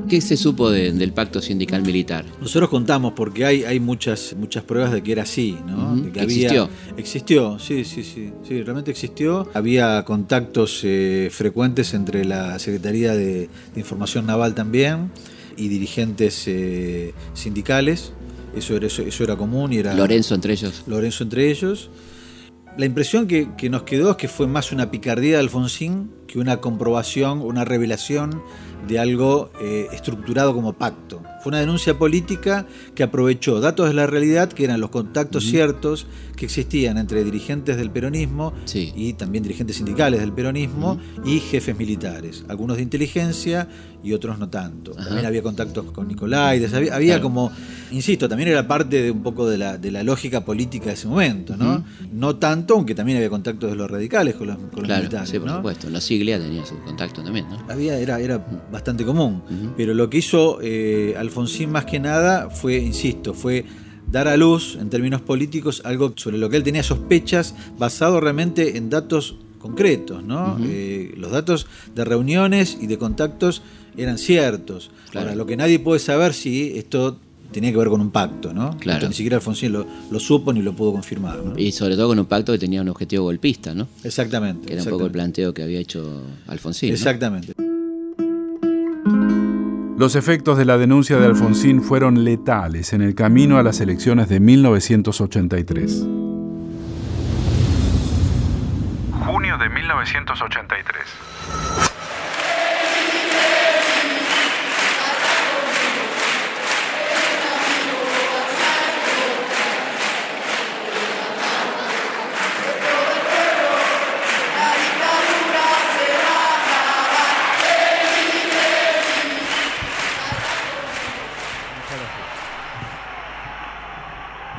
¿Qué 0.06 0.20
se 0.20 0.36
supo 0.36 0.70
del 0.70 1.12
pacto 1.14 1.40
sindical 1.40 1.82
militar? 1.82 2.26
Nosotros 2.42 2.68
contamos 2.68 3.14
porque 3.14 3.46
hay, 3.46 3.64
hay 3.64 3.80
muchas, 3.80 4.36
muchas 4.38 4.64
pruebas 4.64 4.92
de 4.92 5.02
que 5.02 5.12
era 5.12 5.22
así, 5.22 5.56
¿no? 5.66 6.12
que 6.12 6.20
¿Existió? 6.20 6.68
Existió, 6.98 7.58
sí, 7.58 7.84
sí, 7.84 8.04
sí, 8.04 8.30
sí, 8.46 8.62
realmente 8.62 8.90
existió. 8.90 9.48
Había 9.54 10.04
contactos 10.04 10.82
eh, 10.84 11.30
frecuentes 11.32 11.94
entre 11.94 12.26
la 12.26 12.58
Secretaría 12.58 13.14
de, 13.14 13.48
Información 13.76 14.26
Naval 14.26 14.54
también 14.54 15.10
y 15.56 15.68
dirigentes 15.68 16.44
eh, 16.48 17.14
sindicales. 17.32 18.12
Eso 18.54 18.76
era, 18.76 18.86
eso, 18.86 19.02
eso 19.02 19.24
era 19.24 19.36
común 19.36 19.72
y 19.72 19.78
era... 19.78 19.94
Lorenzo 19.94 20.34
entre 20.34 20.52
ellos. 20.52 20.84
Lorenzo 20.86 21.24
entre 21.24 21.50
ellos 21.50 21.90
La 22.76 22.86
impresión 22.86 23.28
que, 23.28 23.54
que 23.56 23.70
nos 23.70 23.84
quedó 23.84 24.10
es 24.10 24.16
que 24.16 24.26
fue 24.26 24.48
más 24.48 24.72
una 24.72 24.90
picardía 24.90 25.34
de 25.34 25.38
Alfonsín 25.38 26.10
que 26.26 26.40
una 26.40 26.60
comprobación, 26.60 27.40
una 27.40 27.64
revelación 27.64 28.42
de 28.88 28.98
algo 28.98 29.50
eh, 29.60 29.86
estructurado 29.92 30.52
como 30.52 30.72
pacto. 30.72 31.22
Fue 31.44 31.50
una 31.50 31.60
denuncia 31.60 31.98
política 31.98 32.66
que 32.94 33.02
aprovechó 33.02 33.60
datos 33.60 33.88
de 33.88 33.92
la 33.92 34.06
realidad, 34.06 34.50
que 34.50 34.64
eran 34.64 34.80
los 34.80 34.88
contactos 34.88 35.44
ciertos 35.44 36.06
que 36.36 36.46
existían 36.46 36.96
entre 36.96 37.22
dirigentes 37.22 37.76
del 37.76 37.90
peronismo 37.90 38.54
y 38.74 39.12
también 39.12 39.42
dirigentes 39.42 39.76
sindicales 39.76 40.20
del 40.20 40.32
peronismo 40.32 40.98
y 41.22 41.40
jefes 41.40 41.76
militares, 41.76 42.46
algunos 42.48 42.78
de 42.78 42.82
inteligencia 42.82 43.68
y 44.02 44.12
otros 44.12 44.38
no 44.38 44.48
tanto. 44.48 44.92
También 44.92 45.24
había 45.24 45.42
contactos 45.42 45.90
con 45.92 46.08
Nicolaides, 46.08 46.74
había, 46.74 46.94
había 46.94 47.20
como, 47.20 47.50
insisto, 47.90 48.28
también 48.28 48.50
era 48.50 48.66
parte 48.68 49.02
de 49.02 49.10
un 49.10 49.22
poco 49.22 49.48
de 49.48 49.56
la, 49.56 49.78
de 49.78 49.90
la 49.90 50.02
lógica 50.02 50.44
política 50.44 50.86
de 50.86 50.92
ese 50.92 51.08
momento, 51.08 51.56
¿no? 51.56 51.84
No 52.12 52.36
tanto, 52.36 52.74
aunque 52.74 52.94
también 52.94 53.16
había 53.16 53.30
contactos 53.30 53.70
de 53.70 53.76
los 53.76 53.90
radicales 53.90 54.34
con 54.34 54.48
los, 54.48 54.56
con 54.56 54.86
los 54.86 54.98
militares. 54.98 55.30
sí, 55.30 55.38
por 55.38 55.48
¿no? 55.48 55.56
supuesto. 55.56 55.88
La 55.88 56.00
siglia 56.00 56.38
tenía 56.38 56.66
su 56.66 56.78
contacto 56.80 57.22
también, 57.22 57.48
¿no? 57.48 57.64
Había, 57.68 57.98
era, 57.98 58.20
era 58.20 58.44
bastante 58.70 59.04
común. 59.04 59.42
Pero 59.76 59.94
lo 59.94 60.10
que 60.10 60.18
hizo 60.18 60.58
eh, 60.60 61.14
Alfonsín 61.34 61.72
más 61.72 61.84
que 61.84 61.98
nada 61.98 62.48
fue, 62.48 62.76
insisto, 62.76 63.34
fue 63.34 63.64
dar 64.08 64.28
a 64.28 64.36
luz 64.36 64.78
en 64.80 64.88
términos 64.88 65.20
políticos 65.20 65.82
algo 65.84 66.12
sobre 66.14 66.38
lo 66.38 66.48
que 66.48 66.56
él 66.56 66.62
tenía 66.62 66.84
sospechas 66.84 67.56
basado 67.76 68.20
realmente 68.20 68.76
en 68.76 68.88
datos 68.88 69.34
concretos, 69.58 70.22
¿no? 70.22 70.56
Eh, 70.62 71.12
los 71.16 71.32
datos 71.32 71.66
de 71.92 72.04
reuniones 72.04 72.78
y 72.80 72.86
de 72.86 72.98
contactos 72.98 73.62
eran 73.96 74.18
ciertos. 74.18 74.92
Ahora, 75.12 75.34
lo 75.34 75.44
que 75.44 75.56
nadie 75.56 75.80
puede 75.80 75.98
saber 75.98 76.34
si 76.34 76.78
esto 76.78 77.18
tenía 77.50 77.72
que 77.72 77.78
ver 77.78 77.88
con 77.88 78.00
un 78.00 78.10
pacto, 78.12 78.54
¿no? 78.54 78.76
Claro. 78.78 78.98
Esto 78.98 79.08
ni 79.08 79.14
siquiera 79.14 79.36
Alfonsín 79.38 79.72
lo, 79.72 79.84
lo 80.10 80.20
supo 80.20 80.52
ni 80.52 80.62
lo 80.62 80.76
pudo 80.76 80.92
confirmar, 80.92 81.42
¿no? 81.42 81.58
Y 81.58 81.72
sobre 81.72 81.96
todo 81.96 82.08
con 82.08 82.18
un 82.20 82.26
pacto 82.26 82.52
que 82.52 82.58
tenía 82.58 82.80
un 82.80 82.90
objetivo 82.90 83.24
golpista, 83.24 83.74
¿no? 83.74 83.88
Exactamente. 84.04 84.68
Que 84.68 84.74
era 84.74 84.82
un 84.82 84.88
poco 84.90 85.06
el 85.06 85.10
exactamente. 85.10 85.12
planteo 85.12 85.54
que 85.54 85.62
había 85.64 85.80
hecho 85.80 86.22
Alfonsín. 86.46 86.90
¿no? 86.90 87.73
Los 90.04 90.16
efectos 90.16 90.58
de 90.58 90.66
la 90.66 90.76
denuncia 90.76 91.16
de 91.16 91.24
Alfonsín 91.24 91.82
fueron 91.82 92.24
letales 92.24 92.92
en 92.92 93.00
el 93.00 93.14
camino 93.14 93.56
a 93.56 93.62
las 93.62 93.80
elecciones 93.80 94.28
de 94.28 94.38
1983. 94.38 96.06
Junio 99.24 99.56
de 99.56 99.68
1983. 99.70 101.93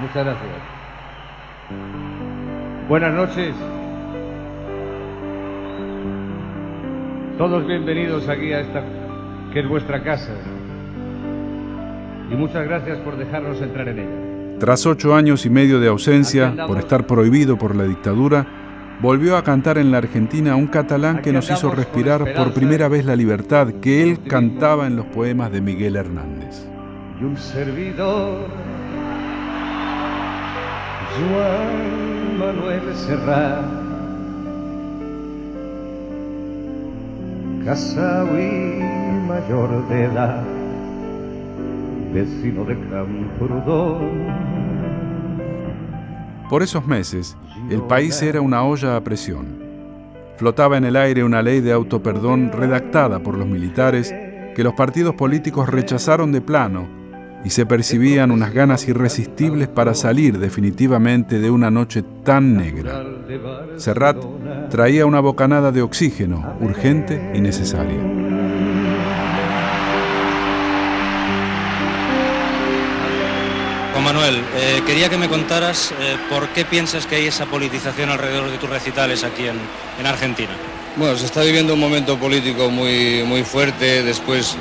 Muchas 0.06 0.24
gracias. 0.24 0.52
Buenas 2.88 3.14
noches. 3.16 3.56
Todos 7.40 7.66
bienvenidos 7.66 8.30
aquí 8.30 8.54
a 8.54 8.60
esta 8.60 8.84
que 9.52 9.62
es 9.62 9.68
vuestra 9.68 10.04
casa. 10.04 10.32
Y 12.30 12.36
muchas 12.36 12.68
gracias 12.68 13.00
por 13.00 13.18
dejarnos 13.18 13.60
entrar 13.64 13.88
en 13.88 14.00
ella. 14.00 14.60
Tras 14.60 14.86
ocho 14.86 15.16
años 15.16 15.44
y 15.48 15.50
medio 15.50 15.80
de 15.80 15.88
ausencia, 15.88 16.54
por 16.68 16.78
estar 16.78 17.08
prohibido 17.08 17.58
por 17.58 17.76
la 17.76 17.86
dictadura, 17.86 18.46
volvió 19.02 19.38
a 19.38 19.44
cantar 19.44 19.80
en 19.80 19.92
la 19.92 19.98
Argentina 19.98 20.56
un 20.56 20.68
catalán 20.68 21.24
que 21.24 21.34
nos 21.34 21.50
hizo 21.50 21.72
respirar 21.72 22.32
por 22.36 22.54
primera 22.54 22.88
vez 22.90 23.06
la 23.06 23.16
libertad 23.16 23.70
que 23.82 24.04
él 24.04 24.20
cantaba 24.28 24.86
en 24.86 24.98
los 24.98 25.08
poemas 25.08 25.52
de 25.52 25.62
Miguel 25.62 25.96
Hernández. 25.96 26.68
Y 27.20 27.24
un 27.24 27.38
servidor, 27.38 28.48
Juan 31.16 32.38
Manuel 32.38 32.94
Serrat, 32.94 33.64
casado 37.64 38.38
y 38.38 38.82
mayor 39.26 39.88
de 39.88 40.04
edad, 40.04 40.44
vecino 42.14 42.66
de 42.66 42.78
Camprodón. 42.90 44.26
Por 46.50 46.62
esos 46.62 46.86
meses, 46.86 47.38
el 47.70 47.82
país 47.84 48.22
era 48.22 48.42
una 48.42 48.66
olla 48.66 48.98
a 48.98 49.02
presión. 49.02 49.64
Flotaba 50.36 50.76
en 50.76 50.84
el 50.84 50.98
aire 50.98 51.24
una 51.24 51.42
ley 51.42 51.62
de 51.62 51.72
autoperdón 51.72 52.52
redactada 52.52 53.20
por 53.20 53.38
los 53.38 53.48
militares 53.48 54.14
que 54.54 54.64
los 54.66 54.74
partidos 54.74 55.16
políticos 55.16 55.70
rechazaron 55.70 56.34
de 56.34 56.42
plano 56.42 57.05
y 57.46 57.52
se 57.52 57.68
percibían 57.68 58.32
unas 58.32 58.52
ganas 58.54 58.88
irresistibles 58.88 59.68
para 59.68 59.94
salir 59.94 60.40
definitivamente 60.40 61.40
de 61.40 61.52
una 61.52 61.70
noche 61.70 62.04
tan 62.24 62.58
negra. 62.58 63.06
Serrat 63.78 64.18
traía 64.72 65.06
una 65.06 65.20
bocanada 65.20 65.72
de 65.72 65.84
oxígeno 65.84 66.58
urgente 66.60 67.32
y 67.36 67.42
necesaria. 67.42 68.00
Juan 73.94 74.04
Manuel, 74.04 74.38
eh, 74.56 74.82
quería 74.86 75.10
que 75.10 75.18
me 75.18 75.30
contaras 75.30 75.92
eh, 75.92 76.18
por 76.30 76.50
qué 76.50 76.66
piensas 76.66 77.06
que 77.06 77.16
hay 77.18 77.28
esa 77.28 77.46
politización 77.46 78.10
alrededor 78.10 78.50
de 78.50 78.58
tus 78.58 78.70
recitales 78.70 79.24
aquí 79.24 79.44
en, 79.44 79.58
en 80.00 80.06
Argentina. 80.08 80.52
Bueno, 80.98 81.16
se 81.16 81.26
está 81.26 81.44
viviendo 81.44 81.76
un 81.76 81.80
momento 81.80 82.18
político 82.18 82.72
muy, 82.72 83.24
muy 83.24 83.44
fuerte. 83.44 84.02
Después 84.02 84.58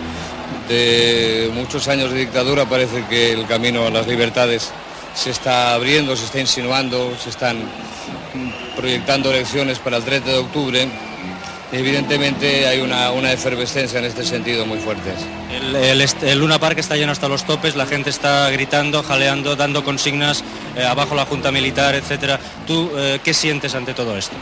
de 0.68 1.50
muchos 1.54 1.88
años 1.88 2.10
de 2.10 2.18
dictadura 2.18 2.64
parece 2.64 3.04
que 3.08 3.32
el 3.32 3.46
camino 3.46 3.86
a 3.86 3.90
las 3.90 4.06
libertades 4.06 4.72
se 5.14 5.30
está 5.30 5.74
abriendo, 5.74 6.16
se 6.16 6.24
está 6.24 6.40
insinuando, 6.40 7.14
se 7.22 7.30
están 7.30 7.58
proyectando 8.76 9.30
elecciones 9.30 9.78
para 9.78 9.98
el 9.98 10.04
30 10.04 10.30
de 10.30 10.38
octubre. 10.38 10.88
Evidentemente 11.72 12.66
hay 12.68 12.80
una, 12.80 13.10
una 13.10 13.32
efervescencia 13.32 13.98
en 13.98 14.04
este 14.04 14.24
sentido 14.24 14.64
muy 14.66 14.78
fuerte. 14.78 15.12
El, 15.50 16.00
el 16.00 16.38
Luna 16.38 16.58
Park 16.58 16.78
está 16.78 16.96
lleno 16.96 17.12
hasta 17.12 17.28
los 17.28 17.44
topes, 17.44 17.74
la 17.74 17.86
gente 17.86 18.10
está 18.10 18.48
gritando, 18.50 19.02
jaleando, 19.02 19.56
dando 19.56 19.82
consignas, 19.82 20.44
eh, 20.76 20.84
abajo 20.84 21.14
la 21.14 21.24
Junta 21.24 21.50
Militar, 21.50 21.94
etcétera. 21.94 22.38
¿Tú 22.66 22.90
eh, 22.96 23.20
qué 23.24 23.34
sientes 23.34 23.74
ante 23.74 23.94
todo 23.94 24.16
esto? 24.16 24.36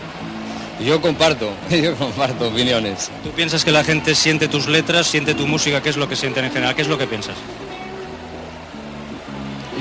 Yo 0.84 1.00
comparto, 1.00 1.50
yo 1.70 1.94
comparto 1.96 2.48
opiniones. 2.48 3.10
¿Tú 3.22 3.30
piensas 3.30 3.64
que 3.64 3.70
la 3.70 3.84
gente 3.84 4.14
siente 4.14 4.48
tus 4.48 4.66
letras, 4.68 5.06
siente 5.06 5.34
tu 5.34 5.46
música? 5.46 5.82
¿Qué 5.82 5.90
es 5.90 5.96
lo 5.96 6.08
que 6.08 6.16
sienten 6.16 6.44
en 6.46 6.52
general? 6.52 6.74
¿Qué 6.74 6.82
es 6.82 6.88
lo 6.88 6.98
que 6.98 7.06
piensas? 7.06 7.34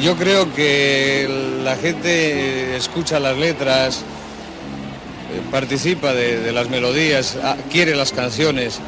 Yo 0.01 0.15
creo 0.15 0.51
que 0.53 1.27
la 1.63 1.75
gente 1.75 2.75
escucha 2.75 3.19
las 3.19 3.37
letras, 3.37 3.97
eh, 3.97 5.41
participa 5.51 6.13
de, 6.13 6.39
de 6.39 6.51
las 6.51 6.69
melodías, 6.69 7.37
ah, 7.43 7.55
quiere 7.71 7.95
las 7.95 8.11
canciones, 8.11 8.79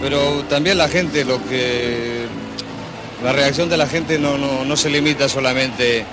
pero 0.00 0.44
también 0.48 0.78
la 0.78 0.88
gente, 0.88 1.24
lo 1.24 1.44
que 1.46 2.24
la 3.22 3.32
reacción 3.32 3.68
de 3.68 3.76
la 3.76 3.86
gente 3.86 4.18
no, 4.18 4.38
no- 4.38 4.64
no 4.64 4.76
se 4.76 4.88
limita 4.88 5.28
solamente 5.28 6.04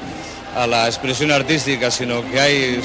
a 0.57 0.67
la 0.67 0.87
expresión 0.87 1.31
artística, 1.31 1.89
sino 1.89 2.29
que 2.29 2.39
hay 2.39 2.81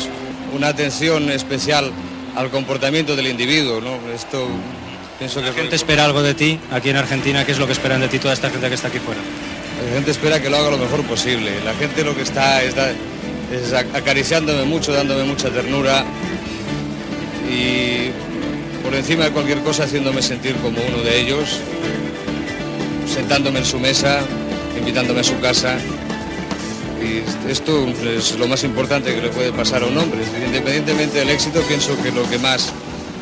una 0.55 0.69
atención 0.69 1.29
especial 1.31 1.91
al 2.39 2.51
comportamiento 2.51 3.17
del 3.17 3.27
individuo. 3.27 3.81
¿no? 3.81 3.99
Esto 4.15 4.47
pienso 5.19 5.41
que 5.41 5.47
La 5.49 5.53
gente 5.53 5.77
espera 5.77 6.05
algo 6.05 6.23
de 6.23 6.35
ti 6.35 6.59
aquí 6.71 6.91
en 6.91 6.97
Argentina. 6.97 7.45
¿Qué 7.45 7.53
es 7.53 7.59
lo 7.59 7.67
que 7.67 7.73
esperan 7.73 8.01
de 8.01 8.09
ti 8.09 8.19
toda 8.19 8.33
esta 8.35 8.49
gente 8.51 8.69
que 8.69 8.75
está 8.75 8.89
aquí 8.89 8.99
fuera? 8.99 9.21
La 9.89 9.95
gente 9.95 10.11
espera 10.11 10.41
que 10.41 10.49
lo 10.51 10.57
haga 10.57 10.71
lo 10.71 10.79
mejor 10.79 11.03
posible. 11.05 11.51
La 11.65 11.75
gente 11.75 12.05
lo 12.05 12.15
que 12.17 12.23
está 12.23 12.63
es, 12.63 12.75
da- 12.75 12.91
es 12.91 13.73
ac- 13.73 13.95
acariciándome 13.95 14.65
mucho, 14.65 14.93
dándome 14.93 15.25
mucha 15.25 15.51
ternura 15.51 16.05
y 17.51 18.11
por 18.83 18.95
encima 18.95 19.25
de 19.25 19.31
cualquier 19.31 19.61
cosa 19.61 19.85
haciéndome 19.85 20.23
sentir 20.23 20.55
como 20.57 20.79
uno 20.83 20.99
de 21.03 21.21
ellos, 21.21 21.61
sentándome 23.13 23.61
en 23.61 23.65
su 23.65 23.79
mesa, 23.79 24.21
invitándome 24.79 25.21
a 25.21 25.25
su 25.25 25.39
casa. 25.41 25.77
Y 27.01 27.23
esto 27.51 27.87
es 28.17 28.37
lo 28.39 28.49
más 28.49 28.65
importante 28.65 29.15
que 29.15 29.21
le 29.23 29.29
puede 29.29 29.53
pasar 29.53 29.83
a 29.83 29.87
un 29.87 29.97
hombre. 29.97 30.21
Independientemente 30.47 31.19
del 31.21 31.31
éxito, 31.31 31.61
pienso 31.63 32.01
que 32.03 32.11
lo 32.11 32.29
que 32.29 32.39
más, 32.39 32.73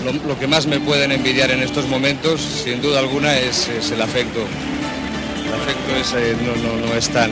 lo, 0.04 0.12
lo 0.28 0.38
que 0.38 0.46
más 0.46 0.66
me 0.66 0.80
pueden 0.80 1.12
envidiar 1.12 1.50
en 1.50 1.62
estos 1.62 1.86
momentos, 1.86 2.40
sin 2.40 2.80
duda 2.80 3.00
alguna, 3.00 3.38
es, 3.38 3.68
es 3.68 3.90
el 3.90 4.00
afecto. 4.00 4.40
El 5.46 5.54
afecto 5.54 5.96
es, 6.00 6.12
eh, 6.22 6.36
no, 6.44 6.56
no- 6.56 6.86
no 6.86 6.94
es 6.94 7.08
tan, 7.10 7.30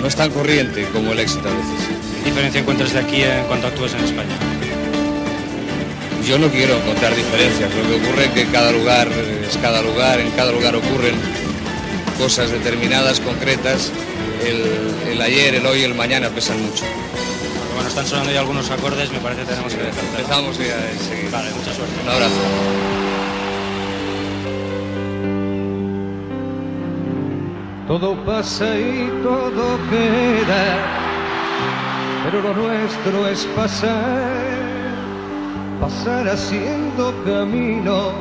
no 0.00 0.06
es 0.06 0.14
tan 0.16 0.30
corriente 0.30 0.86
como 0.92 1.12
el 1.12 1.18
éxito 1.20 1.48
a 1.48 1.52
veces. 1.52 1.88
¿Qué 2.22 2.30
diferencia 2.30 2.60
encuentras 2.60 2.92
de 2.92 3.00
aquí 3.00 3.22
en 3.22 3.44
cuanto 3.48 3.66
actúas 3.66 3.92
en 3.94 4.04
España? 4.04 4.36
Yo 6.26 6.38
no 6.38 6.48
quiero 6.48 6.76
encontrar 6.76 7.14
diferencias. 7.14 7.70
Lo 7.74 7.82
que 7.86 8.02
ocurre 8.06 8.24
es 8.26 8.30
que 8.30 8.46
cada 8.46 8.72
lugar 8.72 9.08
es 9.46 9.56
cada 9.58 9.82
lugar, 9.82 10.20
en 10.20 10.30
cada 10.30 10.52
lugar 10.52 10.74
ocurren 10.76 11.14
cosas 12.18 12.50
determinadas, 12.50 13.20
concretas. 13.20 13.90
El, 14.44 15.10
el 15.12 15.22
ayer, 15.22 15.54
el 15.54 15.66
hoy 15.66 15.80
y 15.80 15.84
el 15.84 15.94
mañana 15.94 16.28
pesan 16.28 16.62
mucho. 16.62 16.84
Bueno, 17.74 17.88
están 17.88 18.06
sonando 18.06 18.30
ya 18.30 18.40
algunos 18.40 18.70
acordes, 18.70 19.10
me 19.10 19.18
parece 19.18 19.42
que 19.42 19.48
tenemos 19.48 19.74
que 19.74 19.82
dejar. 19.82 20.04
Empezamos 20.04 20.58
ya 20.58 20.76
a 20.76 21.02
seguir. 21.02 21.30
Vale, 21.30 21.50
mucha 21.50 21.72
suerte. 21.72 21.94
Un 22.02 22.08
abrazo. 22.10 22.34
Todo 27.88 28.16
pasa 28.24 28.78
y 28.78 29.10
todo 29.22 29.78
queda, 29.90 30.76
pero 32.24 32.40
lo 32.42 32.54
nuestro 32.54 33.28
es 33.28 33.44
pasar, 33.54 34.30
pasar 35.80 36.28
haciendo 36.28 37.14
caminos, 37.24 38.12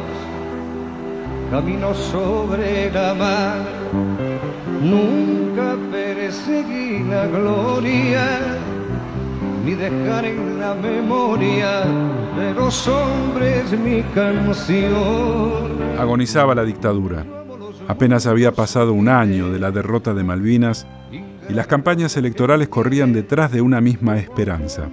caminos 1.50 1.98
sobre 2.12 2.92
la 2.92 3.14
mar. 3.14 3.58
Nunca 4.82 5.78
perseguí 6.24 7.04
la 7.04 7.28
gloria, 7.28 8.40
ni 9.66 9.74
dejar 9.74 10.24
en 10.24 10.58
la 10.58 10.74
memoria 10.74 11.82
de 12.38 12.54
los 12.54 12.88
hombres 12.88 13.78
mi 13.78 14.02
canción. 14.16 16.00
Agonizaba 16.00 16.56
la 16.56 16.64
dictadura. 16.64 17.26
Apenas 17.90 18.26
había 18.26 18.54
pasado 18.54 18.94
un 18.94 19.10
año 19.10 19.52
de 19.52 19.60
la 19.60 19.72
derrota 19.72 20.14
de 20.14 20.24
Malvinas 20.24 20.88
y 21.12 21.54
las 21.54 21.68
campañas 21.68 22.16
electorales 22.16 22.70
corrían 22.70 23.12
detrás 23.12 23.52
de 23.52 23.60
una 23.60 23.82
misma 23.82 24.18
esperanza. 24.18 24.88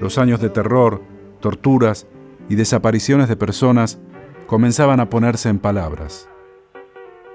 Los 0.00 0.18
años 0.18 0.40
de 0.40 0.50
terror, 0.50 1.02
torturas 1.40 2.06
y 2.48 2.54
desapariciones 2.54 3.28
de 3.28 3.34
personas 3.34 3.98
comenzaban 4.46 5.00
a 5.00 5.10
ponerse 5.10 5.48
en 5.48 5.58
palabras. 5.58 6.28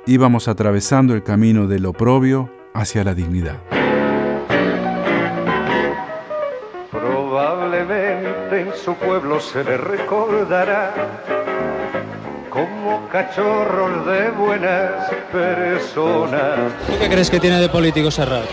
Íbamos 0.06 0.48
atravesando 0.48 1.14
el 1.14 1.22
camino 1.22 1.68
del 1.68 1.86
oprobio 1.86 2.61
hacia 2.74 3.04
la 3.04 3.14
dignidad. 3.14 3.58
Probablemente 6.92 8.62
en 8.62 8.74
su 8.84 8.94
pueblo 8.96 9.40
se 9.40 9.64
le 9.64 9.78
recordará 9.78 10.94
como 12.50 13.08
cachorros 13.10 14.06
de 14.06 14.30
buenas 14.32 15.10
personas. 15.32 16.74
¿Tú 16.88 16.94
qué 17.00 17.10
crees 17.10 17.30
que 17.30 17.40
tiene 17.40 17.60
de 17.60 17.70
político 17.70 18.12
Serrat? 18.12 18.46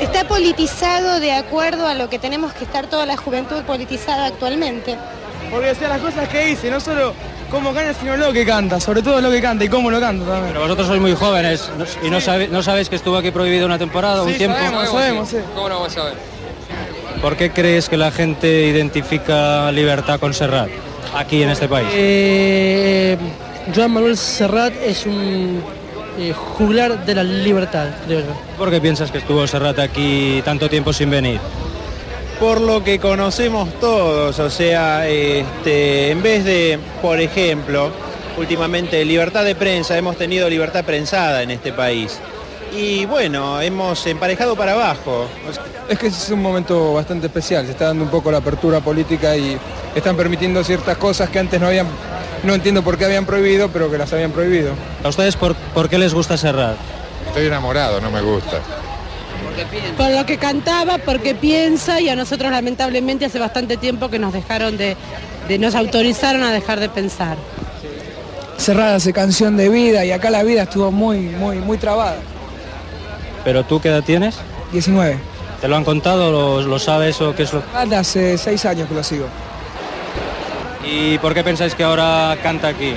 Está 0.00 0.24
politizado 0.26 1.20
de 1.20 1.32
acuerdo 1.32 1.86
a 1.86 1.94
lo 1.94 2.08
que 2.08 2.18
tenemos 2.18 2.52
que 2.54 2.64
estar 2.64 2.86
toda 2.86 3.06
la 3.06 3.16
juventud 3.16 3.62
politizada 3.62 4.26
actualmente. 4.26 4.96
Porque 5.50 5.68
decía 5.68 5.88
las 5.88 6.00
cosas 6.00 6.28
que 6.28 6.46
dice, 6.46 6.70
no 6.70 6.80
solo 6.80 7.12
cómo 7.54 7.72
canta, 7.72 7.94
sino 8.00 8.16
lo 8.16 8.32
que 8.32 8.44
canta, 8.44 8.80
sobre 8.80 9.00
todo 9.02 9.20
lo 9.20 9.30
que 9.30 9.40
canta 9.40 9.64
y 9.64 9.68
cómo 9.68 9.90
lo 9.90 10.00
canta 10.00 10.24
también. 10.26 10.48
Pero 10.48 10.60
vosotros 10.60 10.86
sois 10.88 11.00
muy 11.00 11.14
jóvenes 11.14 11.70
¿no? 11.78 11.84
y 12.06 12.10
no, 12.10 12.20
sabe- 12.20 12.48
no 12.48 12.62
sabéis 12.62 12.88
que 12.88 12.96
estuvo 12.96 13.16
aquí 13.16 13.30
prohibido 13.30 13.64
una 13.66 13.78
temporada, 13.78 14.22
un 14.22 14.30
Sí, 14.32 14.38
tiempo. 14.38 14.56
sabemos, 14.58 14.90
sabemos, 14.90 15.28
sí. 15.28 15.36
¿Cómo 15.54 15.68
no 15.68 15.74
vamos 15.76 15.96
a 15.96 16.04
ver? 16.04 16.14
¿Por 17.22 17.36
qué 17.36 17.50
crees 17.50 17.88
que 17.88 17.96
la 17.96 18.10
gente 18.10 18.66
identifica 18.66 19.70
libertad 19.72 20.20
con 20.20 20.34
Serrat 20.34 20.68
aquí 21.16 21.42
en 21.42 21.50
este 21.50 21.68
país? 21.68 21.88
Eh, 21.92 23.16
Joan 23.74 23.92
Manuel 23.92 24.16
Serrat 24.18 24.74
es 24.84 25.06
un 25.06 25.62
eh, 26.18 26.32
juglar 26.58 27.04
de 27.06 27.14
la 27.14 27.22
libertad, 27.22 27.86
creo 28.06 28.20
yo. 28.20 28.26
¿Por 28.58 28.70
qué 28.70 28.80
piensas 28.80 29.10
que 29.10 29.18
estuvo 29.18 29.46
Serrat 29.46 29.78
aquí 29.78 30.42
tanto 30.44 30.68
tiempo 30.68 30.92
sin 30.92 31.08
venir? 31.10 31.40
Por 32.44 32.60
lo 32.60 32.84
que 32.84 32.98
conocemos 32.98 33.70
todos, 33.80 34.38
o 34.38 34.50
sea, 34.50 35.08
este, 35.08 36.10
en 36.10 36.22
vez 36.22 36.44
de, 36.44 36.78
por 37.00 37.18
ejemplo, 37.18 37.90
últimamente 38.36 39.02
libertad 39.06 39.44
de 39.44 39.54
prensa, 39.54 39.96
hemos 39.96 40.18
tenido 40.18 40.50
libertad 40.50 40.84
prensada 40.84 41.42
en 41.42 41.52
este 41.52 41.72
país. 41.72 42.18
Y 42.76 43.06
bueno, 43.06 43.62
hemos 43.62 44.06
emparejado 44.06 44.56
para 44.56 44.72
abajo. 44.72 45.26
Es 45.88 45.98
que 45.98 46.08
es 46.08 46.28
un 46.28 46.42
momento 46.42 46.92
bastante 46.92 47.28
especial, 47.28 47.64
se 47.64 47.72
está 47.72 47.86
dando 47.86 48.04
un 48.04 48.10
poco 48.10 48.30
la 48.30 48.38
apertura 48.38 48.80
política 48.80 49.34
y 49.34 49.56
están 49.94 50.14
permitiendo 50.14 50.62
ciertas 50.62 50.98
cosas 50.98 51.30
que 51.30 51.38
antes 51.38 51.58
no 51.58 51.68
habían, 51.68 51.86
no 52.42 52.52
entiendo 52.52 52.82
por 52.82 52.98
qué 52.98 53.06
habían 53.06 53.24
prohibido, 53.24 53.70
pero 53.70 53.90
que 53.90 53.96
las 53.96 54.12
habían 54.12 54.32
prohibido. 54.32 54.72
¿A 55.02 55.08
ustedes 55.08 55.34
por, 55.36 55.54
por 55.54 55.88
qué 55.88 55.96
les 55.96 56.12
gusta 56.12 56.36
Serrat? 56.36 56.76
Estoy 57.26 57.46
enamorado, 57.46 58.02
no 58.02 58.10
me 58.10 58.20
gusta. 58.20 58.60
Por 59.96 60.10
lo 60.10 60.26
que 60.26 60.36
cantaba, 60.38 60.98
porque 60.98 61.34
piensa 61.34 62.00
y 62.00 62.08
a 62.08 62.16
nosotros 62.16 62.50
lamentablemente 62.50 63.24
hace 63.24 63.38
bastante 63.38 63.76
tiempo 63.76 64.08
que 64.10 64.18
nos 64.18 64.32
dejaron 64.32 64.76
de, 64.76 64.96
de- 65.48 65.58
nos 65.58 65.74
autorizaron 65.74 66.42
a 66.42 66.52
dejar 66.52 66.80
de 66.80 66.88
pensar. 66.88 67.36
Cerrada 68.56 68.96
hace 68.96 69.12
canción 69.12 69.56
de 69.56 69.68
vida 69.68 70.04
y 70.04 70.12
acá 70.12 70.30
la 70.30 70.42
vida 70.42 70.62
estuvo 70.62 70.90
muy, 70.90 71.18
muy, 71.20 71.56
muy 71.56 71.76
trabada. 71.78 72.16
¿Pero 73.44 73.64
tú 73.64 73.80
qué 73.80 73.88
edad 73.88 74.02
tienes? 74.02 74.36
19. 74.72 75.18
¿Te 75.60 75.68
lo 75.68 75.76
han 75.76 75.84
contado, 75.84 76.30
lo, 76.30 76.62
lo 76.62 76.78
sabes 76.78 77.20
o 77.20 77.34
qué 77.34 77.42
es 77.44 77.52
lo...? 77.52 77.62
Hace 77.74 78.36
seis 78.38 78.64
años 78.64 78.88
que 78.88 78.94
lo 78.94 79.02
sigo. 79.02 79.26
¿Y 80.86 81.18
por 81.18 81.34
qué 81.34 81.42
pensáis 81.42 81.74
que 81.74 81.82
ahora 81.84 82.36
canta 82.42 82.68
aquí? 82.68 82.92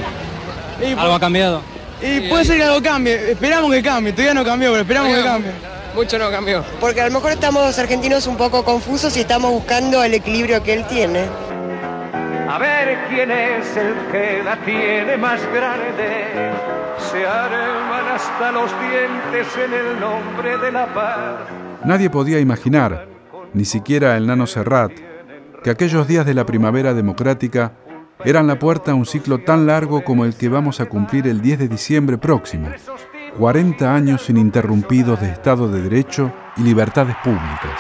¿Algo 0.97 1.13
ha 1.13 1.19
cambiado? 1.19 1.61
Y 2.01 2.29
puede 2.29 2.45
ser 2.45 2.57
que 2.57 2.63
algo 2.63 2.81
cambie, 2.81 3.31
esperamos 3.31 3.71
que 3.71 3.81
cambie, 3.81 4.11
todavía 4.13 4.33
no 4.35 4.43
cambió, 4.45 4.69
pero 4.71 4.81
esperamos 4.81 5.15
que 5.17 5.23
cambie. 5.23 5.51
Mucho 5.97 6.19
no 6.19 6.29
cambió. 6.29 6.63
Porque 6.79 7.01
a 7.01 7.07
lo 7.07 7.11
mejor 7.11 7.31
estamos 7.31 7.79
argentinos 7.79 8.27
un 8.27 8.37
poco 8.37 8.63
confusos 8.63 9.17
y 9.17 9.21
estamos 9.21 9.49
buscando 9.49 10.03
el 10.03 10.13
equilibrio 10.13 10.61
que 10.61 10.73
él 10.73 10.85
tiene. 10.85 11.25
A 12.47 12.59
ver 12.59 12.99
quién 13.09 13.31
es 13.31 13.75
el 13.75 13.95
que 14.11 14.43
la 14.43 14.63
tiene 14.63 15.17
más 15.17 15.41
grande. 15.51 16.51
Se 17.11 17.25
arman 17.25 18.09
hasta 18.13 18.51
los 18.51 18.69
dientes 18.79 19.47
en 19.57 19.73
el 19.73 19.99
nombre 19.99 20.59
de 20.59 20.71
la 20.71 20.93
paz. 20.93 21.39
Nadie 21.83 22.11
podía 22.11 22.39
imaginar, 22.39 23.07
ni 23.55 23.65
siquiera 23.65 24.15
el 24.17 24.27
nano 24.27 24.45
Serrat, 24.45 24.91
que 25.63 25.71
aquellos 25.71 26.07
días 26.07 26.27
de 26.27 26.35
la 26.35 26.45
primavera 26.45 26.93
democrática 26.93 27.73
eran 28.23 28.45
la 28.45 28.59
puerta 28.59 28.91
a 28.91 28.95
un 28.95 29.07
ciclo 29.07 29.39
tan 29.39 29.65
largo 29.65 30.03
como 30.03 30.25
el 30.25 30.35
que 30.35 30.47
vamos 30.47 30.79
a 30.79 30.85
cumplir 30.85 31.27
el 31.27 31.41
10 31.41 31.57
de 31.57 31.67
diciembre 31.67 32.19
próximo. 32.19 32.69
40 33.37 33.93
años 33.93 34.27
ininterrumpidos 34.31 35.21
de 35.21 35.29
Estado 35.29 35.67
de 35.69 35.83
Derecho 35.83 36.31
y 36.55 36.63
libertades 36.63 37.15
públicas. 37.17 37.79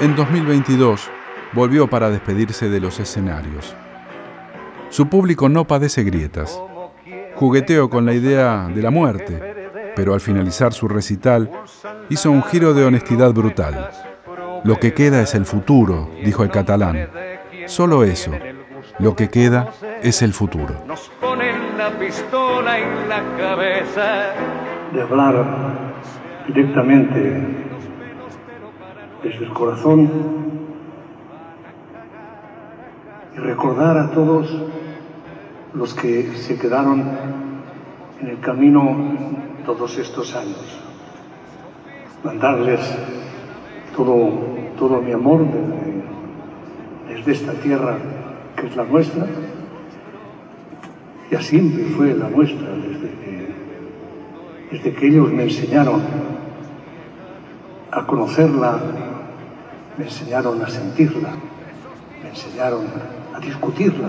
En 0.00 0.14
2022 0.14 1.10
volvió 1.54 1.88
para 1.88 2.10
despedirse 2.10 2.68
de 2.68 2.80
los 2.80 3.00
escenarios. 3.00 3.74
Su 4.90 5.08
público 5.08 5.48
no 5.48 5.66
padece 5.66 6.04
grietas. 6.04 6.60
Jugueteó 7.36 7.88
con 7.88 8.04
la 8.04 8.12
idea 8.12 8.68
de 8.68 8.82
la 8.82 8.90
muerte, 8.90 9.40
pero 9.96 10.12
al 10.12 10.20
finalizar 10.20 10.74
su 10.74 10.86
recital 10.86 11.50
hizo 12.10 12.30
un 12.30 12.42
giro 12.42 12.74
de 12.74 12.84
honestidad 12.84 13.32
brutal. 13.32 13.90
Lo 14.64 14.78
que 14.78 14.92
queda 14.92 15.22
es 15.22 15.34
el 15.34 15.46
futuro, 15.46 16.10
dijo 16.22 16.42
el 16.42 16.50
catalán. 16.50 17.08
Solo 17.66 18.04
eso. 18.04 18.32
Lo 18.98 19.16
que 19.16 19.30
queda 19.30 19.72
es 20.02 20.20
el 20.20 20.34
futuro. 20.34 20.76
Pistola 21.90 22.78
en 22.78 23.08
la 23.08 23.22
cabeza. 23.36 24.32
de 24.92 25.02
hablar 25.02 25.44
directamente 26.46 27.42
desde 29.22 29.44
el 29.44 29.52
corazón 29.52 30.10
y 33.34 33.38
recordar 33.38 33.98
a 33.98 34.10
todos 34.12 34.54
los 35.74 35.92
que 35.94 36.32
se 36.36 36.58
quedaron 36.58 37.18
en 38.20 38.28
el 38.28 38.40
camino 38.40 38.96
todos 39.66 39.98
estos 39.98 40.34
años. 40.34 40.80
Mandarles 42.24 42.80
todo, 43.94 44.30
todo 44.78 45.02
mi 45.02 45.12
amor 45.12 45.44
desde 47.08 47.32
esta 47.32 47.52
tierra 47.52 47.98
que 48.56 48.68
es 48.68 48.76
la 48.76 48.84
nuestra. 48.84 49.26
Ya 51.30 51.40
siempre 51.40 51.84
fue 51.84 52.14
la 52.14 52.28
nuestra 52.28 52.68
desde 52.70 53.08
que, 53.08 53.54
desde 54.70 54.92
que 54.92 55.06
ellos 55.06 55.32
me 55.32 55.44
enseñaron 55.44 56.02
a 57.90 58.06
conocerla, 58.06 58.78
me 59.96 60.04
enseñaron 60.04 60.60
a 60.62 60.68
sentirla, 60.68 61.30
me 62.22 62.28
enseñaron 62.28 62.84
a 63.34 63.40
discutirla, 63.40 64.08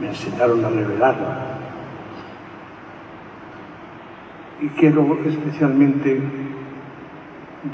me 0.00 0.08
enseñaron 0.08 0.64
a 0.64 0.68
revelarla. 0.68 1.58
Y 4.60 4.68
quiero 4.68 5.18
especialmente 5.26 6.20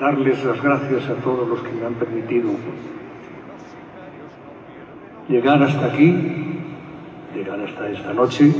darles 0.00 0.44
las 0.44 0.62
gracias 0.62 1.08
a 1.08 1.14
todos 1.16 1.48
los 1.48 1.60
que 1.62 1.72
me 1.72 1.86
han 1.86 1.94
permitido 1.94 2.50
llegar 5.28 5.62
hasta 5.62 5.86
aquí, 5.86 6.51
hasta 7.50 7.90
esta 7.90 8.12
noche 8.12 8.52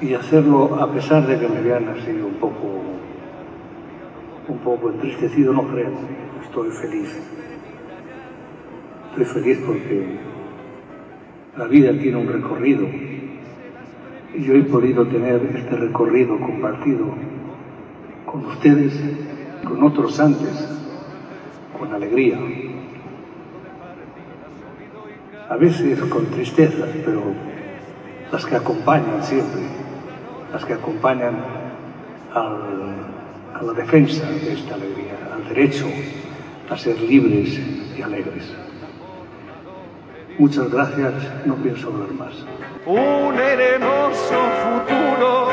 y 0.00 0.14
hacerlo 0.14 0.74
a 0.80 0.90
pesar 0.92 1.26
de 1.26 1.38
que 1.38 1.48
me 1.48 1.60
vean 1.60 1.88
así 1.88 2.10
un 2.10 2.34
poco, 2.34 2.82
un 4.48 4.58
poco 4.58 4.90
entristecido, 4.90 5.52
no 5.52 5.62
creo. 5.68 5.92
Estoy 6.42 6.70
feliz. 6.70 7.16
Estoy 9.10 9.24
feliz 9.24 9.62
porque 9.64 10.18
la 11.56 11.66
vida 11.66 11.92
tiene 11.92 12.16
un 12.16 12.26
recorrido 12.26 12.86
y 14.34 14.42
yo 14.42 14.54
he 14.54 14.62
podido 14.62 15.06
tener 15.06 15.40
este 15.54 15.76
recorrido 15.76 16.38
compartido 16.40 17.06
con 18.26 18.46
ustedes, 18.46 19.00
con 19.66 19.82
otros 19.82 20.18
antes, 20.18 20.68
con 21.78 21.92
alegría. 21.92 22.38
A 25.48 25.56
veces 25.56 26.00
con 26.00 26.26
tristeza, 26.26 26.86
pero 27.04 27.22
las 28.32 28.46
que 28.46 28.56
acompañan 28.56 29.22
siempre, 29.22 29.60
las 30.52 30.64
que 30.64 30.72
acompañan 30.72 31.36
a 32.34 33.62
la 33.62 33.72
defensa 33.72 34.26
de 34.30 34.54
esta 34.54 34.74
alegría, 34.74 35.16
al 35.34 35.48
derecho 35.48 35.86
a 36.70 36.76
ser 36.76 36.98
libres 37.00 37.60
y 37.96 38.02
alegres. 38.02 38.52
Muchas 40.38 40.70
gracias, 40.70 41.12
no 41.44 41.54
pienso 41.56 41.88
hablar 41.88 42.10
más. 42.12 42.44
Un 42.86 43.38
hermoso 43.38 44.40
futuro 44.64 45.48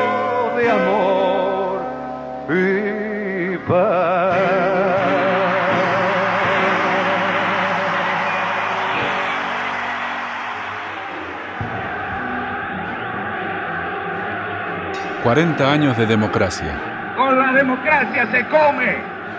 de 0.56 0.70
amor 0.70 1.82
y 2.48 3.58
paz. 3.68 4.31
...40 15.24 15.60
años 15.60 15.96
de 15.96 16.06
democracia. 16.06 17.14
Con 17.16 17.38
la 17.38 17.52
democracia 17.52 18.28
se 18.32 18.44
come, 18.48 18.96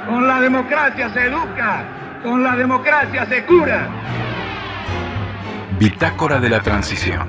con 0.08 0.26
la 0.26 0.40
democracia 0.40 1.10
se 1.10 1.26
educa, 1.26 1.84
con 2.24 2.42
la 2.42 2.56
democracia 2.56 3.26
se 3.26 3.44
cura. 3.44 3.90
Bitácora 5.78 6.40
de 6.40 6.50
la 6.50 6.62
Transición. 6.62 7.28